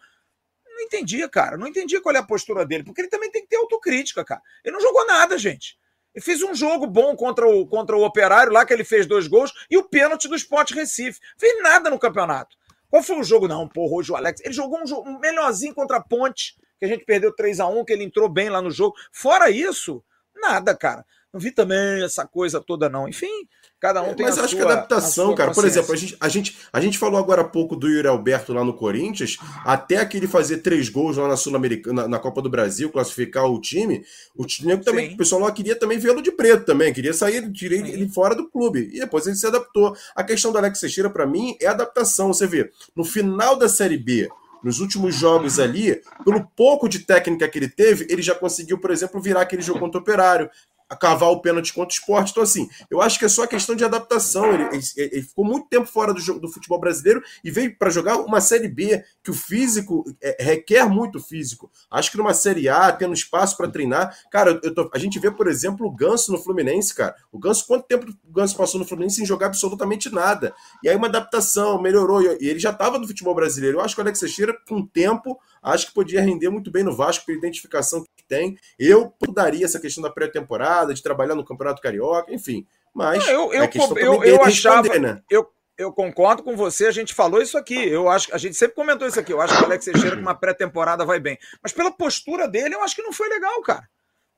[0.65, 3.49] Não entendi, cara, não entendi qual é a postura dele, porque ele também tem que
[3.49, 4.43] ter autocrítica, cara.
[4.65, 5.79] Ele não jogou nada, gente.
[6.15, 9.27] Ele fez um jogo bom contra o, contra o Operário lá, que ele fez dois
[9.27, 11.21] gols, e o pênalti do Sport Recife.
[11.39, 12.57] Fez nada no campeonato.
[12.97, 13.47] Qual foi o jogo?
[13.47, 14.41] Não, porra, hoje o Alex.
[14.43, 17.67] Ele jogou um, jogo, um melhorzinho contra a Ponte, que a gente perdeu 3 a
[17.67, 18.97] 1 que ele entrou bem lá no jogo.
[19.13, 20.03] Fora isso,
[20.35, 21.05] nada, cara.
[21.37, 23.07] Não vi também essa coisa toda, não.
[23.07, 23.47] Enfim,
[23.79, 25.53] cada um É, tem mas a acho sua, que a adaptação, cara.
[25.53, 28.55] Por exemplo, a gente, a, gente, a gente falou agora há pouco do Yuri Alberto
[28.55, 32.41] lá no Corinthians, até que ele fazer três gols lá na Sul-Americana, na, na Copa
[32.41, 34.03] do Brasil, classificar o time,
[34.35, 35.15] o time também, Sim.
[35.15, 37.89] o pessoal lá queria também vê-lo de preto também, queria sair, tirei Sim.
[37.89, 38.89] ele fora do clube.
[38.95, 39.95] E depois ele se adaptou.
[40.15, 42.29] A questão do Alex Teixeira, pra mim, é adaptação.
[42.29, 44.27] Você vê, no final da Série B,
[44.65, 48.91] nos últimos jogos ali, pelo pouco de técnica que ele teve, ele já conseguiu, por
[48.91, 50.51] exemplo, virar aquele jogo contra o Operário,
[50.89, 52.31] a cavar o pênalti contra o esporte.
[52.31, 54.53] Então, assim, eu acho que é só questão de adaptação.
[54.53, 54.65] Ele,
[54.97, 58.17] ele- ele ficou muito tempo fora do, jogo, do futebol brasileiro e veio para jogar
[58.19, 61.71] uma Série B, que o físico é, requer muito físico.
[61.91, 64.17] Acho que numa Série A, tendo espaço para treinar.
[64.31, 67.15] Cara, tô- a gente vê, por exemplo, o Ganso no Fluminense, cara.
[67.33, 70.55] O Ganso, quanto tempo o Ganso passou no Fluminense sem jogar absolutamente nada?
[70.85, 72.23] E aí uma adaptação, melhorou.
[72.23, 73.79] E ele já estava no futebol brasileiro.
[73.79, 76.85] Eu acho que o Alex Teixeira, com o tempo, acho que podia render muito bem
[76.85, 78.59] no Vasco pela identificação tem.
[78.79, 82.67] Eu mudaria essa questão da pré-temporada, de trabalhar no Campeonato Carioca, enfim.
[82.95, 85.23] Mas Eu- eu- é questão eu- eu responder, achava- né?
[85.31, 85.49] eu,
[85.79, 87.75] Eu concordo com você, a gente falou isso aqui.
[87.87, 89.31] Eu acho a gente sempre comentou isso aqui.
[89.31, 91.39] Eu acho que o Alex Teixeira com uma pré-temporada vai bem.
[91.63, 93.87] Mas pela postura dele, eu acho que não foi legal, cara.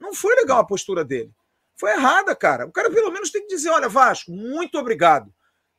[0.01, 1.31] Não foi legal a postura dele.
[1.77, 2.67] Foi errada, cara.
[2.67, 5.33] O cara pelo menos tem que dizer: olha, Vasco, muito obrigado.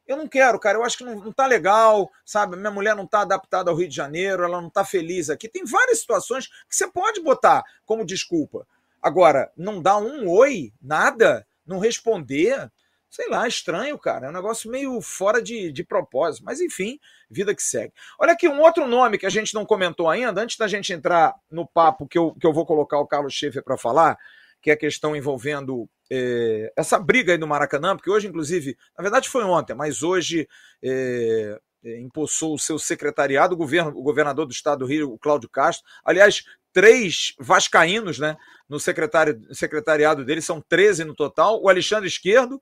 [0.10, 0.80] Eu não quero, cara.
[0.80, 2.58] Eu acho que não, não tá legal, sabe?
[2.58, 5.48] Minha mulher não tá adaptada ao Rio de Janeiro, ela não tá feliz aqui.
[5.48, 8.66] Tem várias situações que você pode botar como desculpa.
[9.00, 12.70] Agora, não dá um oi, nada, não responder
[13.10, 14.28] sei lá, estranho, cara.
[14.28, 16.46] É um negócio meio fora de, de propósito.
[16.46, 17.00] Mas enfim,
[17.30, 17.94] vida que segue.
[18.20, 21.36] Olha aqui, um outro nome que a gente não comentou ainda, antes da gente entrar
[21.50, 24.18] no papo que eu, que eu vou colocar o Carlos Schaefer para falar,
[24.62, 29.02] que é a questão envolvendo é, essa briga aí no Maracanã, porque hoje, inclusive, na
[29.02, 30.48] verdade foi ontem, mas hoje
[30.84, 35.20] é, é, impulsou o seu secretariado, o, governo, o governador do estado do Rio, o
[35.20, 35.86] Cláudio Castro.
[36.04, 38.38] Aliás, três vascaínos né,
[38.68, 41.62] no secretariado dele, são 13 no total.
[41.62, 42.62] O Alexandre Esquerdo,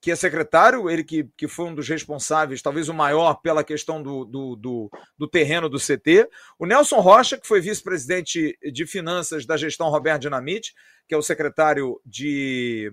[0.00, 4.02] que é secretário, ele que, que foi um dos responsáveis, talvez o maior, pela questão
[4.02, 6.26] do, do, do, do terreno do CT.
[6.58, 10.74] O Nelson Rocha, que foi vice-presidente de finanças da gestão Roberto Dinamite,
[11.06, 12.92] que é o secretário de.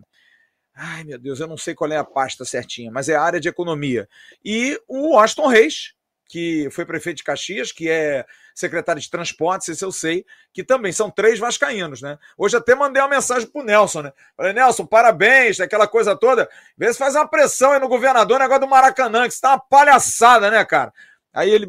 [0.76, 3.40] Ai, meu Deus, eu não sei qual é a pasta certinha, mas é a área
[3.40, 4.08] de economia.
[4.44, 5.94] E o Aston Reis,
[6.28, 10.92] que foi prefeito de Caxias, que é secretário de transportes, esse eu sei, que também
[10.92, 12.18] são três vascaínos, né?
[12.38, 14.14] Hoje até mandei uma mensagem pro Nelson, né?
[14.36, 16.50] Falei, Nelson, parabéns, aquela coisa toda.
[16.76, 19.60] Vê se faz uma pressão aí no governador, negócio do Maracanã, que isso tá uma
[19.60, 20.94] palhaçada, né, cara?
[21.34, 21.68] Aí ele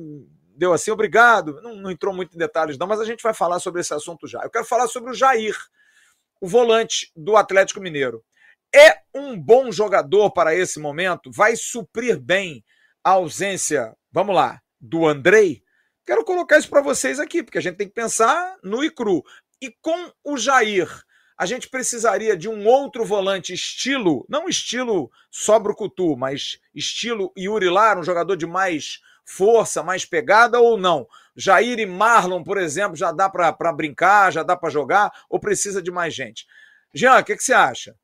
[0.57, 1.61] deu assim, obrigado.
[1.63, 4.27] Não, não entrou muito em detalhes, não, mas a gente vai falar sobre esse assunto
[4.27, 4.41] já.
[4.43, 5.57] Eu quero falar sobre o Jair,
[6.41, 8.25] o volante do Atlético Mineiro.
[8.75, 11.31] É um bom jogador para esse momento?
[11.31, 12.65] Vai suprir bem
[13.05, 15.63] a ausência vamos lá, do Andrei,
[16.07, 19.23] quero colocar isso para vocês aqui, porque a gente tem que pensar no e cru.
[19.61, 20.89] E com o Jair,
[21.37, 27.69] a gente precisaria de um outro volante estilo, não estilo só Brucutu, mas estilo Yuri
[27.69, 31.07] Lar, um jogador de mais força, mais pegada ou não?
[31.37, 35.81] Jair e Marlon, por exemplo, já dá para brincar, já dá para jogar ou precisa
[35.81, 36.47] de mais gente?
[36.93, 37.95] Jean, o que, que você acha?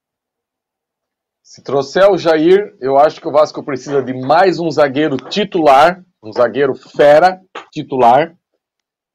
[1.47, 6.03] Se trouxer o Jair, eu acho que o Vasco precisa de mais um zagueiro titular,
[6.23, 7.39] um zagueiro fera
[7.71, 8.35] titular.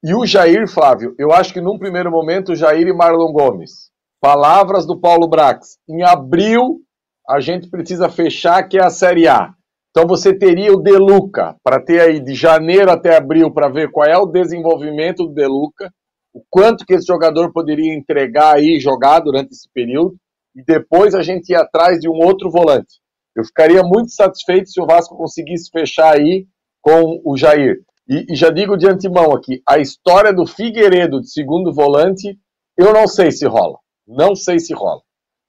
[0.03, 3.89] E o Jair, Flávio, eu acho que num primeiro momento, o Jair e Marlon Gomes.
[4.22, 5.80] Palavras do Paulo Brax.
[5.89, 6.81] Em abril,
[7.27, 9.51] a gente precisa fechar, que é a Série A.
[9.89, 14.07] Então você teria o Deluca, para ter aí de janeiro até abril, para ver qual
[14.07, 15.91] é o desenvolvimento do Deluca,
[16.31, 20.15] o quanto que esse jogador poderia entregar aí, jogar durante esse período
[20.55, 22.99] e depois a gente ir atrás de um outro volante.
[23.35, 26.45] Eu ficaria muito satisfeito se o Vasco conseguisse fechar aí
[26.81, 27.77] com o Jair.
[28.07, 32.38] E, e, já digo de antemão aqui, a história do Figueiredo de segundo volante,
[32.77, 33.77] eu não sei se rola.
[34.07, 35.01] Não sei se rola.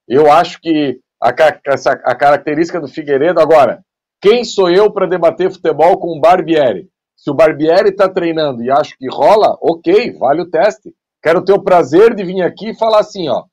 [0.07, 3.83] Eu acho que a, a característica do Figueiredo, agora,
[4.21, 6.87] quem sou eu para debater futebol com o Barbieri?
[7.15, 10.93] Se o Barbieri está treinando e acho que rola, ok, vale o teste.
[11.21, 13.43] Quero ter o prazer de vir aqui e falar assim, ó,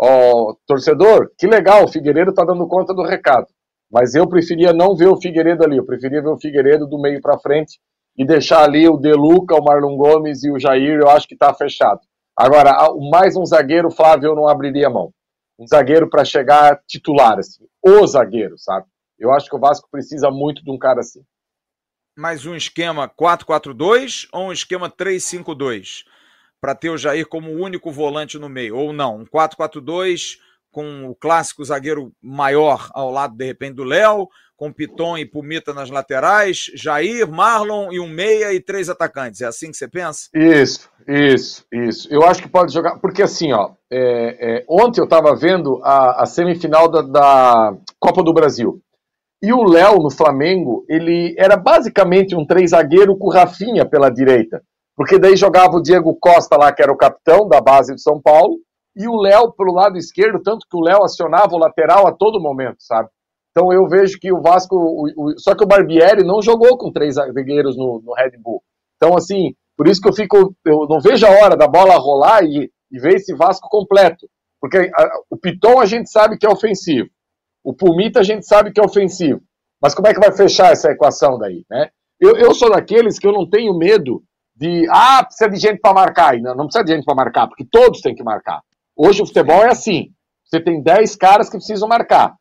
[0.00, 3.46] Ó, torcedor, que legal, o Figueiredo está dando conta do recado.
[3.90, 7.20] Mas eu preferia não ver o Figueiredo ali, eu preferia ver o Figueiredo do meio
[7.20, 7.80] para frente
[8.16, 11.52] e deixar ali o Deluca, o Marlon Gomes e o Jair, eu acho que está
[11.54, 12.00] fechado.
[12.36, 12.72] Agora,
[13.10, 15.12] mais um zagueiro, Flávio, eu não abriria mão.
[15.58, 17.64] Um zagueiro para chegar titular, assim.
[17.82, 18.86] O zagueiro, sabe?
[19.18, 21.20] Eu acho que o Vasco precisa muito de um cara assim.
[22.16, 26.04] Mais um esquema 4-4-2 ou um esquema 3-5-2?
[26.60, 30.38] Para ter o Jair como o único volante no meio, ou não, um 4-4-2
[30.70, 35.72] com o clássico zagueiro maior ao lado, de repente, do Léo, com Piton e Pumita
[35.72, 39.40] nas laterais, Jair, Marlon e um meia e três atacantes.
[39.40, 40.28] É assim que você pensa?
[40.34, 42.08] Isso, isso, isso.
[42.12, 46.22] Eu acho que pode jogar, porque assim, ó, é, é, ontem eu estava vendo a,
[46.22, 48.82] a semifinal da, da, Copa do Brasil.
[49.40, 54.60] E o Léo no Flamengo, ele era basicamente um três zagueiro com Rafinha pela direita.
[54.98, 58.20] Porque daí jogava o Diego Costa lá, que era o capitão da base de São
[58.20, 58.56] Paulo,
[58.96, 62.40] e o Léo pelo lado esquerdo, tanto que o Léo acionava o lateral a todo
[62.40, 63.08] momento, sabe?
[63.52, 64.74] Então eu vejo que o Vasco.
[64.74, 68.60] O, o, só que o Barbieri não jogou com três zagueiros no, no, Red Bull.
[68.96, 70.52] Então, assim, por isso que eu fico.
[70.64, 74.28] Eu não vejo a hora da bola rolar e, e ver esse Vasco completo.
[74.60, 77.08] Porque a, o Piton a gente sabe que é ofensivo.
[77.62, 79.40] O Pumita a gente sabe que é ofensivo.
[79.80, 81.88] Mas como é que vai fechar essa equação daí, né?
[82.20, 84.24] Eu, eu sou daqueles que eu não tenho medo
[84.58, 86.36] de ah, precisa de gente para marcar.
[86.40, 88.60] Não, não precisa de gente para marcar, porque todos têm que marcar.
[88.96, 90.08] Hoje o futebol é assim.
[90.44, 92.34] Você tem 10 caras que precisam marcar.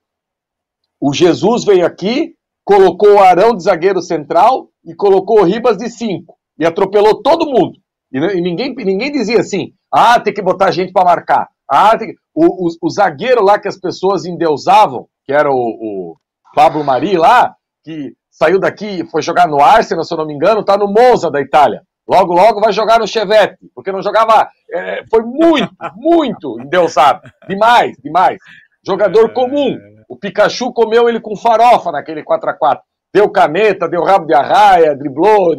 [0.99, 2.33] O Jesus veio aqui,
[2.65, 6.35] colocou o Arão de zagueiro central e colocou o Ribas de 5.
[6.59, 7.77] E atropelou todo mundo.
[8.11, 11.47] E, e, ninguém, ninguém dizia assim: ah, tem que botar gente para marcar.
[11.69, 11.95] Ah,
[12.33, 16.15] o, o, o, zagueiro lá que as pessoas endeusavam, que era o, o
[16.55, 17.53] Pablo Mari lá,
[17.83, 21.29] que saiu daqui, foi jogar no Arsenal, se eu não me engano, tá no Monza
[21.29, 21.83] da Itália.
[22.07, 24.49] Logo, logo vai jogar no Chevette, porque não jogava.
[24.71, 27.21] É, foi muito, muito endeusado.
[27.47, 28.37] Demais, demais.
[28.85, 29.77] Jogador comum.
[30.07, 32.79] O Pikachu comeu ele com farofa naquele 4x4.
[33.13, 35.53] Deu caneta, deu rabo de arraia, driblou,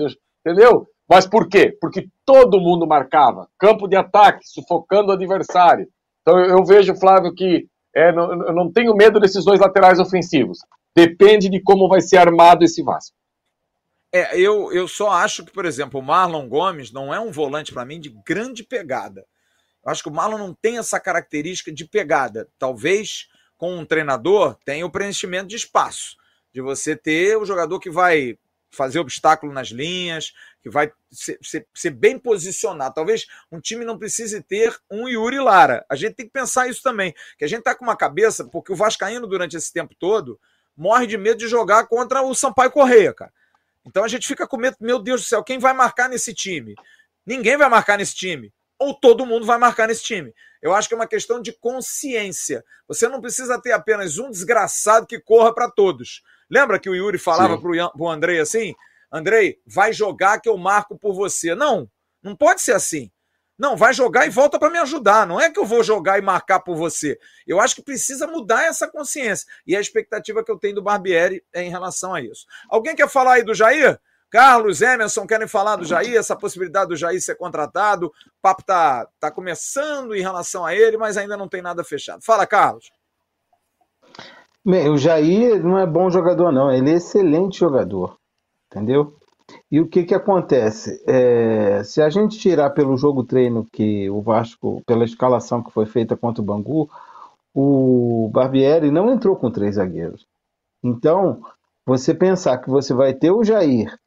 [0.44, 0.86] entendeu?
[1.08, 1.76] Mas por quê?
[1.80, 3.48] Porque todo mundo marcava.
[3.58, 5.86] Campo de ataque, sufocando o adversário.
[6.22, 9.98] Então eu, eu vejo, Flávio, que é, não, eu não tenho medo desses dois laterais
[9.98, 10.58] ofensivos.
[10.94, 13.17] Depende de como vai ser armado esse Vasco.
[14.12, 17.72] É, eu, eu só acho que, por exemplo, o Marlon Gomes não é um volante
[17.72, 19.26] para mim de grande pegada.
[19.84, 22.48] Eu acho que o Marlon não tem essa característica de pegada.
[22.58, 26.16] Talvez com um treinador tenha o preenchimento de espaço,
[26.52, 28.38] de você ter o jogador que vai
[28.70, 30.32] fazer obstáculo nas linhas,
[30.62, 32.94] que vai ser, ser, ser, bem posicionado.
[32.94, 35.84] Talvez um time não precise ter um Yuri Lara.
[35.88, 38.72] A gente tem que pensar isso também, que a gente tá com uma cabeça, porque
[38.72, 40.38] o Vascaíno durante esse tempo todo
[40.76, 43.32] morre de medo de jogar contra o Sampaio Correia, cara.
[43.86, 46.74] Então a gente fica com medo, meu Deus do céu, quem vai marcar nesse time?
[47.24, 48.52] Ninguém vai marcar nesse time.
[48.78, 50.32] Ou todo mundo vai marcar nesse time.
[50.62, 52.64] Eu acho que é uma questão de consciência.
[52.86, 56.22] Você não precisa ter apenas um desgraçado que corra para todos.
[56.50, 58.74] Lembra que o Yuri falava para o Andrei assim?
[59.10, 61.54] Andrei, vai jogar que eu marco por você.
[61.54, 61.90] Não,
[62.22, 63.10] não pode ser assim.
[63.58, 65.26] Não, vai jogar e volta para me ajudar.
[65.26, 67.18] Não é que eu vou jogar e marcar por você.
[67.46, 69.48] Eu acho que precisa mudar essa consciência.
[69.66, 72.46] E a expectativa que eu tenho do Barbieri é em relação a isso.
[72.70, 73.98] Alguém quer falar aí do Jair?
[74.30, 78.06] Carlos, Emerson, querem falar do Jair, essa possibilidade do Jair ser contratado?
[78.06, 78.12] O
[78.42, 82.22] papo tá, tá começando em relação a ele, mas ainda não tem nada fechado.
[82.22, 82.92] Fala, Carlos.
[84.64, 86.70] Bem, o Jair não é bom jogador, não.
[86.70, 88.18] Ele é excelente jogador.
[88.70, 89.18] Entendeu?
[89.70, 91.02] E o que, que acontece?
[91.06, 95.86] É, se a gente tirar pelo jogo treino que o Vasco, pela escalação que foi
[95.86, 96.88] feita contra o Bangu,
[97.54, 100.26] o Barbieri não entrou com três zagueiros.
[100.82, 101.40] Então,
[101.86, 103.98] você pensar que você vai ter o Jair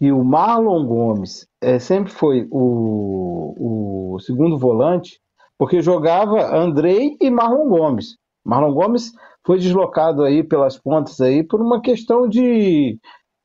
[0.00, 5.20] e o Marlon Gomes é, sempre foi o, o segundo volante,
[5.58, 8.16] porque jogava Andrei e Marlon Gomes.
[8.44, 9.12] Marlon Gomes
[9.44, 12.98] foi deslocado aí pelas pontas aí por uma questão de,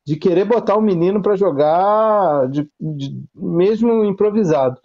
[0.06, 4.80] de querer botar o menino para jogar de, de, mesmo improvisado.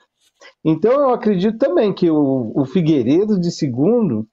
[0.65, 4.27] Então eu acredito também que o, o Figueiredo de segundo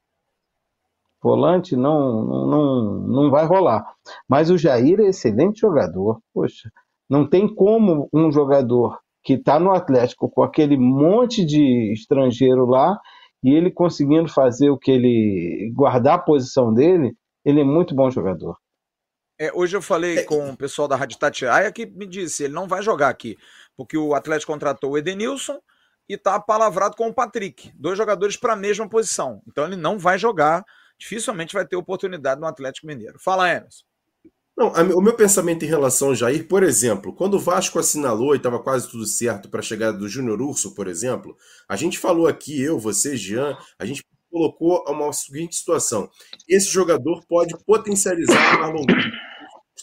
[1.21, 3.85] volante não, não, não vai rolar.
[4.27, 6.19] Mas o Jair é excelente jogador.
[6.33, 6.71] Poxa,
[7.07, 12.97] não tem como um jogador que está no Atlético com aquele monte de estrangeiro lá
[13.43, 17.13] e ele conseguindo fazer o que ele guardar a posição dele,
[17.45, 18.57] ele é muito bom jogador.
[19.39, 22.53] É, hoje eu falei é, com o pessoal da Rádio Tatiaia que me disse, ele
[22.53, 23.37] não vai jogar aqui,
[23.77, 25.61] porque o Atlético contratou o Edenilson
[26.09, 29.41] e está palavrado com o Patrick, dois jogadores para a mesma posição.
[29.47, 30.65] Então ele não vai jogar,
[30.97, 33.17] dificilmente vai ter oportunidade no Atlético Mineiro.
[33.17, 33.85] Fala, Emerson.
[34.57, 38.37] Não, o meu pensamento em relação ao Jair, por exemplo, quando o Vasco assinalou e
[38.37, 42.27] estava quase tudo certo para a chegada do Júnior Urso, por exemplo, a gente falou
[42.27, 46.09] aqui, eu, você, Jean, a gente colocou uma seguinte situação.
[46.47, 48.85] Esse jogador pode potencializar o Marlon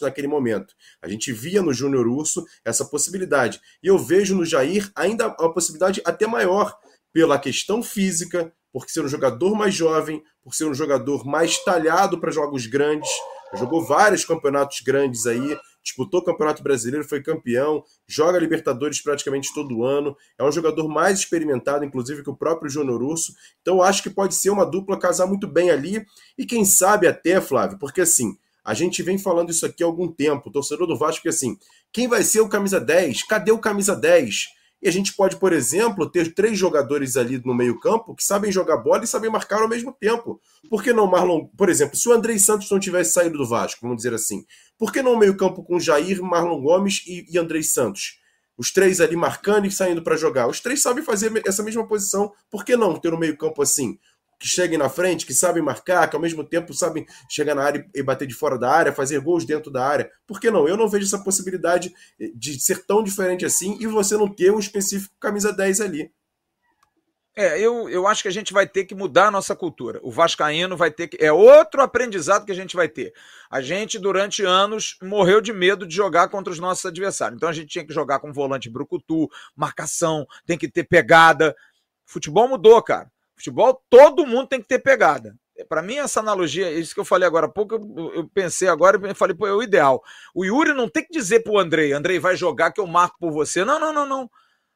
[0.01, 0.73] naquele momento.
[1.01, 3.59] A gente via no Júnior Urso essa possibilidade.
[3.81, 6.77] E eu vejo no Jair ainda uma possibilidade até maior,
[7.11, 12.19] pela questão física, por ser um jogador mais jovem, por ser um jogador mais talhado
[12.19, 13.09] para jogos grandes.
[13.55, 15.57] Jogou vários campeonatos grandes aí,
[15.87, 20.15] disputou o Campeonato Brasileiro, foi campeão, joga Libertadores praticamente todo ano.
[20.37, 23.33] É um jogador mais experimentado, inclusive, que o próprio Júnior Urso.
[23.61, 26.05] Então, acho que pode ser uma dupla casar muito bem ali.
[26.37, 30.11] E quem sabe até, Flávio, porque assim, a gente vem falando isso aqui há algum
[30.11, 31.57] tempo, torcedor do Vasco, que assim,
[31.91, 33.23] quem vai ser o camisa 10?
[33.23, 34.56] Cadê o camisa 10?
[34.81, 38.77] E a gente pode, por exemplo, ter três jogadores ali no meio-campo que sabem jogar
[38.77, 40.39] bola e sabem marcar ao mesmo tempo.
[40.69, 43.81] Por que não Marlon, por exemplo, se o Andrei Santos não tivesse saído do Vasco,
[43.81, 44.45] vamos dizer assim,
[44.77, 48.19] por que não o meio-campo com Jair, Marlon Gomes e, e Andrei Santos?
[48.55, 50.47] Os três ali marcando e saindo para jogar.
[50.47, 52.31] Os três sabem fazer essa mesma posição.
[52.49, 53.99] Por que não ter um meio-campo assim?
[54.39, 57.87] Que cheguem na frente, que sabem marcar, que ao mesmo tempo sabem chegar na área
[57.93, 60.11] e bater de fora da área, fazer gols dentro da área.
[60.25, 60.67] Por que não?
[60.67, 61.93] Eu não vejo essa possibilidade
[62.35, 66.11] de ser tão diferente assim e você não ter um específico camisa 10 ali.
[67.39, 69.99] É, eu, eu acho que a gente vai ter que mudar a nossa cultura.
[70.01, 71.23] O Vascaíno vai ter que.
[71.23, 73.13] É outro aprendizado que a gente vai ter.
[73.47, 77.37] A gente, durante anos, morreu de medo de jogar contra os nossos adversários.
[77.37, 81.55] Então a gente tinha que jogar com volante brucutu, marcação, tem que ter pegada.
[82.07, 83.07] Futebol mudou, cara.
[83.37, 85.35] Futebol, todo mundo tem que ter pegada.
[85.69, 88.99] Para mim, essa analogia, isso que eu falei agora há pouco, eu, eu pensei agora
[89.09, 90.03] e falei, pô, é o ideal.
[90.33, 93.31] O Yuri não tem que dizer pro Andrei, Andrei, vai jogar que eu marco por
[93.31, 93.63] você.
[93.63, 94.29] Não, não, não, não.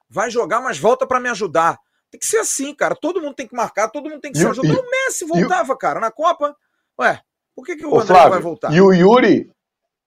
[0.09, 1.77] Vai jogar, mas volta para me ajudar.
[2.09, 2.95] Tem que ser assim, cara.
[2.95, 4.67] Todo mundo tem que marcar, todo mundo tem que se ajudar.
[4.67, 6.55] E, o Messi voltava, e, cara, na Copa.
[6.99, 7.21] Ué,
[7.55, 8.73] por que, que o André Flávio, vai voltar?
[8.73, 9.49] E o Yuri,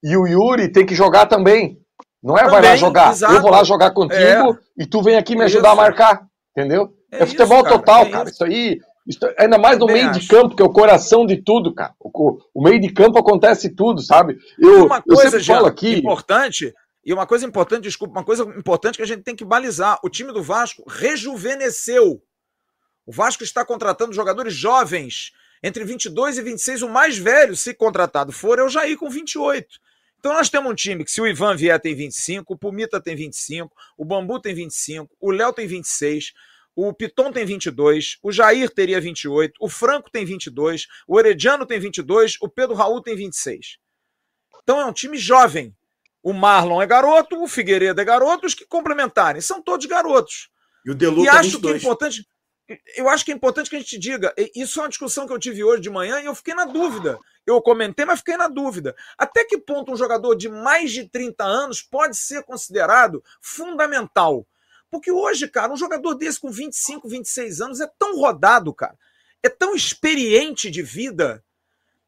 [0.02, 1.81] E o Yuri tem que jogar também.
[2.22, 3.12] Não é também, vai lá jogar.
[3.12, 3.35] Exato.
[3.35, 4.82] Eu vou lá jogar contigo é.
[4.82, 5.81] e tu vem aqui me ajudar isso.
[5.81, 6.26] a marcar.
[6.56, 6.94] Entendeu?
[7.15, 8.28] É, é futebol isso, total, é cara.
[8.28, 8.35] Isso.
[8.35, 8.81] isso aí.
[9.07, 10.20] Isso, ainda mais no meio acho.
[10.20, 11.95] de campo, que é o coração de tudo, cara.
[12.01, 14.39] O, o meio de campo acontece tudo, sabe?
[14.59, 15.99] Eu, uma coisa, eu aqui.
[15.99, 16.73] Importante,
[17.05, 20.09] e uma coisa importante, desculpa, uma coisa importante que a gente tem que balizar: o
[20.09, 22.23] time do Vasco rejuvenesceu.
[23.05, 25.32] O Vasco está contratando jogadores jovens,
[25.62, 26.82] entre 22 e 26.
[26.82, 29.69] O mais velho, se contratado for, é o Jair com 28.
[30.19, 33.15] Então nós temos um time que, se o Ivan vier, tem 25, o Pumita tem
[33.15, 36.32] 25, o Bambu tem 25, o Léo tem 26,
[36.76, 41.78] o Piton tem 22, o Jair teria 28, o Franco tem 22, o Herediano tem
[41.78, 43.78] 22, o Pedro Raul tem 26.
[44.62, 45.74] Então é um time jovem.
[46.22, 49.42] O Marlon é garoto, o Figueiredo é garoto, os que complementarem.
[49.42, 50.48] São todos garotos.
[50.84, 51.60] E o Delu E acho 22.
[51.60, 52.26] que é importante.
[52.96, 54.34] Eu acho que é importante que a gente diga.
[54.56, 57.18] Isso é uma discussão que eu tive hoje de manhã e eu fiquei na dúvida.
[57.46, 58.96] Eu comentei, mas fiquei na dúvida.
[59.18, 64.46] Até que ponto um jogador de mais de 30 anos pode ser considerado fundamental?
[64.95, 68.97] Porque hoje, cara, um jogador desse com 25, 26 anos é tão rodado, cara.
[69.43, 71.45] É tão experiente de vida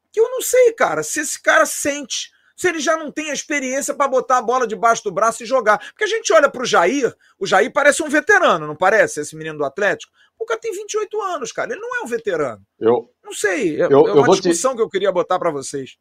[0.09, 3.33] que eu não sei, cara, se esse cara sente se ele já não tem a
[3.33, 5.77] experiência para botar a bola debaixo do braço e jogar.
[5.77, 9.19] Porque a gente olha para o Jair, o Jair parece um veterano, não parece?
[9.19, 10.11] Esse menino do Atlético.
[10.39, 11.71] O cara tem 28 anos, cara.
[11.71, 12.65] Ele não é um veterano.
[12.79, 13.81] Eu não sei.
[13.81, 14.77] É, eu, é uma discussão te...
[14.77, 15.97] que eu queria botar para vocês.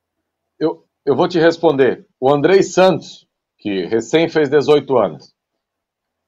[0.58, 2.06] Eu, eu vou te responder.
[2.18, 3.26] O Andrei Santos,
[3.58, 5.35] que recém fez 18 anos.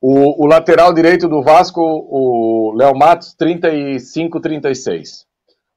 [0.01, 5.27] O, o lateral direito do Vasco, o Léo Matos, 35, 36.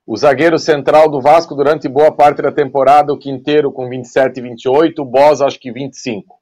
[0.05, 4.43] O zagueiro central do Vasco durante boa parte da temporada, o Quinteiro com 27 e
[4.43, 6.41] 28, o Bosa acho que 25.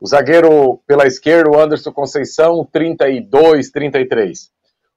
[0.00, 4.50] O zagueiro pela esquerda, o Anderson Conceição, 32, 33.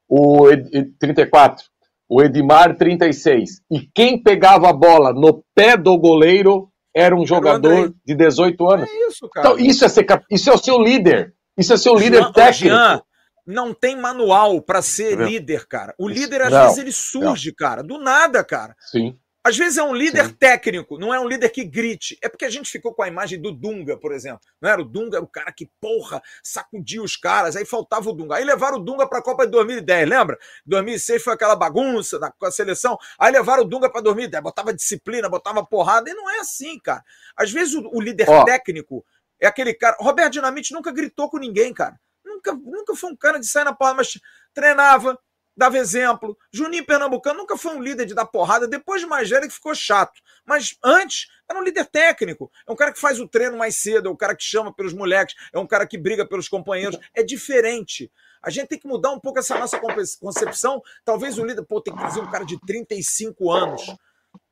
[0.09, 1.63] O Ed, 34.
[2.09, 3.61] O Edmar, 36.
[3.71, 8.89] E quem pegava a bola no pé do goleiro era um jogador de 18 anos.
[8.89, 9.47] É isso, cara.
[9.47, 11.34] Então, isso é, ser, isso é o seu líder.
[11.57, 12.75] Isso é seu líder Jean, técnico.
[12.75, 13.01] Jean,
[13.45, 15.93] não tem manual para ser líder, cara.
[15.97, 17.55] O líder, às não, vezes, ele surge, não.
[17.55, 18.75] cara, do nada, cara.
[18.79, 19.17] Sim.
[19.45, 20.33] Às vezes é um líder Sim.
[20.33, 22.17] técnico, não é um líder que grite.
[22.19, 24.39] É porque a gente ficou com a imagem do Dunga, por exemplo.
[24.59, 28.37] Não era o Dunga, o cara que, porra, sacudia os caras, aí faltava o Dunga.
[28.37, 30.39] Aí levaram o Dunga para a Copa de 2010, lembra?
[30.65, 32.97] 2006 foi aquela bagunça na, com a seleção.
[33.19, 36.09] Aí levaram o Dunga para 2010, botava disciplina, botava porrada.
[36.09, 37.03] E não é assim, cara.
[37.37, 38.45] Às vezes o, o líder Ó.
[38.45, 39.05] técnico
[39.45, 39.95] é aquele cara.
[39.99, 41.99] Roberto Dinamite nunca gritou com ninguém, cara
[42.45, 44.19] nunca, nunca foi um cara de sair na porrada, mas
[44.53, 45.17] treinava,
[45.55, 46.37] dava exemplo.
[46.51, 49.73] Juninho Pernambucano nunca foi um líder de dar porrada, depois de mais velho que ficou
[49.73, 50.21] chato.
[50.45, 52.51] Mas antes era um líder técnico.
[52.67, 54.93] É um cara que faz o treino mais cedo, é um cara que chama pelos
[54.93, 56.99] moleques, é um cara que briga pelos companheiros.
[57.13, 58.11] É diferente.
[58.41, 59.79] A gente tem que mudar um pouco essa nossa
[60.19, 60.81] concepção.
[61.03, 63.95] Talvez o líder, pô, tem que trazer um cara de 35 anos.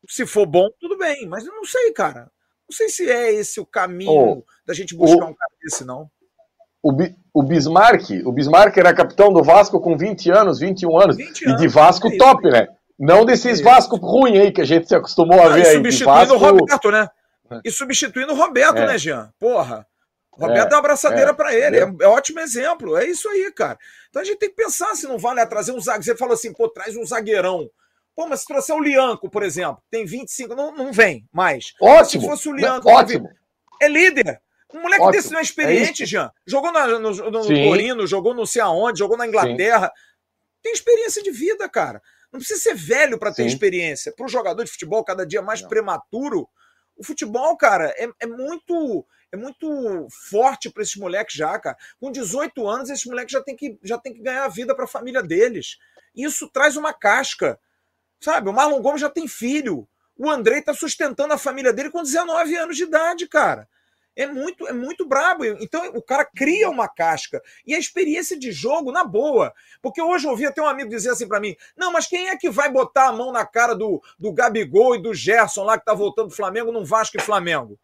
[0.10, 2.32] Se for bom, tudo bem, mas eu não sei, cara.
[2.74, 6.10] Não sei se é esse o caminho oh, da gente buscar um cara desse, não
[6.84, 6.91] o,
[7.34, 11.62] o Bismarck, o Bismarck era capitão do Vasco com 20 anos, 21 anos, 20 anos
[11.62, 12.68] e de Vasco é top, né?
[13.00, 15.76] Não desses é Vasco ruim aí que a gente se acostumou a ver aí.
[15.76, 16.36] Substituindo Vasco...
[16.36, 17.08] o Roberto, né?
[17.64, 18.88] E substituindo o Roberto, é.
[18.88, 19.32] né, Jean?
[19.40, 19.88] Porra.
[20.32, 21.78] Roberto é, dá uma abraçadeira é, para ele.
[21.78, 22.98] É, é ótimo exemplo.
[22.98, 23.78] É isso aí, cara.
[24.10, 26.06] Então a gente tem que pensar se não vale é trazer um zagueiro.
[26.06, 27.70] Você falou assim, pô, traz um zagueirão.
[28.15, 31.73] Pô, mas se trouxer o Lianco, por exemplo, tem 25, não, não vem mais.
[31.81, 32.22] Ótimo.
[32.22, 33.30] Se fosse o Lianco, ótimo.
[33.81, 34.41] É líder.
[34.73, 35.11] Um moleque Ótimo.
[35.11, 36.31] desse não é, é experiente, é Jean.
[36.48, 39.88] Jogou na, no, no, no Torino, jogou não sei aonde, jogou na Inglaterra.
[39.88, 40.02] Sim.
[40.64, 42.02] Tem experiência de vida, cara.
[42.31, 43.49] Não precisa ser velho para ter Sim.
[43.49, 44.11] experiência.
[44.11, 45.69] Para o jogador de futebol cada dia mais não.
[45.69, 46.49] prematuro,
[46.98, 51.76] o futebol, cara, é, é muito é muito forte para esses moleques já, cara.
[51.99, 54.85] Com 18 anos, esses moleques já tem que, já tem que ganhar a vida para
[54.85, 55.80] a família deles.
[56.15, 57.60] Isso traz uma casca.
[58.24, 58.50] Sabe?
[58.50, 59.88] O Marlon Gomes já tem filho.
[60.18, 63.68] O Andrei está sustentando a família dele com 19 anos de idade, cara
[64.16, 65.45] é muito, é muito brabo.
[65.45, 67.41] Então o cara cria uma casca.
[67.66, 69.54] E a experiência de jogo, na boa.
[69.82, 72.38] Porque hoje eu ouvi até um amigo dizer assim para mim: não, mas quem é
[72.38, 75.86] que vai botar a mão na cara do, do Gabigol e do Gerson lá que
[75.86, 77.80] tá voltando do Flamengo num Vasco e Flamengo?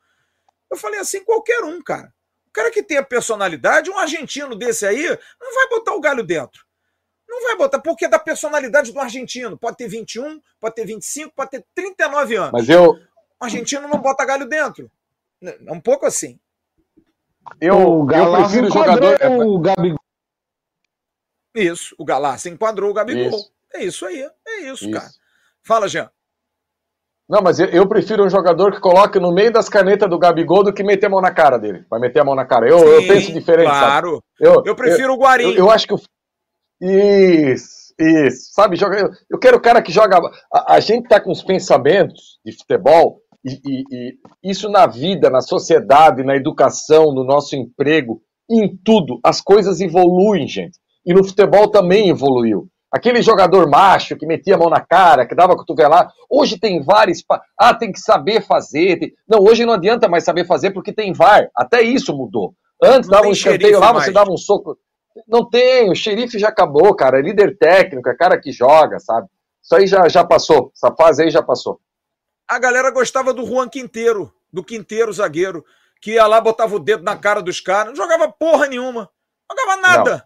[0.70, 2.14] Eu falei assim: qualquer um, cara.
[2.48, 5.08] O cara que tem a personalidade, um argentino desse aí,
[5.40, 6.66] não vai botar o galho dentro.
[7.30, 9.58] Não vai botar, porque é da personalidade do argentino.
[9.58, 12.52] Pode ter 21, pode ter 25, pode ter 39 anos.
[12.52, 13.00] Mas eu.
[13.40, 14.92] O argentino não bota galho dentro.
[15.42, 16.40] É um pouco assim.
[17.62, 19.18] Eu, eu prefiro jogador.
[19.46, 20.00] O Gabigol.
[21.56, 23.28] Isso, o Galácio enquadrou o Gabigol.
[23.28, 23.52] Isso.
[23.74, 25.10] É isso aí, é isso, isso, cara.
[25.64, 26.10] Fala, Jean.
[27.30, 30.64] Não, mas eu, eu, prefiro um jogador que coloque no meio das canetas do Gabigol
[30.64, 31.86] do que meter a mão na cara dele.
[31.88, 32.68] Vai meter a mão na cara.
[32.68, 33.70] Eu, Sim, eu penso diferente.
[33.70, 34.24] Claro.
[34.40, 35.52] Eu, eu prefiro o Guarim.
[35.52, 35.94] Eu, eu, acho que.
[36.82, 38.54] Isso, isso.
[38.54, 40.18] Sabe, joga, eu, quero o cara que joga.
[40.54, 44.18] A, a gente tá com os pensamentos de futebol E, e, e,
[44.52, 50.48] isso na vida, na sociedade, na educação, no nosso emprego, em tudo, as coisas evoluem,
[50.48, 50.78] gente.
[51.06, 52.68] E no futebol também evoluiu.
[52.92, 57.24] Aquele jogador macho que metia a mão na cara, que dava cotovelada, hoje tem vários.
[57.58, 58.98] Ah, tem que saber fazer.
[58.98, 59.14] Tem...
[59.28, 61.50] Não, hoje não adianta mais saber fazer porque tem VAR.
[61.56, 62.54] Até isso mudou.
[62.82, 64.06] Antes não dava um escanteio lá, mais.
[64.06, 64.76] você dava um soco.
[65.28, 67.20] Não tem, o xerife já acabou, cara.
[67.20, 69.28] É líder técnico, é cara que joga, sabe?
[69.62, 70.72] Isso aí já, já passou.
[70.76, 71.80] Essa fase aí já passou.
[72.48, 75.64] A galera gostava do Juan Quinteiro, do Quinteiro zagueiro,
[76.02, 79.10] que ia lá, botava o dedo na cara dos caras, não jogava porra nenhuma.
[79.50, 80.12] Não jogava nada.
[80.12, 80.22] Não.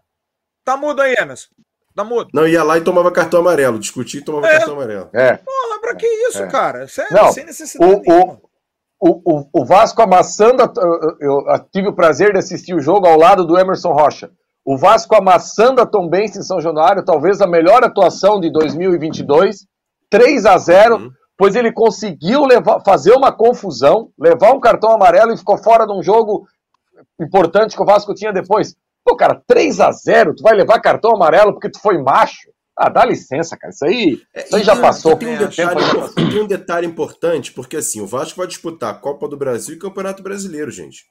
[0.64, 1.48] Tá mudo aí, Emerson.
[1.94, 2.30] Tá mudo.
[2.34, 3.78] Não, ia lá e tomava cartão amarelo.
[3.78, 4.52] Discutia e tomava é.
[4.52, 5.10] cartão amarelo.
[5.12, 5.36] É.
[5.36, 6.46] Porra, pra que isso, é.
[6.48, 6.88] cara?
[6.88, 8.40] Sério, não, sem necessidade o, nenhuma.
[8.98, 10.62] O, o, o Vasco amassando.
[11.20, 14.30] Eu, eu tive o prazer de assistir o jogo ao lado do Emerson Rocha.
[14.64, 19.66] O Vasco amassando a Tombense em São Januário, talvez a melhor atuação de 2022,
[20.08, 21.10] 3 a 0 uhum.
[21.36, 25.92] pois ele conseguiu levar, fazer uma confusão, levar um cartão amarelo e ficou fora de
[25.92, 26.46] um jogo
[27.20, 28.74] importante que o Vasco tinha depois.
[29.04, 32.50] Pô, cara, 3 a 0 tu vai levar cartão amarelo porque tu foi macho?
[32.76, 33.70] Ah, dá licença, cara.
[33.70, 35.16] Isso aí, é, isso aí já passou.
[35.16, 35.80] Tem um, detalhe,
[36.14, 39.78] tem um detalhe importante, porque assim, o Vasco vai disputar a Copa do Brasil e
[39.78, 41.04] Campeonato Brasileiro, gente.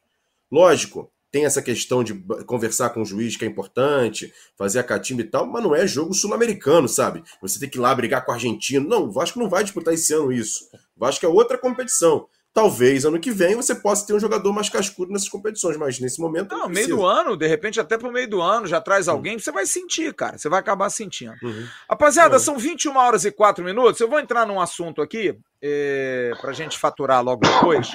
[0.51, 2.14] Lógico, tem essa questão de
[2.45, 5.88] conversar com o juiz que é importante, fazer a catimba e tal, mas não é
[5.88, 7.23] jogo sul-americano, sabe?
[7.41, 8.88] Você tem que ir lá brigar com o argentino.
[8.88, 10.69] Não, o Vasco não vai disputar esse ano isso.
[10.95, 12.27] O Vasco é outra competição.
[12.53, 16.22] Talvez ano que vem você possa ter um jogador mais cascudo nessas competições, mas nesse
[16.22, 16.51] momento.
[16.51, 19.14] Não, não meio do ano, de repente até pro meio do ano já traz uhum.
[19.15, 19.39] alguém, uhum.
[19.39, 20.38] você vai sentir, cara.
[20.38, 21.34] Você vai acabar sentindo.
[21.41, 21.65] Uhum.
[21.89, 22.39] Rapaziada, uhum.
[22.39, 23.99] são 21 horas e 4 minutos.
[23.99, 27.91] Eu vou entrar num assunto aqui, é, pra gente faturar logo depois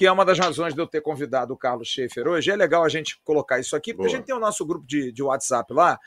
[0.00, 2.50] que é uma das razões de eu ter convidado o Carlos Schaefer hoje.
[2.50, 4.16] É legal a gente colocar isso aqui, porque Boa.
[4.16, 6.00] a gente tem o nosso grupo de, de WhatsApp lá.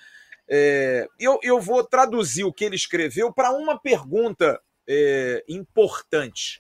[0.49, 4.59] É, eu, eu vou traduzir o que ele escreveu para uma pergunta
[4.89, 6.59] é, importante.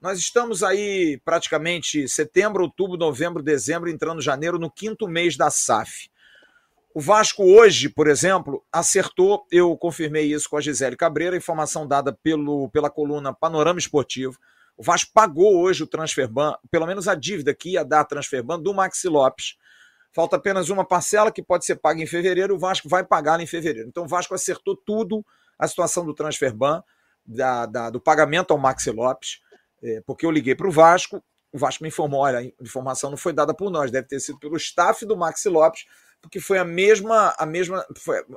[0.00, 6.10] Nós estamos aí praticamente setembro, outubro, novembro, dezembro, entrando janeiro, no quinto mês da SAF.
[6.92, 12.12] O Vasco hoje, por exemplo, acertou, eu confirmei isso com a Gisele Cabreira, informação dada
[12.12, 14.36] pelo, pela coluna Panorama Esportivo.
[14.76, 18.74] O Vasco pagou hoje o transferban, pelo menos a dívida que ia dar transferban do
[18.74, 19.56] Maxi Lopes.
[20.12, 23.46] Falta apenas uma parcela que pode ser paga em fevereiro, o Vasco vai pagá-la em
[23.46, 23.88] fevereiro.
[23.88, 25.24] Então o Vasco acertou tudo
[25.58, 26.82] a situação do transferban,
[27.24, 29.40] da, da, do pagamento ao Maxi Lopes,
[29.82, 31.22] é, porque eu liguei para o Vasco,
[31.52, 34.38] o Vasco me informou: olha, a informação não foi dada por nós, deve ter sido
[34.38, 35.84] pelo staff do Maxi Lopes,
[36.20, 37.84] porque foi a mesma, a mesma,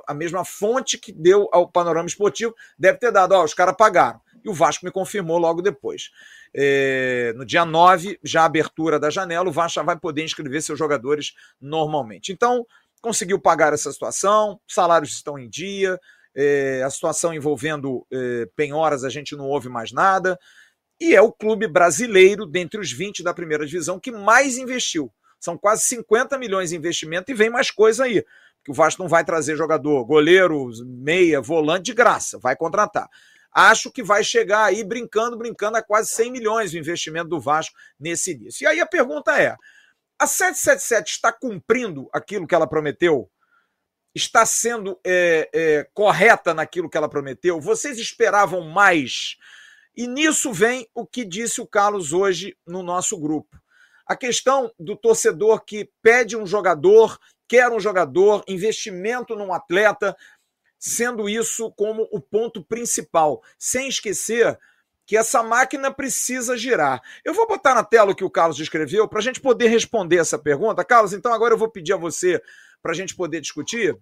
[0.06, 4.20] a mesma fonte que deu ao panorama esportivo, deve ter dado, ó, os caras pagaram
[4.50, 6.10] o Vasco me confirmou logo depois.
[6.54, 10.78] É, no dia 9, já abertura da janela, o Vasco já vai poder inscrever seus
[10.78, 12.32] jogadores normalmente.
[12.32, 12.66] Então,
[13.00, 15.98] conseguiu pagar essa situação, salários estão em dia,
[16.34, 20.38] é, a situação envolvendo é, penhoras a gente não ouve mais nada,
[21.00, 25.12] e é o clube brasileiro, dentre os 20 da primeira divisão, que mais investiu.
[25.38, 28.24] São quase 50 milhões de investimento e vem mais coisa aí.
[28.58, 33.08] Porque o Vasco não vai trazer jogador, goleiro, meia, volante de graça, vai contratar.
[33.52, 37.76] Acho que vai chegar aí brincando, brincando a quase 100 milhões o investimento do Vasco
[37.98, 38.64] nesse início.
[38.64, 39.56] E aí a pergunta é:
[40.18, 43.30] a 777 está cumprindo aquilo que ela prometeu?
[44.14, 47.60] Está sendo é, é, correta naquilo que ela prometeu?
[47.60, 49.36] Vocês esperavam mais?
[49.96, 53.60] E nisso vem o que disse o Carlos hoje no nosso grupo.
[54.06, 60.16] A questão do torcedor que pede um jogador, quer um jogador, investimento num atleta,
[60.78, 64.58] sendo isso como o ponto principal, sem esquecer
[65.06, 67.02] que essa máquina precisa girar.
[67.24, 70.18] Eu vou botar na tela o que o Carlos escreveu para a gente poder responder
[70.18, 70.84] essa pergunta.
[70.84, 72.40] Carlos, então agora eu vou pedir a você
[72.82, 73.98] para a gente poder discutir.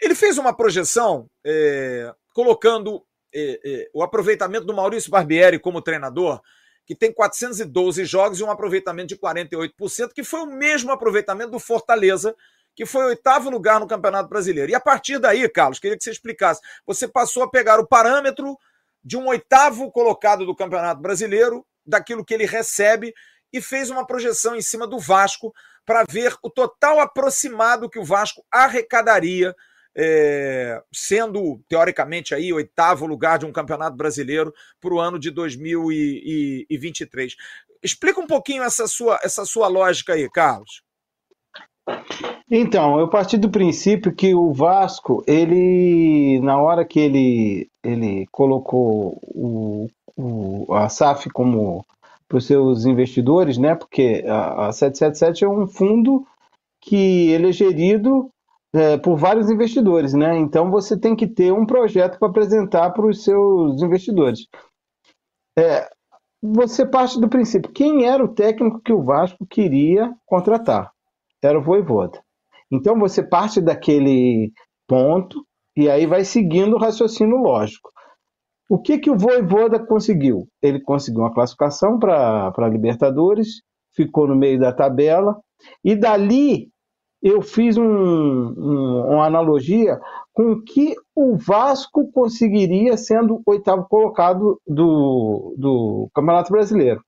[0.00, 3.04] Ele fez uma projeção é, colocando
[3.34, 6.40] é, é, o aproveitamento do Maurício Barbieri como treinador,
[6.86, 11.58] que tem 412 jogos e um aproveitamento de 48%, que foi o mesmo aproveitamento do
[11.58, 12.34] Fortaleza,
[12.74, 14.70] que foi oitavo lugar no Campeonato Brasileiro.
[14.70, 16.60] E a partir daí, Carlos, queria que você explicasse.
[16.86, 18.56] Você passou a pegar o parâmetro
[19.02, 23.12] de um oitavo colocado do Campeonato Brasileiro, daquilo que ele recebe,
[23.52, 25.52] e fez uma projeção em cima do Vasco
[25.84, 29.54] para ver o total aproximado que o Vasco arrecadaria,
[29.94, 37.34] é, sendo teoricamente aí oitavo lugar de um campeonato brasileiro para o ano de 2023.
[37.82, 40.82] Explica um pouquinho essa sua, essa sua lógica aí, Carlos.
[42.50, 49.20] Então, eu parti do princípio que o Vasco, ele, na hora que ele, ele colocou
[49.22, 49.86] o,
[50.16, 51.84] o, a SAF como
[52.28, 53.74] para os seus investidores, né?
[53.74, 56.24] Porque a, a 777 é um fundo
[56.80, 58.30] que ele é gerido
[58.72, 60.36] é, por vários investidores, né?
[60.38, 64.46] Então você tem que ter um projeto para apresentar para os seus investidores.
[65.58, 65.88] É,
[66.42, 70.92] você parte do princípio, quem era o técnico que o Vasco queria contratar?
[71.42, 72.20] Era o Voivoda.
[72.70, 74.52] Então você parte daquele
[74.86, 75.44] ponto
[75.76, 77.90] e aí vai seguindo o raciocínio lógico.
[78.68, 80.46] O que, que o Voivoda conseguiu?
[80.62, 83.62] Ele conseguiu uma classificação para a Libertadores,
[83.94, 85.40] ficou no meio da tabela,
[85.84, 86.68] e dali
[87.22, 89.98] eu fiz um, um, uma analogia
[90.32, 97.02] com o que o Vasco conseguiria sendo oitavo colocado do, do Campeonato Brasileiro.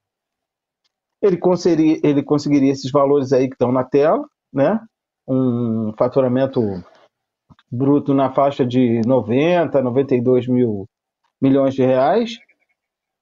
[1.23, 4.81] Ele conseguiria, ele conseguiria esses valores aí que estão na tela, né?
[5.27, 6.61] um faturamento
[7.71, 10.87] bruto na faixa de 90, 92 mil
[11.41, 12.39] milhões de reais.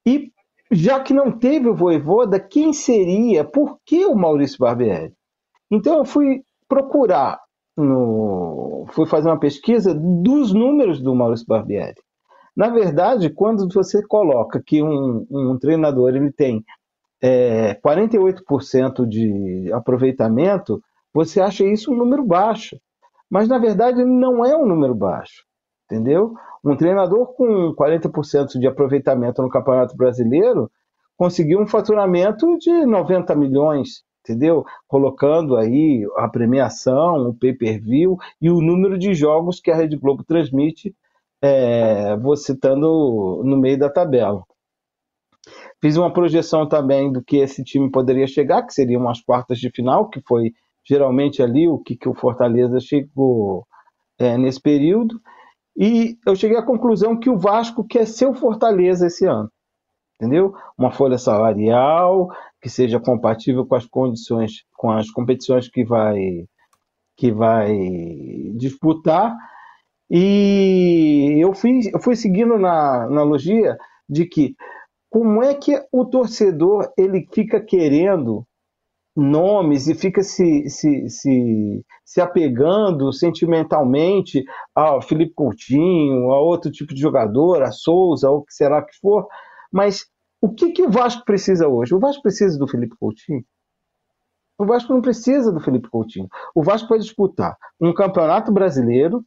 [0.06, 0.30] E
[0.70, 3.44] já que não teve o Voivoda, quem seria?
[3.44, 5.12] Por que o Maurício Barbieri?
[5.70, 7.40] Então eu fui procurar,
[7.76, 12.00] no, fui fazer uma pesquisa dos números do Maurício Barbieri.
[12.56, 16.64] Na verdade, quando você coloca que um, um treinador ele tem
[17.22, 20.82] é, 48% de aproveitamento,
[21.12, 22.78] você acha isso um número baixo.
[23.30, 25.44] Mas, na verdade, não é um número baixo,
[25.84, 26.34] entendeu?
[26.64, 30.70] Um treinador com 40% de aproveitamento no Campeonato Brasileiro
[31.16, 34.64] conseguiu um faturamento de 90 milhões, entendeu?
[34.88, 40.24] Colocando aí a premiação, o pay-per-view e o número de jogos que a Rede Globo
[40.24, 40.94] transmite,
[41.42, 44.42] é, você estando no meio da tabela.
[45.80, 49.70] Fiz uma projeção também do que esse time poderia chegar, que seriam as quartas de
[49.70, 50.52] final, que foi
[50.84, 53.66] geralmente ali o que, que o Fortaleza chegou
[54.18, 55.20] é, nesse período.
[55.76, 59.50] E eu cheguei à conclusão que o Vasco quer ser o Fortaleza esse ano.
[60.20, 60.54] Entendeu?
[60.76, 62.28] Uma folha salarial
[62.60, 66.44] que seja compatível com as condições, com as competições que vai
[67.16, 67.74] que vai
[68.56, 69.34] disputar.
[70.10, 73.76] E eu fui, eu fui seguindo na analogia
[74.08, 74.54] de que
[75.10, 78.46] como é que o torcedor ele fica querendo
[79.14, 86.94] nomes e fica se, se, se, se apegando sentimentalmente ao Felipe Coutinho, a outro tipo
[86.94, 89.26] de jogador, a Souza, ou o que será que for.
[89.72, 90.06] Mas
[90.40, 91.92] o que, que o Vasco precisa hoje?
[91.92, 93.44] O Vasco precisa do Felipe Coutinho?
[94.56, 96.28] O Vasco não precisa do Felipe Coutinho.
[96.54, 99.24] O Vasco vai disputar um campeonato brasileiro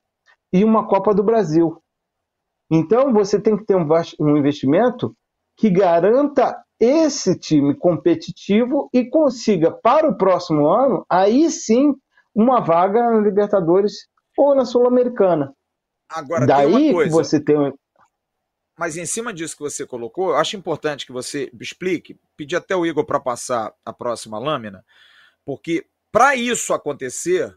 [0.54, 1.82] e uma Copa do Brasil.
[2.72, 3.88] Então você tem que ter um,
[4.20, 5.16] um investimento
[5.56, 11.94] que garanta esse time competitivo e consiga para o próximo ano, aí sim,
[12.36, 14.08] uma vaga na Libertadores
[14.38, 15.54] ou na Sul-Americana.
[16.10, 17.74] Agora, Daí que você tem um...
[18.78, 22.76] Mas em cima disso que você colocou, eu acho importante que você explique, pedir até
[22.76, 24.84] o Igor para passar a próxima lâmina,
[25.46, 27.56] porque para isso acontecer,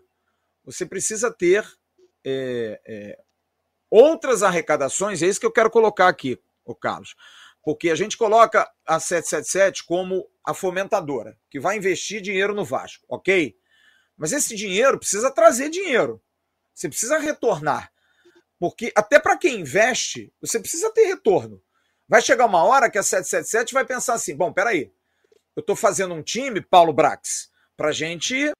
[0.62, 1.66] você precisa ter
[2.24, 3.18] é, é,
[3.90, 7.16] outras arrecadações, é isso que eu quero colocar aqui, o Carlos
[7.66, 13.04] porque a gente coloca a 777 como a fomentadora, que vai investir dinheiro no Vasco,
[13.08, 13.58] ok?
[14.16, 16.22] Mas esse dinheiro precisa trazer dinheiro.
[16.72, 17.92] Você precisa retornar.
[18.56, 21.60] Porque até para quem investe, você precisa ter retorno.
[22.08, 24.92] Vai chegar uma hora que a 777 vai pensar assim: bom, peraí,
[25.56, 28.52] eu estou fazendo um time, Paulo Brax, para gente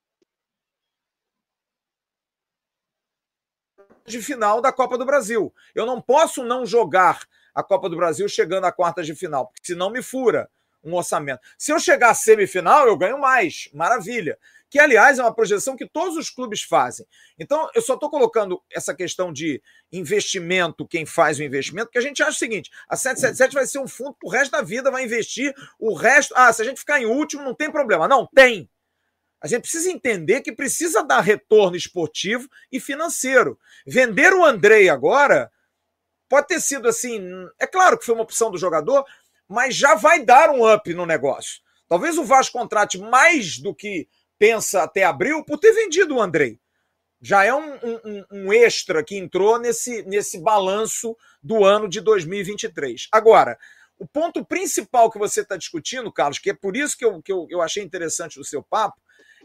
[4.04, 5.54] de final da Copa do Brasil.
[5.76, 7.24] Eu não posso não jogar
[7.56, 10.46] a Copa do Brasil chegando à quartas de final, porque senão me fura
[10.84, 11.40] um orçamento.
[11.56, 13.70] Se eu chegar à semifinal, eu ganho mais.
[13.72, 14.38] Maravilha.
[14.68, 17.06] Que, aliás, é uma projeção que todos os clubes fazem.
[17.38, 22.02] Então, eu só estou colocando essa questão de investimento, quem faz o investimento, porque a
[22.02, 24.90] gente acha o seguinte: a 777 vai ser um fundo para o resto da vida,
[24.90, 26.34] vai investir o resto.
[26.36, 28.06] Ah, se a gente ficar em último, não tem problema.
[28.06, 28.68] Não, tem.
[29.40, 33.58] A gente precisa entender que precisa dar retorno esportivo e financeiro.
[33.86, 35.50] Vender o Andrei agora
[36.28, 37.20] Pode ter sido assim,
[37.58, 39.04] é claro que foi uma opção do jogador,
[39.48, 41.60] mas já vai dar um up no negócio.
[41.88, 44.08] Talvez o Vasco contrate mais do que
[44.38, 46.58] pensa até abril por ter vendido o Andrei.
[47.20, 53.08] Já é um, um, um extra que entrou nesse, nesse balanço do ano de 2023.
[53.10, 53.58] Agora,
[53.98, 57.32] o ponto principal que você está discutindo, Carlos, que é por isso que eu, que
[57.32, 59.00] eu, eu achei interessante o seu papo,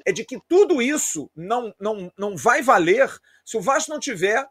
[0.06, 3.10] é de que tudo isso não, não, não vai valer
[3.46, 4.46] se o Vasco não tiver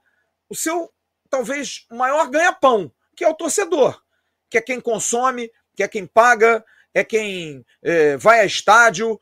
[0.49, 0.91] o seu
[1.31, 4.03] talvez o maior ganha-pão, que é o torcedor,
[4.51, 9.19] que é quem consome, que é quem paga, é quem é, vai a estádio.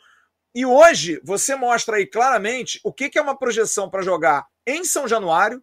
[0.54, 4.84] E hoje você mostra aí claramente o que, que é uma projeção para jogar em
[4.84, 5.62] São Januário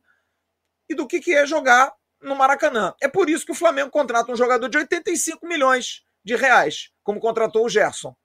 [0.88, 2.94] e do que, que é jogar no Maracanã.
[3.02, 7.20] É por isso que o Flamengo contrata um jogador de 85 milhões de reais, como
[7.20, 8.16] contratou o Gerson.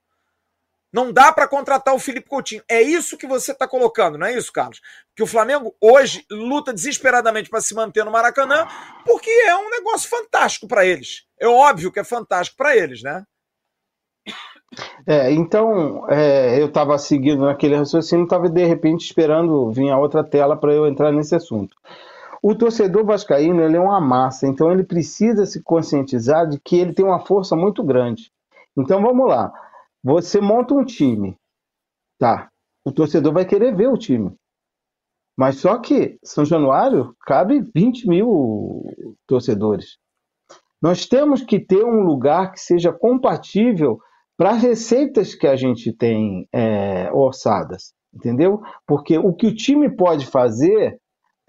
[0.93, 2.63] Não dá para contratar o Felipe Coutinho.
[2.69, 4.81] É isso que você está colocando, não é isso, Carlos?
[5.15, 8.67] Que o Flamengo hoje luta desesperadamente para se manter no Maracanã,
[9.05, 11.25] porque é um negócio fantástico para eles.
[11.39, 13.25] É óbvio que é fantástico para eles, né?
[15.07, 20.23] É, então, é, eu estava seguindo naquele raciocínio, estava de repente esperando vir a outra
[20.23, 21.77] tela para eu entrar nesse assunto.
[22.43, 26.95] O torcedor vascaíno ele é uma massa, então ele precisa se conscientizar de que ele
[26.95, 28.31] tem uma força muito grande.
[28.77, 29.53] Então vamos lá,
[30.03, 31.37] você monta um time,
[32.19, 32.51] tá?
[32.85, 34.35] O torcedor vai querer ver o time.
[35.37, 38.85] Mas só que São Januário cabe 20 mil
[39.27, 39.97] torcedores.
[40.83, 43.99] Nós temos que ter um lugar que seja compatível
[44.37, 48.61] para receitas que a gente tem é, orçadas, entendeu?
[48.87, 51.00] Porque o que o time pode fazer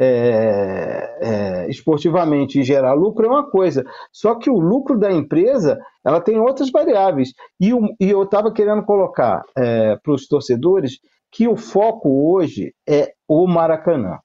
[0.04, 5.80] é, é, esportivamente e gerar lucro é uma coisa, só que o lucro da empresa
[6.04, 7.34] ela tem outras variáveis.
[7.60, 10.98] E, o, e eu estava querendo colocar é, para os torcedores
[11.32, 14.16] que o foco hoje é o Maracanã.
[14.16, 14.20] O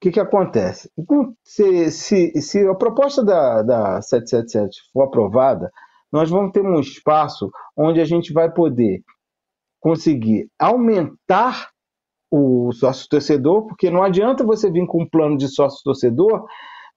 [0.00, 0.90] que, que acontece?
[1.44, 5.70] Se, se, se a proposta da, da 777 for aprovada,
[6.10, 9.02] nós vamos ter um espaço onde a gente vai poder
[9.78, 11.68] conseguir aumentar
[12.30, 16.44] o sócio torcedor, porque não adianta você vir com um plano de sócio torcedor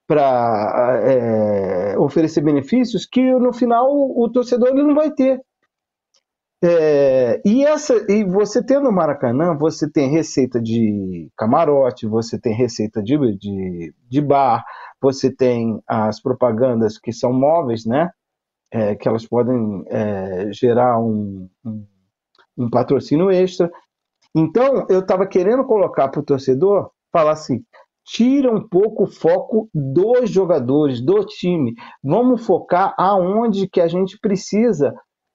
[0.06, 5.40] para é, oferecer benefícios que no final o, o torcedor ele não vai ter.
[6.62, 12.54] É, e, essa, e você tendo o Maracanã, você tem receita de camarote, você tem
[12.54, 14.64] receita de, de, de bar,
[15.00, 18.10] você tem as propagandas que são móveis, né?
[18.74, 21.86] é, que elas podem é, gerar um, um,
[22.58, 23.70] um, patrocínio extra.
[24.34, 27.62] Então, eu estava querendo colocar para o torcedor falar assim:
[28.04, 31.74] tira um pouco o foco dos jogadores, do time.
[32.02, 34.92] Vamos focar aonde que a gente precisa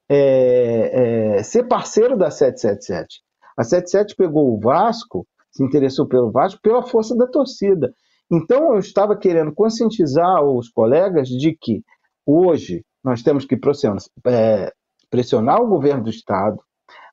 [0.10, 3.22] é, é, ser parceiro da 777.
[3.58, 7.92] A 77 pegou o Vasco, se interessou pelo Vasco, pela força da torcida.
[8.32, 11.82] Então, eu estava querendo conscientizar os colegas de que
[12.26, 13.98] hoje nós temos que pressionar,
[14.28, 14.72] é,
[15.10, 16.60] pressionar o governo do Estado,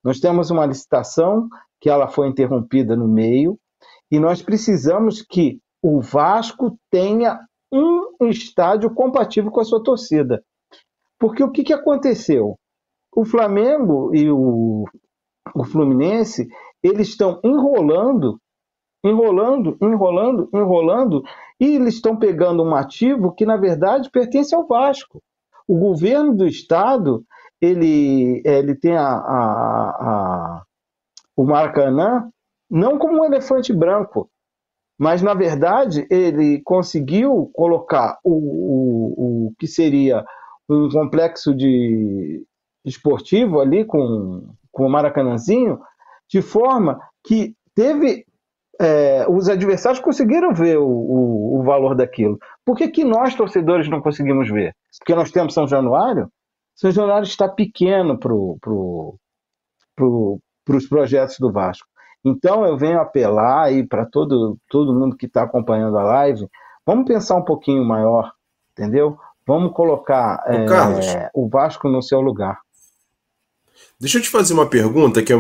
[0.07, 1.49] nós temos uma licitação
[1.81, 3.59] que ela foi interrompida no meio,
[4.09, 7.41] e nós precisamos que o Vasco tenha
[7.73, 10.45] um estádio compatível com a sua torcida.
[11.19, 12.55] Porque o que, que aconteceu?
[13.17, 14.85] O Flamengo e o,
[15.53, 16.47] o Fluminense,
[16.81, 18.39] eles estão enrolando,
[19.05, 21.23] enrolando, enrolando, enrolando,
[21.59, 25.21] e eles estão pegando um ativo que, na verdade, pertence ao Vasco
[25.67, 27.25] o governo do estado
[27.61, 30.63] ele, ele tem a, a, a,
[31.37, 32.31] o Maracanã
[32.71, 34.29] não como um elefante branco,
[34.99, 40.25] mas na verdade ele conseguiu colocar o, o, o que seria
[40.69, 42.45] um complexo de
[42.85, 45.81] esportivo ali com, com o Maracanãzinho,
[46.29, 48.25] de forma que teve
[48.81, 52.39] é, os adversários conseguiram ver o, o, o, valor daquilo.
[52.65, 54.75] Por que, que nós, torcedores, não conseguimos ver?
[54.99, 56.31] Porque nós temos São Januário?
[56.77, 58.29] São Januário está pequeno para
[58.61, 59.19] pro,
[59.97, 61.89] pro, os projetos do Vasco.
[62.23, 66.47] Então eu venho apelar aí para todo, todo mundo que está acompanhando a live,
[66.85, 68.31] vamos pensar um pouquinho maior,
[68.73, 69.17] entendeu?
[69.47, 72.61] Vamos colocar é, o Vasco no seu lugar.
[73.99, 75.33] Deixa eu te fazer uma pergunta que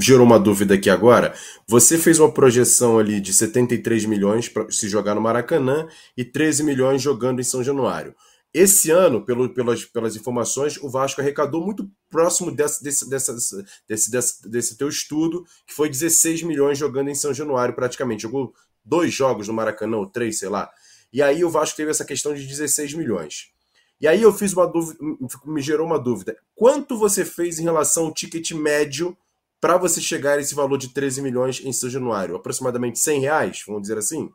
[0.00, 1.34] gerou uma dúvida aqui agora.
[1.66, 5.86] Você fez uma projeção ali de 73 milhões para se jogar no Maracanã
[6.16, 8.14] e 13 milhões jogando em São Januário.
[8.58, 14.50] Esse ano, pelo, pelas, pelas informações, o Vasco arrecadou muito próximo desse, desse, desse, desse,
[14.50, 18.24] desse teu estudo, que foi 16 milhões jogando em São Januário praticamente.
[18.24, 18.52] Jogou
[18.84, 20.68] dois jogos no Maracanã, ou três, sei lá.
[21.12, 23.52] E aí o Vasco teve essa questão de 16 milhões.
[24.00, 24.98] E aí eu fiz uma dúvida,
[25.44, 26.36] me gerou uma dúvida.
[26.56, 29.16] Quanto você fez em relação ao ticket médio
[29.60, 32.34] para você chegar a esse valor de 13 milhões em São Januário?
[32.34, 34.28] Aproximadamente 100 reais, vamos dizer assim?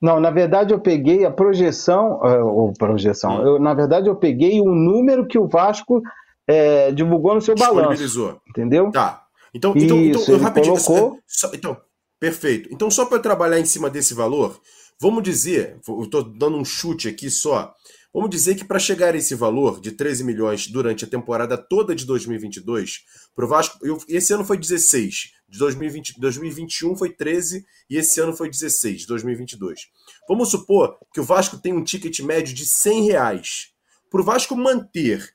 [0.00, 4.60] Não, na verdade eu peguei a projeção, eh, ou projeção, eu, na verdade eu peguei
[4.60, 6.02] o número que o Vasco
[6.46, 8.40] é, divulgou no seu balanço.
[8.48, 8.90] Entendeu?
[8.90, 9.22] Tá.
[9.54, 10.82] Então, então, então Isso, então rapidinho.
[10.82, 11.18] Colocou...
[11.54, 11.76] Então,
[12.18, 12.68] perfeito.
[12.72, 14.60] Então, só para trabalhar em cima desse valor,
[15.00, 17.74] vamos dizer, eu estou dando um chute aqui só,
[18.12, 21.94] Vamos dizer que para chegar a esse valor de 13 milhões durante a temporada toda
[21.94, 23.04] de 2022,
[23.36, 28.32] pro Vasco, eu, esse ano foi 16, de 2020, 2021 foi 13 e esse ano
[28.32, 29.88] foi 16, de 2022.
[30.28, 33.72] Vamos supor que o Vasco tem um ticket médio de 100 reais.
[34.08, 35.34] Para o Vasco manter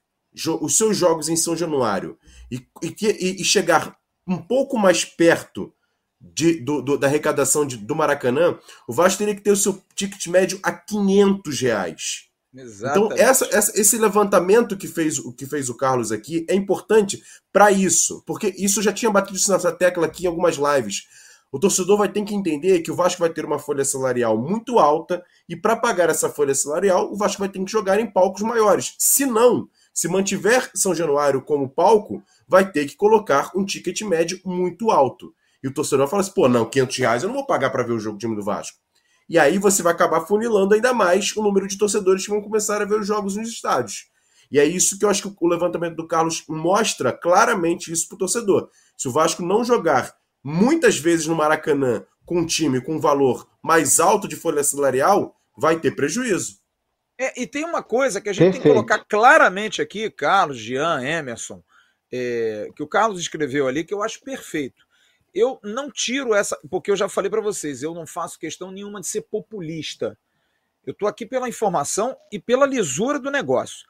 [0.62, 2.18] os seus jogos em São Januário
[2.50, 3.98] e, e, e chegar
[4.28, 5.74] um pouco mais perto
[6.20, 9.82] de, do, do, da arrecadação de, do Maracanã, o Vasco teria que ter o seu
[9.96, 12.25] ticket médio a 500 reais.
[12.56, 13.14] Exatamente.
[13.14, 17.22] Então, essa, essa, esse levantamento que fez, que fez o Carlos aqui é importante
[17.52, 21.08] para isso, porque isso já tinha batido nessa tecla aqui em algumas lives.
[21.52, 24.80] O torcedor vai ter que entender que o Vasco vai ter uma folha salarial muito
[24.80, 28.42] alta e para pagar essa folha salarial, o Vasco vai ter que jogar em palcos
[28.42, 28.96] maiores.
[28.98, 34.40] Se não, se mantiver São Januário como palco, vai ter que colocar um ticket médio
[34.44, 35.34] muito alto.
[35.64, 37.94] E o torcedor fala assim: pô, não, 500 reais eu não vou pagar para ver
[37.94, 38.78] o jogo do time do Vasco.
[39.28, 42.82] E aí você vai acabar funilando ainda mais o número de torcedores que vão começar
[42.82, 44.06] a ver os jogos nos estádios.
[44.52, 48.16] E é isso que eu acho que o levantamento do Carlos mostra claramente isso para
[48.16, 48.70] o torcedor.
[48.96, 53.48] Se o Vasco não jogar muitas vezes no Maracanã com um time com um valor
[53.64, 56.60] mais alto de folha salarial, vai ter prejuízo.
[57.20, 58.64] É, e tem uma coisa que a gente Perfeito.
[58.64, 61.64] tem que colocar claramente aqui, Carlos, Jean, Emerson,
[62.12, 64.85] é, que o Carlos escreveu ali, que eu acho perfeito.
[65.36, 69.02] Eu não tiro essa, porque eu já falei para vocês, eu não faço questão nenhuma
[69.02, 70.18] de ser populista.
[70.86, 73.86] Eu estou aqui pela informação e pela lisura do negócio.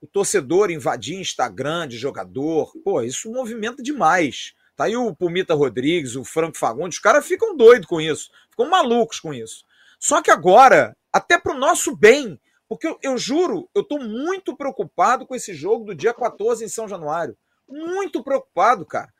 [0.00, 4.54] O torcedor invadir Instagram de jogador, pô, isso movimenta demais.
[4.74, 8.68] Tá aí o Pumita Rodrigues, o Franco Fagundes, os caras ficam doidos com isso, ficam
[8.68, 9.64] malucos com isso.
[10.00, 14.56] Só que agora, até para o nosso bem, porque eu, eu juro, eu estou muito
[14.56, 17.36] preocupado com esse jogo do dia 14 em São Januário.
[17.68, 19.12] Muito preocupado, cara.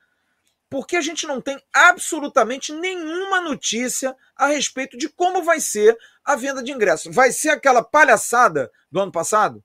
[0.71, 6.37] Porque a gente não tem absolutamente nenhuma notícia a respeito de como vai ser a
[6.37, 7.15] venda de ingressos.
[7.15, 9.65] Vai ser aquela palhaçada do ano passado?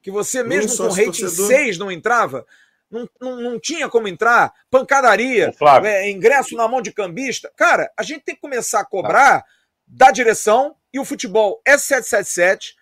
[0.00, 1.46] Que você, mesmo com rating torcedor.
[1.48, 2.46] 6, não entrava?
[2.88, 4.52] Não, não, não, tinha como entrar?
[4.70, 5.52] Pancadaria,
[5.84, 7.52] é, ingresso na mão de cambista.
[7.56, 9.46] Cara, a gente tem que começar a cobrar tá.
[9.84, 12.76] da direção e o futebol é 777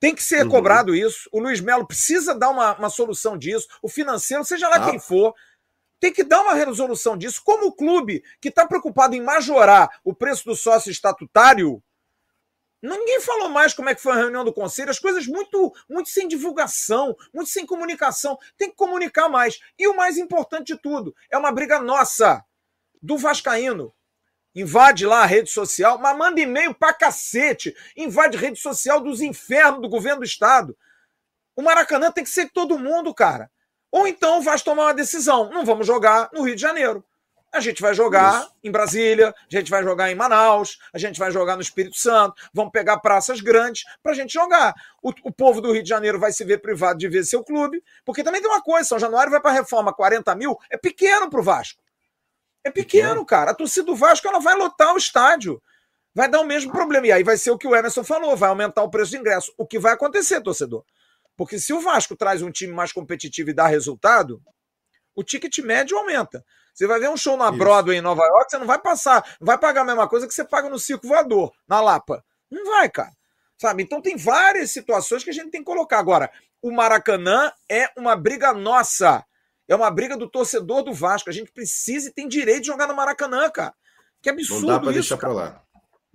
[0.00, 0.50] tem que ser uhum.
[0.50, 1.28] cobrado isso.
[1.32, 3.66] O Luiz Melo precisa dar uma, uma solução disso.
[3.82, 4.90] O financeiro, seja lá ah.
[4.90, 5.34] quem for,
[6.00, 7.42] tem que dar uma resolução disso.
[7.44, 11.82] Como o clube que está preocupado em majorar o preço do sócio estatutário,
[12.82, 14.90] ninguém falou mais como é que foi a reunião do conselho.
[14.90, 18.38] As coisas muito, muito sem divulgação, muito sem comunicação.
[18.56, 19.58] Tem que comunicar mais.
[19.78, 22.44] E o mais importante de tudo, é uma briga nossa,
[23.02, 23.92] do Vascaíno
[24.54, 29.80] invade lá a rede social, mas manda e-mail pra cacete, invade rede social dos infernos
[29.80, 30.76] do governo do estado.
[31.54, 33.50] O Maracanã tem que ser todo mundo, cara.
[33.90, 35.50] Ou então vai tomar uma decisão.
[35.50, 37.04] Não vamos jogar no Rio de Janeiro.
[37.50, 38.54] A gente vai jogar Isso.
[38.62, 42.34] em Brasília, a gente vai jogar em Manaus, a gente vai jogar no Espírito Santo,
[42.52, 44.74] vamos pegar praças grandes para a gente jogar.
[45.02, 47.82] O, o, povo do Rio de Janeiro vai se ver privado de ver seu clube,
[48.04, 51.30] porque também tem uma coisa: São Januário vai para a reforma 40 mil, é pequeno
[51.30, 51.82] para o Vasco.
[52.62, 53.52] É pequeno, cara.
[53.52, 55.62] A torcida do Vasco ela vai lotar o estádio.
[56.14, 57.06] Vai dar o mesmo problema.
[57.06, 59.52] E aí vai ser o que o Emerson falou: vai aumentar o preço de ingresso.
[59.56, 60.84] O que vai acontecer, torcedor?
[61.38, 64.42] Porque se o Vasco traz um time mais competitivo e dá resultado,
[65.14, 66.44] o ticket médio aumenta.
[66.74, 67.56] Você vai ver um show na Isso.
[67.56, 70.34] Broadway em Nova York, você não vai passar, não vai pagar a mesma coisa que
[70.34, 72.24] você paga no Circo Voador, na Lapa.
[72.50, 73.12] Não vai, cara.
[73.56, 73.84] Sabe?
[73.84, 76.00] Então tem várias situações que a gente tem que colocar.
[76.00, 76.28] Agora,
[76.60, 79.24] o Maracanã é uma briga nossa.
[79.68, 81.30] É uma briga do torcedor do Vasco.
[81.30, 83.74] A gente precisa e tem direito de jogar no Maracanã, cara.
[84.20, 85.62] Que absurdo Não dá pra isso, deixar para lá.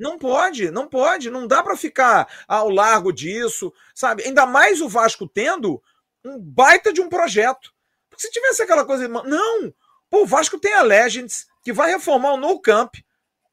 [0.04, 4.24] Não pode, não pode, não dá para ficar ao largo disso, sabe?
[4.24, 5.82] Ainda mais o Vasco tendo
[6.26, 7.74] um baita de um projeto.
[8.10, 9.74] Porque se tivesse aquela coisa, não,
[10.10, 12.96] pô, o Vasco tem a Legends que vai reformar o No Camp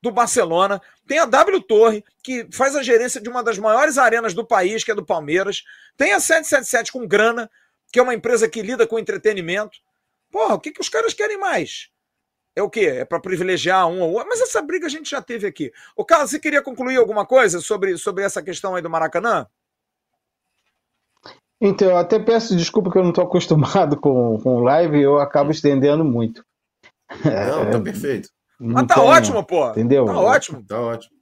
[0.03, 4.35] do Barcelona, tem a W Torre que faz a gerência de uma das maiores arenas
[4.35, 5.63] do país, que é do Palmeiras,
[5.97, 7.49] tem a 777 com grana,
[7.93, 9.79] que é uma empresa que lida com entretenimento.
[10.33, 11.91] Porra, o que, que os caras querem mais?
[12.55, 12.87] É o quê?
[12.87, 14.29] É para privilegiar um ou outro?
[14.29, 15.73] Mas essa briga a gente já teve aqui.
[15.97, 19.47] O Carlos, você queria concluir alguma coisa sobre, sobre essa questão aí do Maracanã?
[21.61, 25.19] Então, eu até peço desculpa que eu não estou acostumado com, com live e eu
[25.19, 26.45] acabo estendendo muito.
[27.25, 28.31] Não, tá é, perfeito.
[28.59, 29.71] Mas tá ótimo, pô.
[29.71, 30.07] Entendeu?
[30.07, 30.65] Tá ótimo.
[30.67, 31.17] Tá ótimo.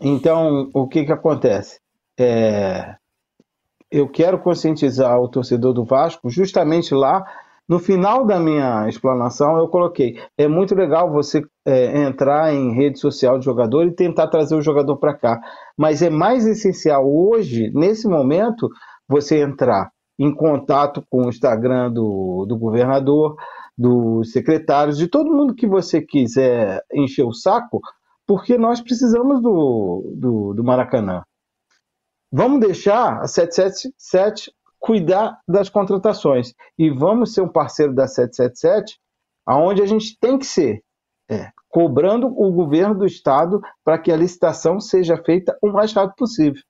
[0.00, 1.80] Então, o que que acontece?
[2.18, 2.96] É,
[3.90, 7.24] eu quero conscientizar o torcedor do Vasco justamente lá
[7.68, 12.98] no final da minha explanação, eu coloquei: é muito legal você é, entrar em rede
[13.00, 15.40] social de jogador e tentar trazer o jogador para cá,
[15.76, 18.68] mas é mais essencial hoje, nesse momento,
[19.08, 23.36] você entrar em contato com o Instagram do, do governador,
[23.76, 27.80] dos secretários, de todo mundo que você quiser encher o saco,
[28.26, 31.22] porque nós precisamos do, do, do Maracanã.
[32.32, 36.52] Vamos deixar a 777 cuidar das contratações.
[36.78, 38.98] E vamos ser um parceiro da 777,
[39.44, 40.82] aonde a gente tem que ser,
[41.28, 46.16] é, cobrando o governo do estado para que a licitação seja feita o mais rápido
[46.16, 46.62] possível.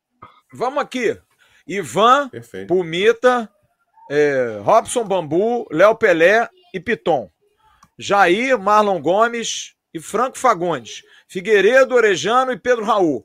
[0.53, 1.19] Vamos aqui.
[1.67, 2.69] Ivan, Perfeito.
[2.69, 3.51] Pumita,
[4.11, 7.29] é, Robson Bambu, Léo Pelé e Piton.
[7.99, 11.03] Jair, Marlon Gomes e Franco Fagundes.
[11.29, 13.25] Figueiredo, Orejano e Pedro Raul.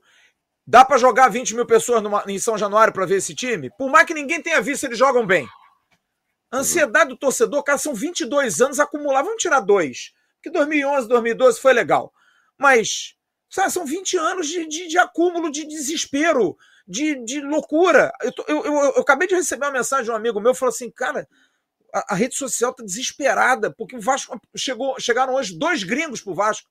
[0.66, 3.70] Dá para jogar 20 mil pessoas numa, em São Januário para ver esse time?
[3.78, 5.48] Por mais que ninguém tenha visto, eles jogam bem.
[6.54, 9.28] Ansiedade do torcedor, cara, são 22 anos acumulados.
[9.28, 10.12] Vamos tirar dois.
[10.36, 12.14] Porque 2011, 2012 foi legal.
[12.58, 13.16] Mas
[13.52, 16.58] Sabe, são 20 anos de, de, de acúmulo de desespero,
[16.88, 18.14] de, de loucura.
[18.22, 20.72] Eu, tô, eu, eu, eu, acabei de receber uma mensagem de um amigo meu, falou
[20.74, 21.28] assim, cara,
[21.94, 26.34] a, a rede social está desesperada, porque o Vasco chegou, chegaram hoje dois gringos pro
[26.34, 26.66] Vasco.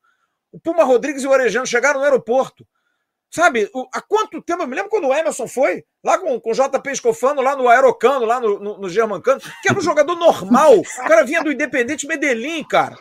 [0.50, 2.66] O Puma Rodrigues e o Orejano chegaram no aeroporto.
[3.30, 4.62] Sabe, o, há quanto tempo?
[4.62, 7.68] Eu me lembro quando o Emerson foi, lá com, com o JP Escofano, lá no
[7.68, 10.78] Aerocano, lá no, no, no Germancano, que era um jogador normal.
[10.78, 12.98] O cara vinha do Independente Medellín, cara.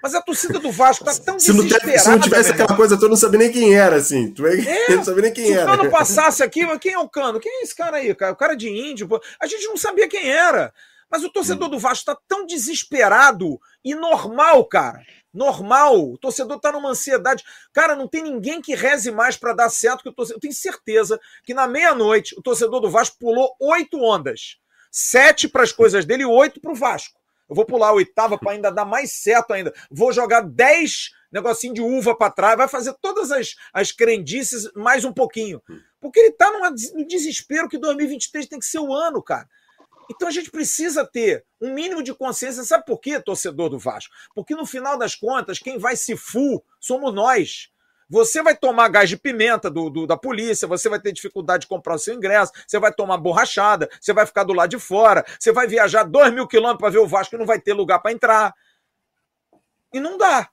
[0.00, 1.98] Mas a torcida do Vasco tá tão se não, desesperada.
[1.98, 4.30] se não tivesse aquela coisa, tu não sabia nem quem era, assim.
[4.30, 4.56] Tu é,
[4.94, 5.62] não sabia nem quem se era.
[5.62, 7.40] Se o Cano passasse aqui, quem é o Cano?
[7.40, 8.32] Quem é esse cara aí, cara?
[8.32, 9.18] O cara de índio, pô.
[9.40, 10.72] A gente não sabia quem era.
[11.10, 15.00] Mas o torcedor do Vasco tá tão desesperado e normal, cara.
[15.34, 16.12] Normal.
[16.12, 17.44] O torcedor tá numa ansiedade.
[17.72, 20.36] Cara, não tem ninguém que reze mais para dar certo que o torcedor.
[20.36, 24.58] Eu tenho certeza que na meia-noite o torcedor do Vasco pulou oito ondas.
[24.90, 27.18] Sete para as coisas dele e oito para o Vasco.
[27.48, 29.74] Eu vou pular a oitava para ainda dar mais certo ainda.
[29.90, 35.04] Vou jogar dez negocinho de uva para trás, vai fazer todas as, as crendices mais
[35.04, 35.60] um pouquinho.
[36.00, 39.48] Porque ele está no desespero que 2023 tem que ser o ano, cara.
[40.10, 42.62] Então a gente precisa ter um mínimo de consciência.
[42.64, 44.14] Sabe por quê, torcedor do Vasco?
[44.34, 47.70] Porque no final das contas, quem vai se fu somos nós.
[48.08, 51.66] Você vai tomar gás de pimenta do, do, da polícia, você vai ter dificuldade de
[51.68, 55.24] comprar o seu ingresso, você vai tomar borrachada, você vai ficar do lado de fora,
[55.38, 58.00] você vai viajar dois mil quilômetros para ver o Vasco e não vai ter lugar
[58.00, 58.54] para entrar.
[59.92, 60.50] E não dá.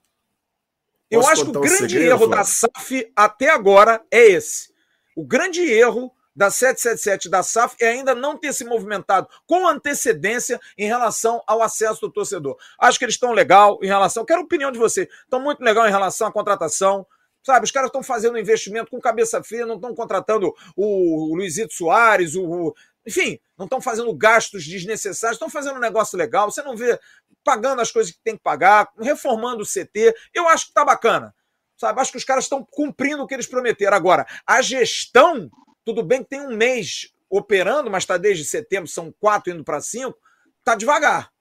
[1.10, 2.36] Eu Posso acho que o grande segredo, erro Flávio?
[2.38, 4.74] da SAF até agora é esse.
[5.16, 10.60] O grande erro da 777 da SAF é ainda não ter se movimentado com antecedência
[10.78, 12.58] em relação ao acesso do torcedor.
[12.80, 14.26] Acho que eles estão legal em relação.
[14.26, 15.10] Quero a opinião de você.
[15.24, 17.06] Estão muito legal em relação à contratação.
[17.44, 22.36] Sabe, os caras estão fazendo investimento com cabeça fria, não estão contratando o, Luizito Soares,
[22.36, 22.76] o,
[23.06, 26.52] enfim, não estão fazendo gastos desnecessários, estão fazendo um negócio legal.
[26.52, 27.00] Você não vê
[27.44, 30.14] pagando as coisas que tem que pagar, reformando o CT.
[30.34, 31.34] Eu acho que está bacana.
[31.76, 33.98] Sabe, acho que os caras estão cumprindo o que eles prometeram.
[33.98, 35.50] Agora, a gestão,
[35.84, 39.82] tudo bem que tem um mês operando, mas está desde setembro, são quatro indo para
[39.82, 40.18] cinco,
[40.60, 41.32] está devagar.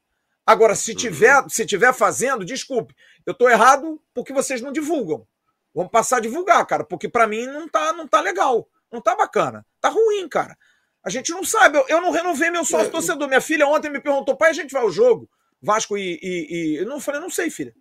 [0.46, 2.94] Agora, se tiver, se tiver fazendo, desculpe,
[3.26, 5.26] eu estou errado porque vocês não divulgam.
[5.74, 8.68] Vamos passar a divulgar, cara, porque para mim não tá, não tá legal.
[8.90, 9.64] Não tá bacana.
[9.80, 10.58] Tá ruim, cara.
[11.04, 11.78] A gente não sabe.
[11.78, 13.28] Eu, eu não renovei meu sócio é, torcedor.
[13.28, 15.30] Minha filha ontem me perguntou, pai, a gente vai ao jogo?
[15.62, 16.18] Vasco e.
[16.20, 16.76] e, e...
[16.78, 17.74] Eu não falei, não sei, filha.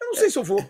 [0.00, 0.64] Eu não sei se eu vou.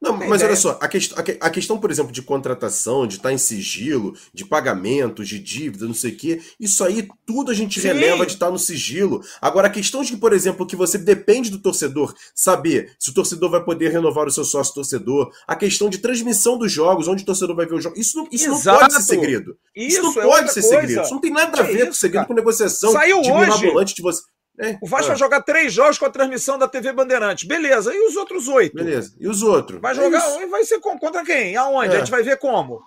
[0.00, 3.38] Não, mas olha só, a, quest a, questão, por exemplo, de contratação, de estar em
[3.38, 7.88] sigilo, de pagamentos, de dívida, não sei o quê, isso aí tudo a gente Sim.
[7.88, 9.22] releva de estar no sigilo.
[9.40, 13.14] Agora, a questão de que, por exemplo, que você depende do torcedor saber se o
[13.14, 17.22] torcedor vai poder renovar o seu sócio torcedor, a questão de transmissão dos jogos, onde
[17.22, 19.56] o torcedor vai ver o jogo, isso não, isso não pode ser segredo.
[19.74, 20.80] Isso, isso não é pode ser coisa.
[20.80, 21.02] segredo.
[21.02, 22.26] Isso não tem nada a ver é com segredo, cara.
[22.26, 23.94] com negociação Saiu de hoje.
[23.94, 24.22] de você.
[24.58, 25.08] É, o Vasco é.
[25.08, 27.46] vai jogar três jogos com a transmissão da TV Bandeirantes.
[27.46, 27.94] Beleza.
[27.94, 28.74] E os outros oito?
[28.74, 29.14] Beleza.
[29.20, 29.80] E os outros?
[29.80, 31.56] Vai jogar é e vai ser contra quem?
[31.56, 31.92] Aonde?
[31.92, 31.96] É.
[31.96, 32.80] A gente vai ver como?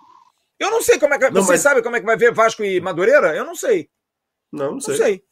[0.60, 1.26] Eu não sei como é que.
[1.26, 1.62] Não, Vocês mas...
[1.62, 3.36] sabem como é que vai ver Vasco e Madureira?
[3.36, 3.88] Eu não sei.
[4.52, 4.98] Não, não sei.
[4.98, 5.24] Não sei.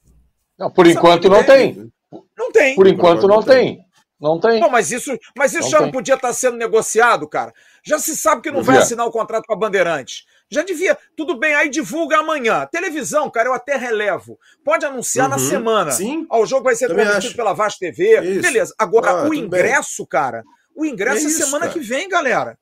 [0.59, 1.91] Não, por enquanto não tem.
[2.37, 2.75] Não tem.
[2.75, 3.79] Por enquanto não tem.
[4.19, 4.59] Não tem.
[4.59, 5.85] Não, mas isso, mas isso não já tem.
[5.87, 7.53] não podia estar sendo negociado, cara.
[7.83, 10.25] Já se sabe que não, não vai assinar o contrato com a Bandeirantes.
[10.49, 10.97] Já devia.
[11.15, 12.65] Tudo bem, aí divulga amanhã.
[12.71, 14.39] Televisão, cara, eu até relevo.
[14.63, 15.91] Pode anunciar uhum, na semana.
[15.91, 16.25] Sim.
[16.29, 18.21] Ó, o jogo vai ser transmitido pela Vast TV.
[18.21, 18.41] Isso.
[18.41, 18.73] Beleza.
[18.77, 20.09] Agora, ah, o ingresso, bem.
[20.09, 20.43] cara.
[20.75, 21.73] O ingresso é, é isso, semana cara.
[21.73, 22.57] que vem, galera.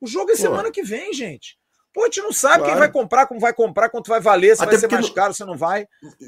[0.00, 0.40] O jogo é Pô.
[0.40, 1.56] semana que vem, gente.
[1.94, 2.72] Pô, a gente não sabe claro.
[2.72, 5.32] quem vai comprar, como vai comprar, quanto vai valer, se Até vai ser mais caro,
[5.32, 5.86] se não vai.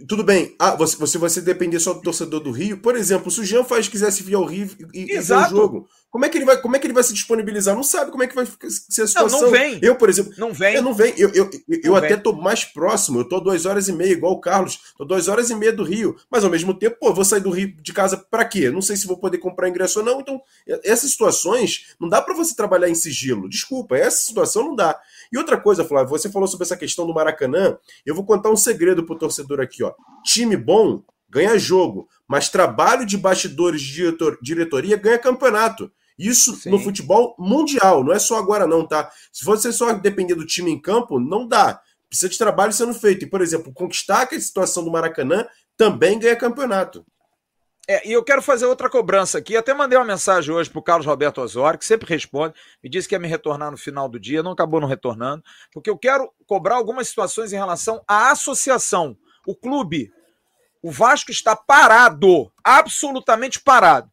[0.08, 0.54] Tudo bem.
[0.60, 2.78] Ah, você, você, você depender só do torcedor do Rio.
[2.78, 5.88] Por exemplo, se o Jean Faz quisesse vir ao Rio e, e ver o jogo,
[6.16, 7.74] como é, que ele vai, como é que ele vai se disponibilizar?
[7.74, 9.40] Não sabe como é que vai ser a situação.
[9.40, 9.78] Não, não vem.
[9.82, 10.32] Eu, por exemplo.
[10.38, 10.76] Não vem.
[10.76, 11.14] Eu não venho.
[11.18, 13.20] Eu, eu, eu, eu até tô mais próximo.
[13.20, 14.94] Eu tô duas horas e meia, igual o Carlos.
[14.96, 16.16] Tô duas horas e meia do Rio.
[16.30, 18.70] Mas ao mesmo tempo, pô, vou sair do Rio de casa para quê?
[18.70, 20.20] Não sei se vou poder comprar ingresso ou não.
[20.20, 20.40] Então,
[20.84, 23.46] essas situações, não dá para você trabalhar em sigilo.
[23.46, 24.98] Desculpa, essa situação não dá.
[25.32, 27.76] E outra coisa, Flávio, você falou sobre essa questão do Maracanã.
[28.04, 29.92] Eu vou contar um segredo pro torcedor aqui, ó.
[30.24, 35.90] Time bom ganha jogo, mas trabalho de bastidores de diretor, diretoria ganha campeonato.
[36.18, 36.70] Isso Sim.
[36.70, 39.10] no futebol mundial, não é só agora não, tá?
[39.30, 41.80] Se você só depender do time em campo, não dá.
[42.08, 43.24] Precisa de trabalho sendo feito.
[43.24, 45.46] E, por exemplo, conquistar a situação do Maracanã
[45.76, 47.04] também ganha campeonato.
[47.88, 49.56] É, e eu quero fazer outra cobrança aqui.
[49.56, 52.54] Até mandei uma mensagem hoje para o Carlos Roberto Osório, que sempre responde.
[52.82, 55.88] Me disse que ia me retornar no final do dia, não acabou não retornando, porque
[55.88, 60.12] eu quero cobrar algumas situações em relação à associação, o clube.
[60.82, 64.10] O Vasco está parado, absolutamente parado.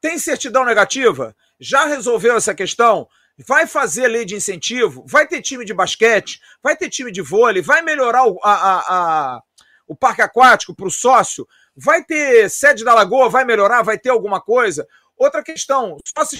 [0.00, 1.34] Tem certidão negativa?
[1.58, 3.08] Já resolveu essa questão?
[3.46, 5.04] Vai fazer lei de incentivo?
[5.06, 6.40] Vai ter time de basquete?
[6.62, 7.62] Vai ter time de vôlei?
[7.62, 9.42] Vai melhorar o, a, a, a,
[9.88, 11.46] o parque aquático para o sócio?
[11.80, 13.28] Vai ter sede da Lagoa?
[13.28, 13.82] Vai melhorar?
[13.82, 14.86] Vai ter alguma coisa?
[15.16, 16.38] Outra questão: sócio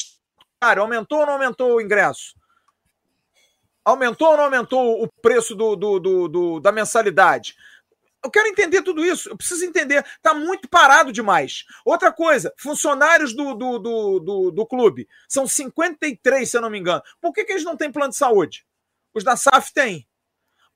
[0.60, 2.35] aumentou ou não aumentou o ingresso?
[3.85, 7.55] Aumentou ou não aumentou o preço do, do, do, do da mensalidade?
[8.24, 9.28] Eu quero entender tudo isso.
[9.28, 10.05] Eu preciso entender.
[10.16, 11.65] Está muito parado demais.
[11.85, 15.09] Outra coisa, funcionários do, do, do, do, do clube.
[15.28, 17.01] São 53, se eu não me engano.
[17.20, 18.66] Por que, que eles não têm plano de saúde?
[19.15, 20.07] Os da SAF têm.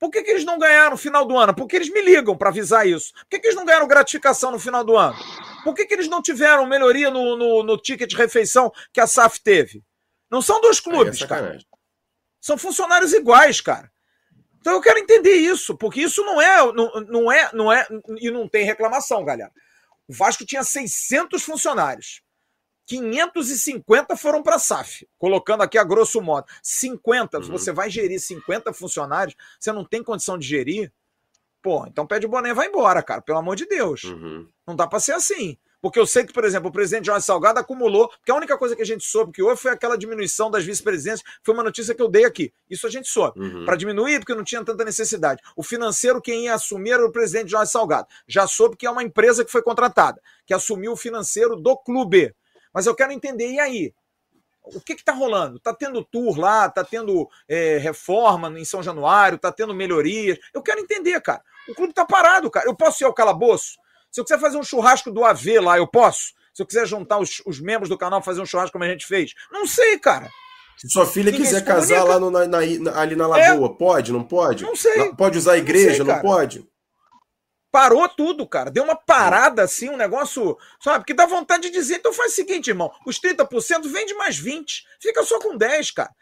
[0.02, 1.54] Por que, que eles não ganharam no final do ano?
[1.54, 3.12] Porque eles me ligam para avisar isso.
[3.12, 5.16] Por que, que eles não ganharam gratificação no final do ano?
[5.62, 9.06] Por que, que eles não tiveram melhoria no, no, no ticket de refeição que a
[9.06, 9.80] SAF teve?
[10.28, 11.56] Não são dois clubes, é cara.
[12.40, 13.92] São funcionários iguais, cara.
[14.60, 17.86] Então eu quero entender isso, porque isso não é, não, não é, não é,
[18.18, 19.52] e não tem reclamação, galera.
[20.08, 22.22] O Vasco tinha 600 funcionários.
[22.86, 26.46] 550 foram para a SAF, colocando aqui a grosso modo.
[26.62, 27.44] 50, uhum.
[27.44, 30.92] você vai gerir 50 funcionários, você não tem condição de gerir?
[31.62, 34.04] Pô, então pede o boné e vai embora, cara, pelo amor de Deus.
[34.04, 34.48] Uhum.
[34.66, 35.56] Não dá para ser assim.
[35.82, 38.76] Porque eu sei que, por exemplo, o presidente Jorge Salgado acumulou, porque a única coisa
[38.76, 42.00] que a gente soube que houve foi aquela diminuição das vice-presidências, foi uma notícia que
[42.00, 42.52] eu dei aqui.
[42.70, 43.40] Isso a gente soube.
[43.40, 43.64] Uhum.
[43.64, 45.42] Para diminuir, porque não tinha tanta necessidade.
[45.56, 48.06] O financeiro, quem ia assumir era o presidente Jorge Salgado.
[48.28, 52.32] Já soube que é uma empresa que foi contratada, que assumiu o financeiro do clube.
[52.72, 53.94] Mas eu quero entender, e aí?
[54.64, 55.56] O que está rolando?
[55.56, 60.38] Está tendo tour lá, está tendo é, reforma em São Januário, está tendo melhorias.
[60.54, 61.42] Eu quero entender, cara.
[61.68, 62.66] O clube está parado, cara.
[62.66, 63.76] Eu posso ir ao calabouço?
[64.10, 66.32] Se eu quiser fazer um churrasco do AV lá, eu posso?
[66.54, 69.06] Se eu quiser juntar os, os membros do canal fazer um churrasco como a gente
[69.06, 69.32] fez?
[69.50, 70.30] Não sei, cara.
[70.76, 72.58] Se sua filha Ninguém quiser casar lá no, na, na,
[73.00, 73.78] ali na Lagoa, é.
[73.78, 74.12] pode?
[74.12, 74.64] Não pode?
[74.64, 75.14] Não sei.
[75.14, 76.04] Pode usar a igreja?
[76.04, 76.68] Não, sei, não pode?
[77.72, 78.70] Parou tudo, cara.
[78.70, 80.58] Deu uma parada assim, um negócio.
[80.78, 81.06] Sabe?
[81.06, 81.96] Que dá vontade de dizer.
[81.96, 84.82] Então faz o seguinte, irmão: os 30% vende mais 20%.
[85.00, 86.14] Fica só com 10%, cara.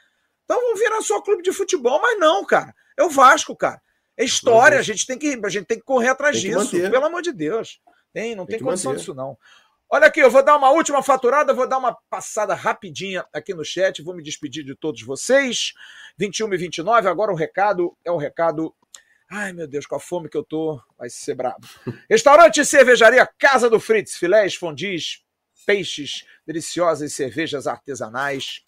[0.44, 2.74] Então vamos virar só clube de futebol, mas não, cara.
[2.97, 3.82] É o Vasco, cara.
[4.16, 6.90] É história, a gente tem que, a gente tem que correr atrás disso, manter.
[6.90, 7.81] pelo amor de Deus.
[8.12, 9.01] Tem, não tem, tem condição manter.
[9.01, 9.36] disso, não.
[9.89, 13.64] Olha aqui, eu vou dar uma última faturada, vou dar uma passada rapidinha aqui no
[13.64, 15.72] chat, vou me despedir de todos vocês.
[16.16, 18.72] 21 e 29, agora o recado é o recado.
[19.32, 21.65] Ai, meu Deus, com a fome que eu tô, vai ser brabo.
[22.11, 25.23] Restaurante e cervejaria Casa do Fritz, filés, fondis,
[25.65, 28.65] peixes, deliciosas cervejas artesanais.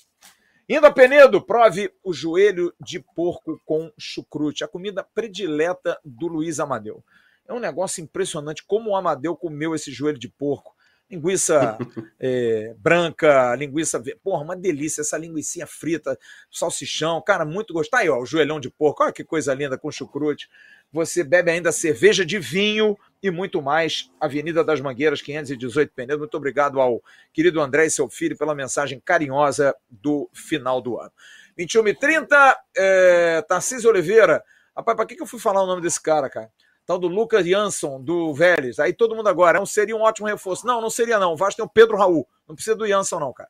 [0.68, 6.60] Indo a Penedo, prove o joelho de porco com chucrute, a comida predileta do Luiz
[6.60, 7.04] Amadeu.
[7.44, 10.71] É um negócio impressionante como o Amadeu comeu esse joelho de porco.
[11.12, 11.76] Linguiça
[12.18, 14.02] é, branca, linguiça.
[14.24, 16.18] Porra, uma delícia essa linguiça frita,
[16.50, 17.20] salsichão.
[17.20, 17.90] Cara, muito gostoso.
[17.90, 19.02] Tá aí, ó, o joelhão de porco.
[19.02, 20.48] Olha que coisa linda com chucrute.
[20.90, 24.10] Você bebe ainda cerveja de vinho e muito mais.
[24.18, 26.18] Avenida das Mangueiras, 518 Penedo.
[26.18, 27.02] Muito obrigado ao
[27.32, 31.12] querido André e seu filho pela mensagem carinhosa do final do ano.
[31.58, 34.42] 21 e 30, é, Tarcísio Oliveira.
[34.74, 36.50] Rapaz, para que, que eu fui falar o nome desse cara, cara?
[36.92, 38.78] Tal do Lucas Jansson, do Vélez.
[38.78, 40.66] Aí todo mundo agora, não seria um ótimo reforço.
[40.66, 41.32] Não, não seria não.
[41.32, 42.28] O Vasco tem o Pedro Raul.
[42.46, 43.48] Não precisa do Jansson não, cara.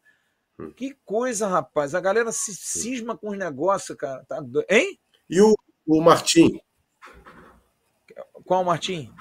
[0.60, 0.72] Hum.
[0.76, 1.92] Que coisa, rapaz.
[1.92, 4.24] A galera se cisma com os negócios, cara.
[4.28, 4.64] Tá do...
[4.68, 4.96] Hein?
[5.28, 5.56] E o,
[5.88, 6.60] o Martim?
[8.44, 9.12] Qual Martim?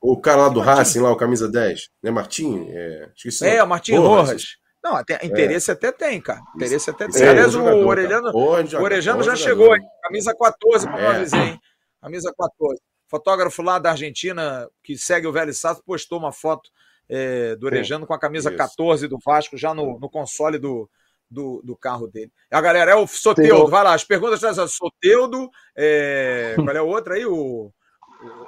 [0.00, 0.78] O cara lá do Martim.
[0.78, 1.88] Racing, lá, o camisa 10.
[2.00, 2.68] Né, Martim?
[2.68, 3.44] É, esqueci.
[3.44, 4.28] É, o Martim Rojas.
[4.28, 4.44] Rojas.
[4.84, 5.74] Não, até, interesse é.
[5.74, 6.40] até tem, cara.
[6.54, 7.22] Interesse até tem.
[7.22, 9.82] É, Aliás, o Orelhano, o Orelhano já chegou, hein?
[10.00, 11.06] Camisa 14, para é.
[11.08, 11.60] avisar, hein?
[12.00, 12.80] Camisa 14.
[13.12, 16.70] Fotógrafo lá da Argentina, que segue o Velho Sato, postou uma foto
[17.06, 18.56] é, do Orejano com a camisa Isso.
[18.56, 20.88] 14 do Vasco já no, no console do,
[21.30, 22.32] do, do, carro dele.
[22.50, 26.86] A galera é o Soteudo, vai lá, as perguntas são Soteudo, é, qual é o
[26.86, 27.26] outro aí?
[27.26, 27.70] O,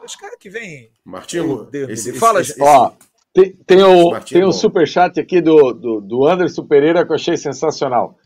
[0.03, 0.91] os caras que vem.
[1.05, 2.93] Martinho, esse, fala, esse, ó,
[3.35, 7.37] tem, tem o, tem o superchat aqui do, do, do Anderson Pereira que eu achei
[7.37, 8.17] sensacional.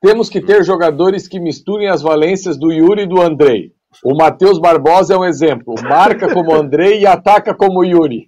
[0.00, 3.76] Temos que ter jogadores que misturem as valências do Yuri e do Andrei.
[4.02, 5.74] O Matheus Barbosa é um exemplo.
[5.82, 8.26] Marca como Andrei e ataca como Yuri.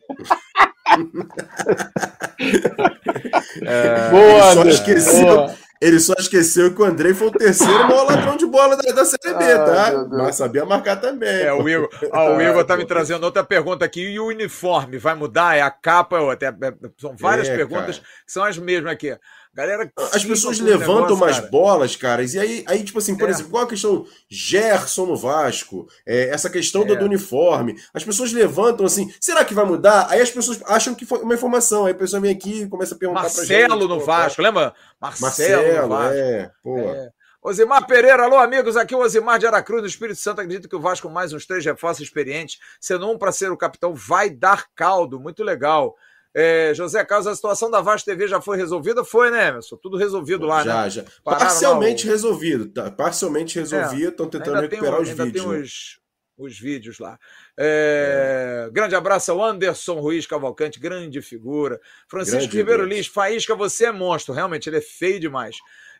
[3.62, 8.04] é, boa, ele, só esqueceu, ele só esqueceu que o Andrei foi o terceiro maior
[8.04, 10.06] ladrão de bola da, da Série B, tá?
[10.10, 11.42] Mas sabia marcar também.
[11.42, 14.00] É, o Igor, ah, o Igor tá me trazendo outra pergunta aqui.
[14.00, 15.56] E o uniforme vai mudar?
[15.56, 16.18] É a capa?
[16.18, 16.48] É outra?
[16.48, 18.08] É, são várias é, perguntas cara.
[18.26, 19.16] que são as mesmas aqui.
[19.52, 21.50] Galera, as pessoas levantam negócio, umas cara.
[21.50, 23.32] bolas, caras, e aí, aí, tipo assim, por é.
[23.32, 26.84] exemplo, igual a questão Gerson no Vasco, é, essa questão é.
[26.84, 30.06] do, do, uniforme, as pessoas levantam assim, será que vai mudar?
[30.08, 32.94] Aí as pessoas acham que foi uma informação, aí a pessoa vem aqui e começa
[32.94, 33.68] a perguntar Marcelo pra gente.
[33.68, 34.74] Marcelo no Vasco, lembra?
[35.00, 36.14] Marcelo, Marcelo no Vasco.
[36.14, 36.78] É, pô.
[36.78, 37.10] É.
[37.42, 40.42] Osimar Pereira, alô amigos, aqui é o Osimar de Aracruz, no Espírito Santo.
[40.42, 43.94] Acredito que o Vasco, mais uns três reforços experientes, sendo um para ser o capitão,
[43.94, 45.18] vai dar caldo.
[45.18, 45.96] Muito legal.
[46.32, 49.04] É, José Carlos, a situação da Vasco TV já foi resolvida?
[49.04, 49.76] Foi, né, Emerson?
[49.76, 50.90] Tudo resolvido lá, já, né?
[50.90, 51.04] Já, já.
[51.24, 52.10] Parcialmente o...
[52.10, 52.90] resolvido, tá?
[52.90, 55.44] Parcialmente resolvido, estão é, tentando recuperar tem, os ainda vídeos.
[55.44, 55.60] Tem né?
[55.60, 56.00] os,
[56.38, 57.18] os vídeos lá.
[57.58, 58.70] É, é.
[58.70, 61.80] Grande abraço ao Anderson Ruiz Cavalcante, grande figura.
[62.08, 64.32] Francisco grande Ribeiro Lins, Faísca, você é monstro.
[64.32, 65.56] Realmente, ele é feio demais.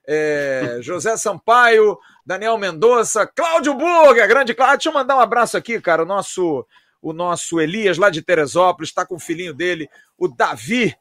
[0.07, 4.79] é, José Sampaio, Daniel Mendonça, Cláudio Burger, grande Cláudio.
[4.79, 6.03] Deixa eu mandar um abraço aqui, cara.
[6.05, 6.65] O nosso,
[7.03, 10.95] o nosso Elias, lá de Teresópolis, está com o filhinho dele, o Davi.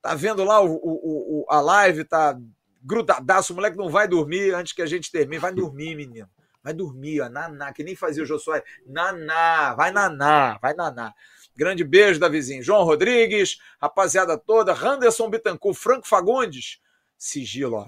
[0.00, 2.36] Tá vendo lá o, o, o, a live, tá
[2.82, 3.52] grudadaço.
[3.52, 5.38] O moleque não vai dormir antes que a gente termine.
[5.38, 6.28] Vai dormir, menino.
[6.62, 7.28] Vai dormir, ó.
[7.28, 8.62] Naná, que nem fazia o Josué.
[8.86, 11.12] Naná, vai naná, vai naná.
[11.56, 12.62] Grande beijo da vizinha.
[12.62, 16.78] João Rodrigues, rapaziada toda, Randerson Bittencourt, Franco Fagundes,
[17.18, 17.86] sigilo, ó.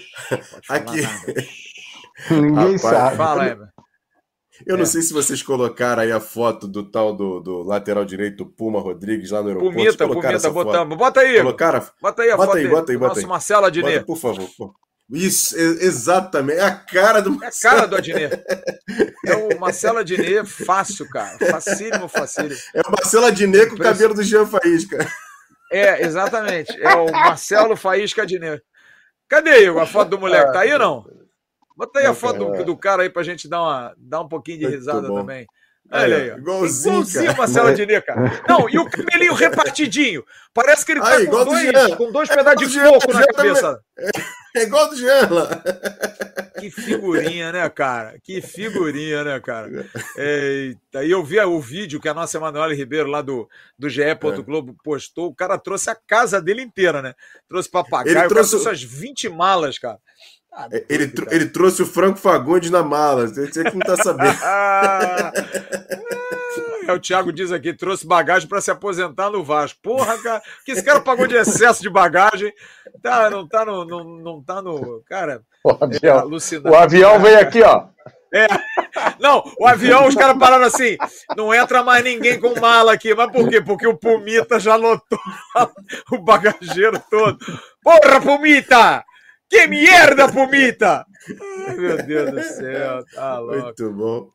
[0.68, 1.02] Aqui.
[2.30, 3.16] Ninguém Rapaz, sabe.
[3.16, 3.56] Fala aí,
[4.66, 4.78] Eu É.
[4.78, 8.80] não sei se vocês colocaram aí a foto do tal do, do lateral direito Puma
[8.80, 9.74] Rodrigues lá no aeroporto.
[9.76, 10.96] Pumita, Pumita, botamos.
[10.96, 11.38] Bota aí.
[11.38, 11.82] Colocaram?
[12.00, 13.26] bota aí a Bota foto aí, bota aí, bota aí.
[13.26, 13.94] Marcelo Adnet.
[13.94, 14.48] Bota, por favor.
[14.56, 14.74] pô.
[15.10, 16.58] Isso, exatamente.
[16.58, 18.42] É a cara do É a cara do Adnet.
[19.26, 21.36] É o Marcelo Adnet, fácil, cara.
[21.50, 22.54] Facílimo, facílimo.
[22.74, 25.06] É o Marcelo Adnet com o cabelo do Jean Faísca.
[25.70, 26.72] É, exatamente.
[26.80, 28.62] É o Marcelo Faísca Adnet.
[29.28, 30.52] Cadê, Igor, a foto do moleque?
[30.52, 31.04] Tá aí ou não?
[31.76, 32.64] Bota aí a foto do, cara.
[32.64, 35.20] do cara aí pra gente dar, uma, dar um pouquinho de Muito risada bom.
[35.20, 35.46] também.
[35.90, 36.36] Olha aí, ó.
[36.38, 37.36] Igualzinho, Igualzinho.
[37.36, 38.42] Marcelo Adnet, cara.
[38.48, 40.24] Não, e o cabelinho repartidinho.
[40.54, 43.80] Parece que ele tá Aí, com, dois, com dois pedaços de coco Jean, na cabeça.
[44.54, 44.96] É igual do
[45.34, 45.62] lá.
[46.60, 48.18] Que figurinha, né, cara?
[48.22, 49.86] Que figurinha, né, cara?
[50.16, 54.02] Eita, e eu vi o vídeo que a nossa Emanuele Ribeiro, lá do, do GE.
[54.02, 54.14] É.
[54.14, 55.28] Globo, postou.
[55.28, 57.14] O cara trouxe a casa dele inteira, né?
[57.48, 59.98] Trouxe papagaio, Ele o cara trouxe trouxe as 20 malas, cara.
[60.54, 61.36] Ah, Ele, doido, tro- cara.
[61.36, 63.26] ele trouxe o Franco Fagundes na mala.
[63.26, 64.36] Você que não tá sabendo.
[66.86, 69.78] É, o Thiago diz aqui, trouxe bagagem para se aposentar no Vasco.
[69.80, 72.52] Porra, cara, que esse cara pagou de excesso de bagagem.
[73.00, 73.84] Tá, não tá no.
[73.84, 75.00] Não, não tá no.
[75.08, 76.68] Cara, O é avião, alucinante.
[76.68, 77.84] o avião veio aqui, ó.
[79.20, 80.96] Não, o avião, os caras pararam assim.
[81.36, 83.14] Não entra mais ninguém com mala aqui.
[83.14, 83.60] Mas por quê?
[83.60, 85.20] Porque o Pumita já lotou
[86.10, 87.38] o bagageiro todo.
[87.80, 89.04] Porra, Pumita!
[89.52, 91.04] Que merda, Pumita!
[91.68, 93.64] Ai, meu Deus do céu, tá louco.
[93.64, 94.30] Muito bom.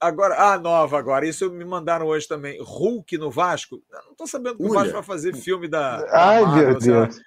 [0.00, 2.58] Agora, a nova agora, isso me mandaram hoje também.
[2.60, 3.80] Hulk no Vasco.
[3.92, 4.72] Eu não tô sabendo que o.
[4.72, 6.02] Vasco vai fazer filme da.
[6.02, 7.06] da Ai, Marvel, meu lá.
[7.06, 7.20] Deus.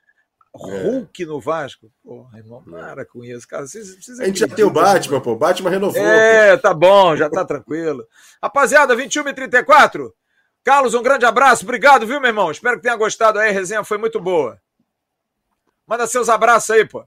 [0.54, 1.90] Hulk no Vasco?
[2.04, 3.66] Porra, irmão, para com isso, cara.
[3.66, 5.36] Vocês, vocês A gente já tem o Batman, pô.
[5.36, 6.02] Batman renovou.
[6.02, 6.06] pô.
[6.06, 8.06] É, tá bom, já tá tranquilo.
[8.42, 10.14] Rapaziada, 21 e 34.
[10.62, 11.64] Carlos, um grande abraço.
[11.64, 12.52] Obrigado, viu, meu irmão?
[12.52, 13.50] Espero que tenha gostado aí.
[13.50, 14.60] A resenha foi muito boa.
[15.88, 17.06] Manda seus abraços aí, pô.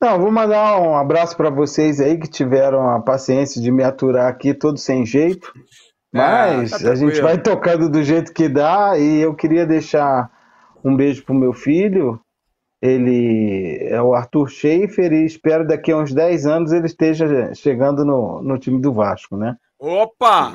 [0.00, 4.28] Não, vou mandar um abraço para vocês aí que tiveram a paciência de me aturar
[4.28, 5.52] aqui todo sem jeito.
[6.12, 10.30] Mas tá a gente vai tocando do jeito que dá e eu queria deixar
[10.82, 12.18] um beijo pro meu filho.
[12.80, 18.02] Ele é o Arthur Schaefer e espero daqui a uns 10 anos ele esteja chegando
[18.02, 19.56] no, no time do Vasco, né?
[19.78, 20.54] Opa!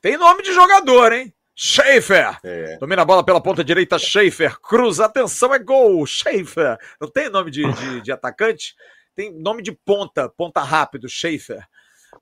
[0.00, 1.32] Tem nome de jogador, hein?
[1.54, 2.38] Schaefer.
[2.42, 2.76] É.
[2.78, 4.58] Domina a bola pela ponta direita, Schaefer.
[4.60, 6.04] Cruza, atenção, é gol.
[6.04, 6.76] Schaefer.
[7.00, 8.74] Não tem nome de, de, de atacante?
[9.14, 11.64] Tem nome de ponta, ponta rápido, Schaefer.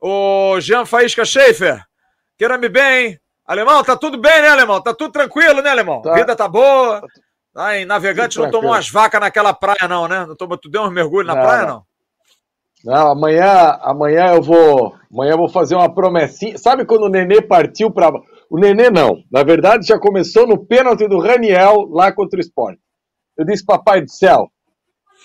[0.01, 1.83] Ô, Jean Faísca Schaefer.
[2.37, 3.19] Queira-me bem.
[3.47, 4.81] Alemão, tá tudo bem, né, Alemão?
[4.81, 6.03] Tá tudo tranquilo, né, Alemão?
[6.03, 6.15] Tá.
[6.15, 7.03] Vida tá boa.
[7.55, 10.25] Tá em Navegante não tomou umas vacas naquela praia, não, né?
[10.27, 11.69] Não tomou, tu deu uns mergulhos na Não, praia, não.
[11.69, 11.93] não?
[12.85, 16.59] Não, amanhã, amanhã eu vou, amanhã eu vou fazer uma promessinha.
[16.59, 18.11] Sabe quando o Nenê partiu para
[18.55, 22.77] o Nenê não, na verdade já começou no pênalti do Raniel lá contra o Sport.
[23.39, 24.49] Eu disse, papai do céu,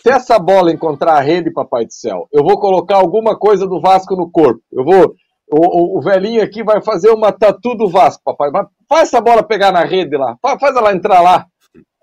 [0.01, 3.81] se essa bola encontrar a rede, papai do céu, eu vou colocar alguma coisa do
[3.81, 4.61] Vasco no corpo.
[4.71, 5.13] Eu vou
[5.49, 8.49] o, o- o velhinho aqui vai fazer uma tatu do Vasco, papai.
[8.51, 10.35] Mas faz essa bola pegar na rede lá.
[10.41, 11.45] Fa- Faz ela entrar lá.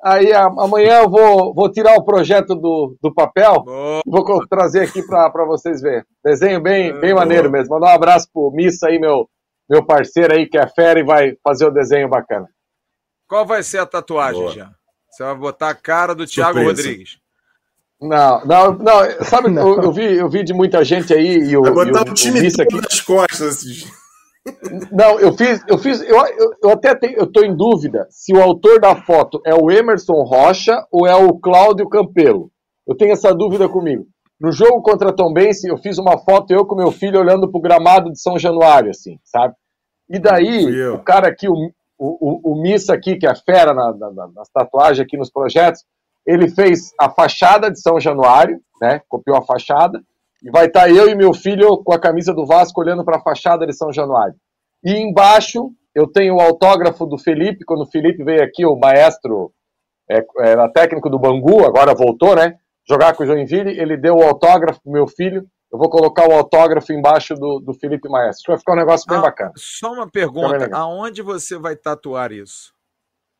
[0.02, 3.62] Aí a- amanhã eu vou, vou tirar o projeto do, do papel.
[3.62, 4.00] Boa.
[4.06, 6.04] Vou trazer aqui para vocês verem.
[6.24, 7.16] Desenho bem, bem boa.
[7.24, 7.74] maneiro mesmo.
[7.74, 9.28] Mandar um abraço pro Missa aí, meu,
[9.68, 12.48] meu parceiro aí, que é fera e vai fazer o desenho bacana.
[13.28, 14.52] Qual vai ser a tatuagem, Boa.
[14.52, 14.70] Jean?
[15.10, 16.82] Você vai botar a cara do Thiago Surpresa.
[16.82, 17.18] Rodrigues.
[18.00, 19.24] Não, não, não.
[19.24, 22.08] Sabe, Eu, eu vi, eu vi de muita gente aí e o, Vai e botar
[22.08, 22.80] o, o time o aqui.
[22.80, 23.64] nas costas.
[24.92, 28.34] Não, eu fiz, eu fiz, eu, eu, eu até tenho, eu tô em dúvida se
[28.34, 32.50] o autor da foto é o Emerson Rocha ou é o Cláudio Campelo.
[32.86, 34.06] Eu tenho essa dúvida comigo.
[34.44, 37.60] No jogo contra a Tombense, eu fiz uma foto eu com meu filho olhando pro
[37.62, 39.54] gramado de São Januário, assim, sabe?
[40.08, 40.66] E daí,
[40.96, 41.54] o cara aqui, o,
[41.98, 45.82] o, o, Missa aqui, que é fera na, na- na- nas tatuagens aqui nos projetos,
[46.26, 49.00] ele fez a fachada de São Januário, né?
[49.08, 49.98] Copiou a fachada,
[50.42, 53.22] e vai estar eu e meu filho com a camisa do Vasco olhando para a
[53.22, 54.34] fachada de São Januário.
[54.84, 59.52] E embaixo eu tenho o autógrafo do Felipe, quando o Felipe veio aqui, o maestro,
[60.10, 62.56] é, era técnico do Bangu, agora voltou, né?
[62.88, 65.46] Jogar com o Joinville, ele deu o autógrafo pro meu filho.
[65.72, 68.52] Eu vou colocar o autógrafo embaixo do, do Felipe Maestro.
[68.52, 69.52] Vai ficar um negócio bem Ah, bacana.
[69.56, 72.72] Só uma pergunta: aonde você vai tatuar isso?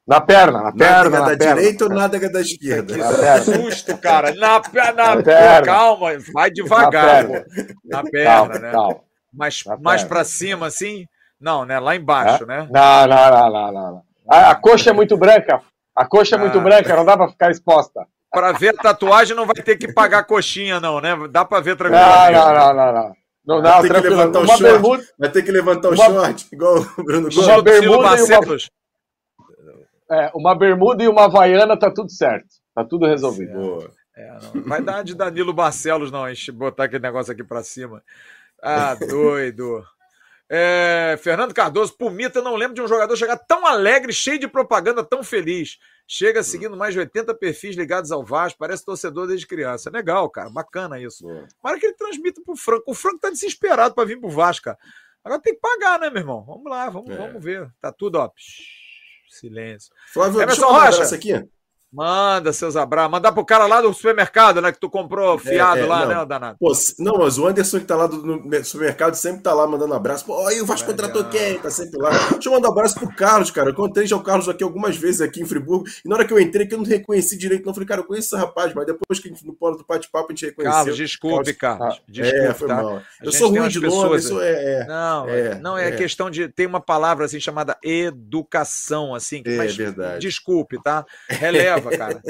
[0.07, 0.97] Na perna, na perna.
[1.11, 1.55] Nádega na da perna.
[1.55, 2.97] direita ou nádega da esquerda?
[2.97, 3.43] Na perna.
[3.43, 4.35] Susto, cara.
[4.35, 5.15] Na perna.
[5.17, 5.63] Na perna.
[5.67, 7.25] Calma, vai devagar.
[7.25, 7.45] Na pô.
[7.85, 8.71] Na perna, Calma, né?
[8.73, 9.01] calma.
[9.33, 10.15] Mais, Na mais perna.
[10.17, 11.07] pra cima, assim?
[11.41, 11.79] Não, né?
[11.79, 12.69] Lá embaixo, né?
[12.71, 14.03] Não, não, não, não, não.
[14.29, 15.63] A, a coxa é muito branca.
[15.97, 16.63] A coxa é muito Ah.
[16.63, 18.07] branca, não dá pra ficar exposta.
[18.35, 21.17] Pra ver a tatuagem não vai ter que pagar a coxinha, não, né?
[21.31, 22.33] Dá pra ver Não, tranquilamente.
[22.33, 23.15] não, não, não, não.
[23.47, 24.63] Não, Vai ter que levantar o short.
[24.63, 27.37] bermuda, Vai ter que levantar o Uma- short, igual o Bruno Gomes.
[27.37, 28.57] Uma bermuda e uma-
[30.11, 32.47] é, uma bermuda e uma havaiana, tá tudo certo.
[32.75, 33.53] Tá tudo resolvido.
[33.53, 33.91] Boa.
[34.17, 34.63] É, não.
[34.65, 38.03] Vai dar de Danilo Barcelos, não, enche, botar aquele negócio aqui pra cima.
[38.63, 39.85] Ah, doido.
[40.49, 44.39] É, Fernando Cardoso, por mito, eu não lembro de um jogador chegar tão alegre, cheio
[44.39, 45.79] de propaganda, tão feliz.
[46.07, 49.91] Chega seguindo mais de 80 perfis ligados ao Vasco, parece torcedor desde criança.
[49.91, 51.25] Legal, cara, bacana isso.
[51.25, 51.47] Boa.
[51.63, 52.91] Para que ele transmita pro Franco.
[52.91, 54.79] O Franco tá desesperado para vir pro Vasco, cara.
[55.25, 56.45] Agora tem que pagar, né, meu irmão?
[56.45, 57.17] Vamos lá, vamos, É.
[57.17, 57.71] vamos ver.
[57.81, 58.31] Tá tudo, ó.
[59.29, 59.93] silêncio.
[60.13, 60.95] Flávio, Emerson deixa eu Rocha.
[60.97, 61.33] abraço aqui.
[61.95, 63.13] Manda seus abraços.
[63.13, 64.73] Mandar pro cara lá do supermercado, né?
[64.73, 66.09] Que tu comprou fiado é, lá, não.
[66.09, 66.57] né, danado?
[66.59, 70.25] Pô, não, mas o Anderson que tá lá do, supermercado sempre tá lá mandando abraço.
[70.25, 71.09] Pô, aí o Vasco Legal.
[71.09, 71.59] contratou quem?
[71.61, 72.11] Tá sempre lá.
[72.11, 73.69] Deixa eu mandar um abraço pro Carlos, cara.
[73.69, 75.85] Eu encontrei já o Carlos aqui algumas vezes aqui em Friburgo.
[76.05, 77.71] E na hora que eu entrei, que eu não reconheci direito, não.
[77.71, 79.85] Eu falei, cara, eu conheço esse rapaz, mas depois que a gente no polo do
[79.87, 80.73] bate-papo a gente reconheceu.
[80.75, 82.03] Carlos, desculpe, Carlos.
[82.09, 82.83] Desculpe, é, foi tá?
[82.83, 83.03] mal.
[83.23, 84.87] Eu sou ruim de nome, pessoas- eu sou, é, é.
[84.87, 85.93] Não, É, não é, é.
[85.93, 86.49] questão de.
[86.49, 89.43] Tem uma palavra assim chamada educação, assim.
[89.45, 90.21] É, mas verdade.
[90.21, 91.05] Desculpe, tá?
[91.29, 92.23] Releva, cara.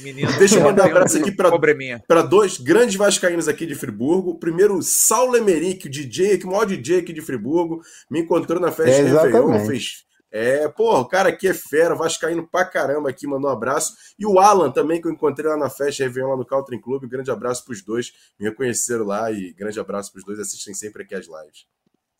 [0.00, 0.30] Menino.
[0.38, 4.38] Deixa eu mandar um abraço aqui para dois grandes vascaínos aqui de Friburgo.
[4.38, 8.70] Primeiro, Saulo Emerick, o DJ, que o maior DJ aqui de Friburgo, me encontrou na
[8.70, 10.04] festa É, de Réveillon, fez...
[10.34, 13.94] É, pô, o cara aqui é fera, vascaíno pra caramba aqui, mandou um abraço.
[14.18, 16.80] E o Alan também, que eu encontrei lá na festa de Réveillon, lá no Caltrin
[16.80, 17.06] Club.
[17.06, 21.14] Grande abraço pros dois, me reconheceram lá e grande abraço pros dois, assistem sempre aqui
[21.14, 21.66] as lives.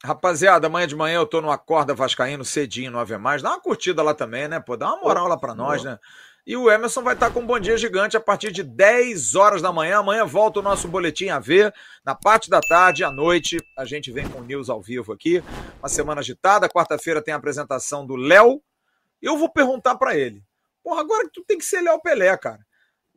[0.04, 3.40] Rapaziada, amanhã de manhã eu tô no Acorda Vascaíno cedinho no Ave Mais.
[3.40, 4.58] Dá uma curtida lá também, né?
[4.58, 5.96] Pô, dá uma moral lá pra nós, né?
[6.44, 9.62] E o Emerson vai estar com um bom dia gigante a partir de 10 horas
[9.62, 9.98] da manhã.
[9.98, 11.72] Amanhã volta o nosso boletim a ver.
[12.04, 15.40] Na parte da tarde, à noite, a gente vem com o News ao vivo aqui.
[15.78, 16.68] Uma semana agitada.
[16.68, 18.60] Quarta-feira tem a apresentação do Léo.
[19.20, 20.42] Eu vou perguntar pra ele.
[20.82, 22.66] Porra, agora que tu tem que ser Léo Pelé, cara.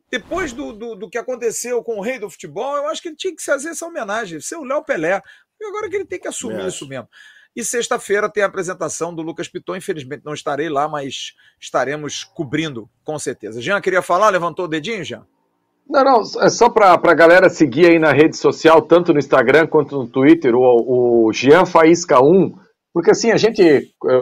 [0.08, 3.16] Depois do, do, do que aconteceu com o rei do futebol, eu acho que ele
[3.16, 5.20] tinha que fazer essa homenagem, ser o Léo Pelé.
[5.60, 7.08] E agora que ele tem que assumir Eu isso mesmo.
[7.54, 9.76] E sexta-feira tem a apresentação do Lucas Piton.
[9.76, 13.62] Infelizmente não estarei lá, mas estaremos cobrindo, com certeza.
[13.62, 14.28] Jean, queria falar?
[14.28, 15.26] Levantou o dedinho, Jean?
[15.88, 19.68] Não, não, é só pra, pra galera seguir aí na rede social, tanto no Instagram
[19.68, 22.54] quanto no Twitter, o, o Jean Faísca 1,
[22.92, 23.62] porque assim, a gente,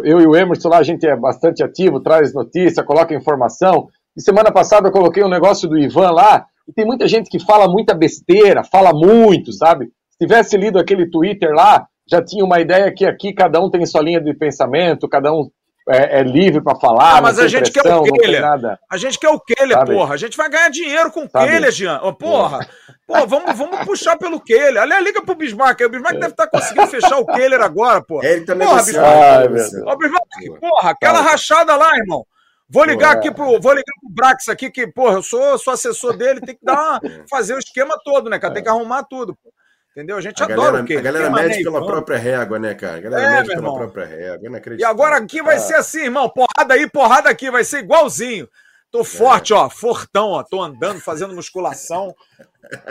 [0.04, 4.20] eu e o Emerson lá, a gente é bastante ativo, traz notícia, coloca informação, e
[4.20, 7.66] semana passada eu coloquei um negócio do Ivan lá, e tem muita gente que fala
[7.66, 9.90] muita besteira, fala muito, sabe?
[10.14, 13.84] Se tivesse lido aquele Twitter lá, já tinha uma ideia que aqui cada um tem
[13.84, 15.50] sua linha de pensamento, cada um
[15.88, 18.04] é, é livre para falar, Ah, mas não a tem gente quer o pressão, não
[18.12, 18.40] tem Keller.
[18.40, 18.78] nada.
[18.90, 19.92] A gente quer o Keller, Sabe?
[19.92, 20.14] porra.
[20.14, 21.28] A gente vai ganhar dinheiro com o?
[21.28, 22.00] Keller, Jean.
[22.02, 22.60] Ô, porra.
[23.06, 24.80] Pô, vamos, vamos puxar pelo Keller.
[24.82, 25.80] Aliás, liga pro Bismarck.
[25.80, 28.26] O Bismarck deve estar conseguindo fechar o Keller agora, porra.
[28.26, 29.48] É, ele tá Porra, negociando.
[29.50, 29.84] Bismarck.
[29.84, 29.94] tá Ai.
[29.94, 32.24] Ô, Bismarck, porra, aquela rachada lá, irmão.
[32.70, 33.18] Vou ligar é.
[33.18, 36.54] aqui pro, vou ligar pro Brax aqui, que, porra, eu sou, sou assessor dele, tem
[36.54, 38.54] que dar uma, fazer o esquema todo, né, cara?
[38.54, 39.34] Tem que arrumar tudo.
[39.34, 39.52] pô.
[39.96, 40.16] Entendeu?
[40.16, 41.00] A gente A adora galera, o Keller.
[41.00, 42.96] a galera mede pela própria régua, né, cara?
[42.96, 43.76] A galera É, mede pela irmão.
[43.76, 44.38] própria régua.
[44.42, 44.90] E inacreditável.
[44.92, 46.28] agora aqui vai ser assim, irmão.
[46.28, 47.48] Porrada aí, porrada aqui.
[47.50, 48.48] Vai ser igualzinho.
[48.90, 49.70] Tô forte, ó.
[49.70, 50.42] Fortão, ó.
[50.42, 52.14] Tô andando, fazendo musculação.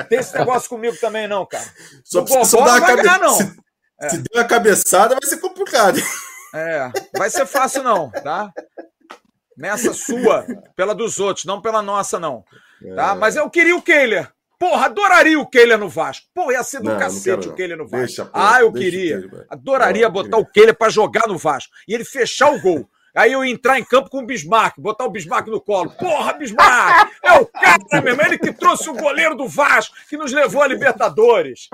[0.08, 1.66] Tem esse negócio comigo também, não, cara.
[2.06, 3.02] Só No precisa Bobó dar não cabe...
[3.02, 3.34] ganhar, não.
[3.34, 3.44] Se,
[4.10, 6.00] se der uma cabeçada, vai ser complicado.
[6.56, 8.52] É, vai ser fácil, não, tá?
[9.58, 12.44] Nessa sua, pela dos outros, não pela nossa, não.
[12.84, 12.94] É.
[12.96, 13.16] Tá?
[13.16, 14.30] Mas eu queria o Keiler.
[14.64, 16.26] Porra, adoraria o Keiler no Vasco.
[16.34, 17.53] Pô, ia ser do Não, cacete não.
[17.53, 18.06] o Keiler no Vasco.
[18.06, 19.30] Deixa, ah, eu queria.
[19.49, 21.73] Adoraria Não, botar o Keiler pra jogar no Vasco.
[21.85, 22.90] E ele fechar o gol.
[23.14, 25.90] Aí eu ia entrar em campo com o Bismarck, botar o Bismarck no colo.
[25.91, 27.11] Porra, Bismarck!
[27.22, 28.26] É o cara, meu irmão.
[28.26, 31.68] Ele que trouxe o goleiro do Vasco, que nos levou a Libertadores.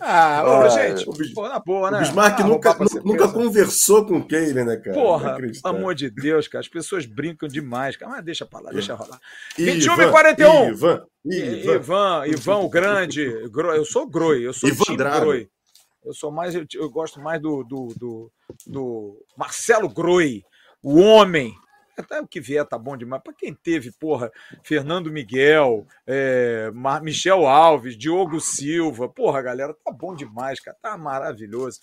[0.00, 1.98] Ah, ô, Ah, gente, o Bis- pô, na boa, né?
[1.98, 4.94] O Bismarck Ah, nunca, nunca conversou com o Keiler, né, cara?
[4.94, 5.78] Porra, Inacreditável.
[5.78, 6.60] amor de Deus, cara.
[6.60, 8.12] As pessoas brincam demais, cara.
[8.12, 9.20] Mas deixa pra lá, deixa rolar.
[9.58, 10.68] Ivan, 21 e 41.
[10.70, 11.74] Ivan, Ivan.
[11.74, 13.22] Ivan, Ivan o Grande.
[13.22, 14.96] Eu sou Groi, eu sou Ivan.
[14.96, 15.48] Groi.
[16.04, 18.30] Eu sou mais, eu, eu gosto mais do, do, do,
[18.66, 20.42] do Marcelo Groi,
[20.82, 21.54] o homem.
[22.02, 23.22] Até o que vier tá bom demais.
[23.22, 24.30] Pra quem teve, porra,
[24.62, 26.70] Fernando Miguel, é,
[27.02, 29.08] Michel Alves, Diogo Silva.
[29.08, 30.76] Porra, galera, tá bom demais, cara.
[30.80, 31.80] Tá maravilhoso.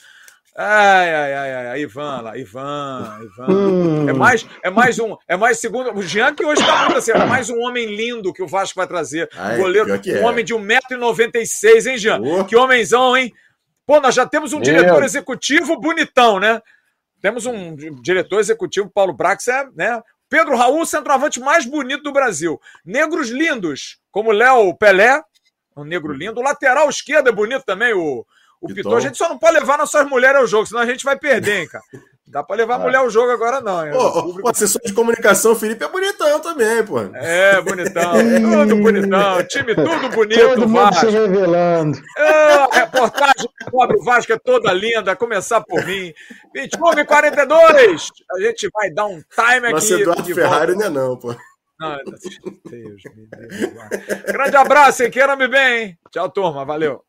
[0.53, 4.09] Ai, ai, ai, ai, ai, Ivan lá, Ivan, Ivan.
[4.09, 5.97] É mais, é mais um, é mais segundo.
[5.97, 8.75] O Jean que hoje tá muito assim, é mais um homem lindo que o Vasco
[8.75, 9.29] vai trazer.
[9.33, 10.25] É, goleiro, um é.
[10.25, 12.21] homem de 1,96m, hein, Jean?
[12.21, 12.43] Ô.
[12.43, 13.31] Que homenzão, hein?
[13.85, 14.65] Pô, nós já temos um Meu.
[14.65, 16.61] diretor executivo bonitão, né?
[17.21, 20.01] Temos um diretor executivo, Paulo Brax, é, né?
[20.29, 22.59] Pedro Raul, centroavante mais bonito do Brasil.
[22.85, 25.21] Negros lindos, como Léo Pelé,
[25.75, 26.39] um negro lindo.
[26.39, 28.25] O lateral esquerdo é bonito também, o,
[28.61, 28.95] o Piton.
[28.95, 31.61] A gente só não pode levar nossas mulheres ao jogo, senão a gente vai perder,
[31.61, 31.83] hein, cara.
[32.31, 33.85] Dá pra levar a mulher ao jogo agora, não.
[33.85, 33.91] Hein?
[33.91, 37.01] Pô, o assessor de comunicação, Felipe, é bonitão também, pô.
[37.13, 38.13] É, bonitão.
[38.13, 39.43] tudo bonitão.
[39.43, 40.39] Time tudo bonito.
[40.39, 41.07] Todo mundo Vasco.
[41.07, 41.99] se revelando.
[42.17, 45.13] É, a reportagem sobre o Vasco é toda linda.
[45.13, 46.13] Começar por mim.
[46.55, 48.11] 21 e 42.
[48.31, 49.73] A gente vai dar um time aqui.
[49.73, 51.35] Nossa, Eduardo Ferrari não é não, pô.
[51.77, 53.01] Não, Deus, Deus,
[54.31, 55.11] Grande abraço, hein?
[55.11, 55.97] Queira-me bem, hein?
[56.11, 56.63] Tchau, turma.
[56.63, 57.03] Valeu.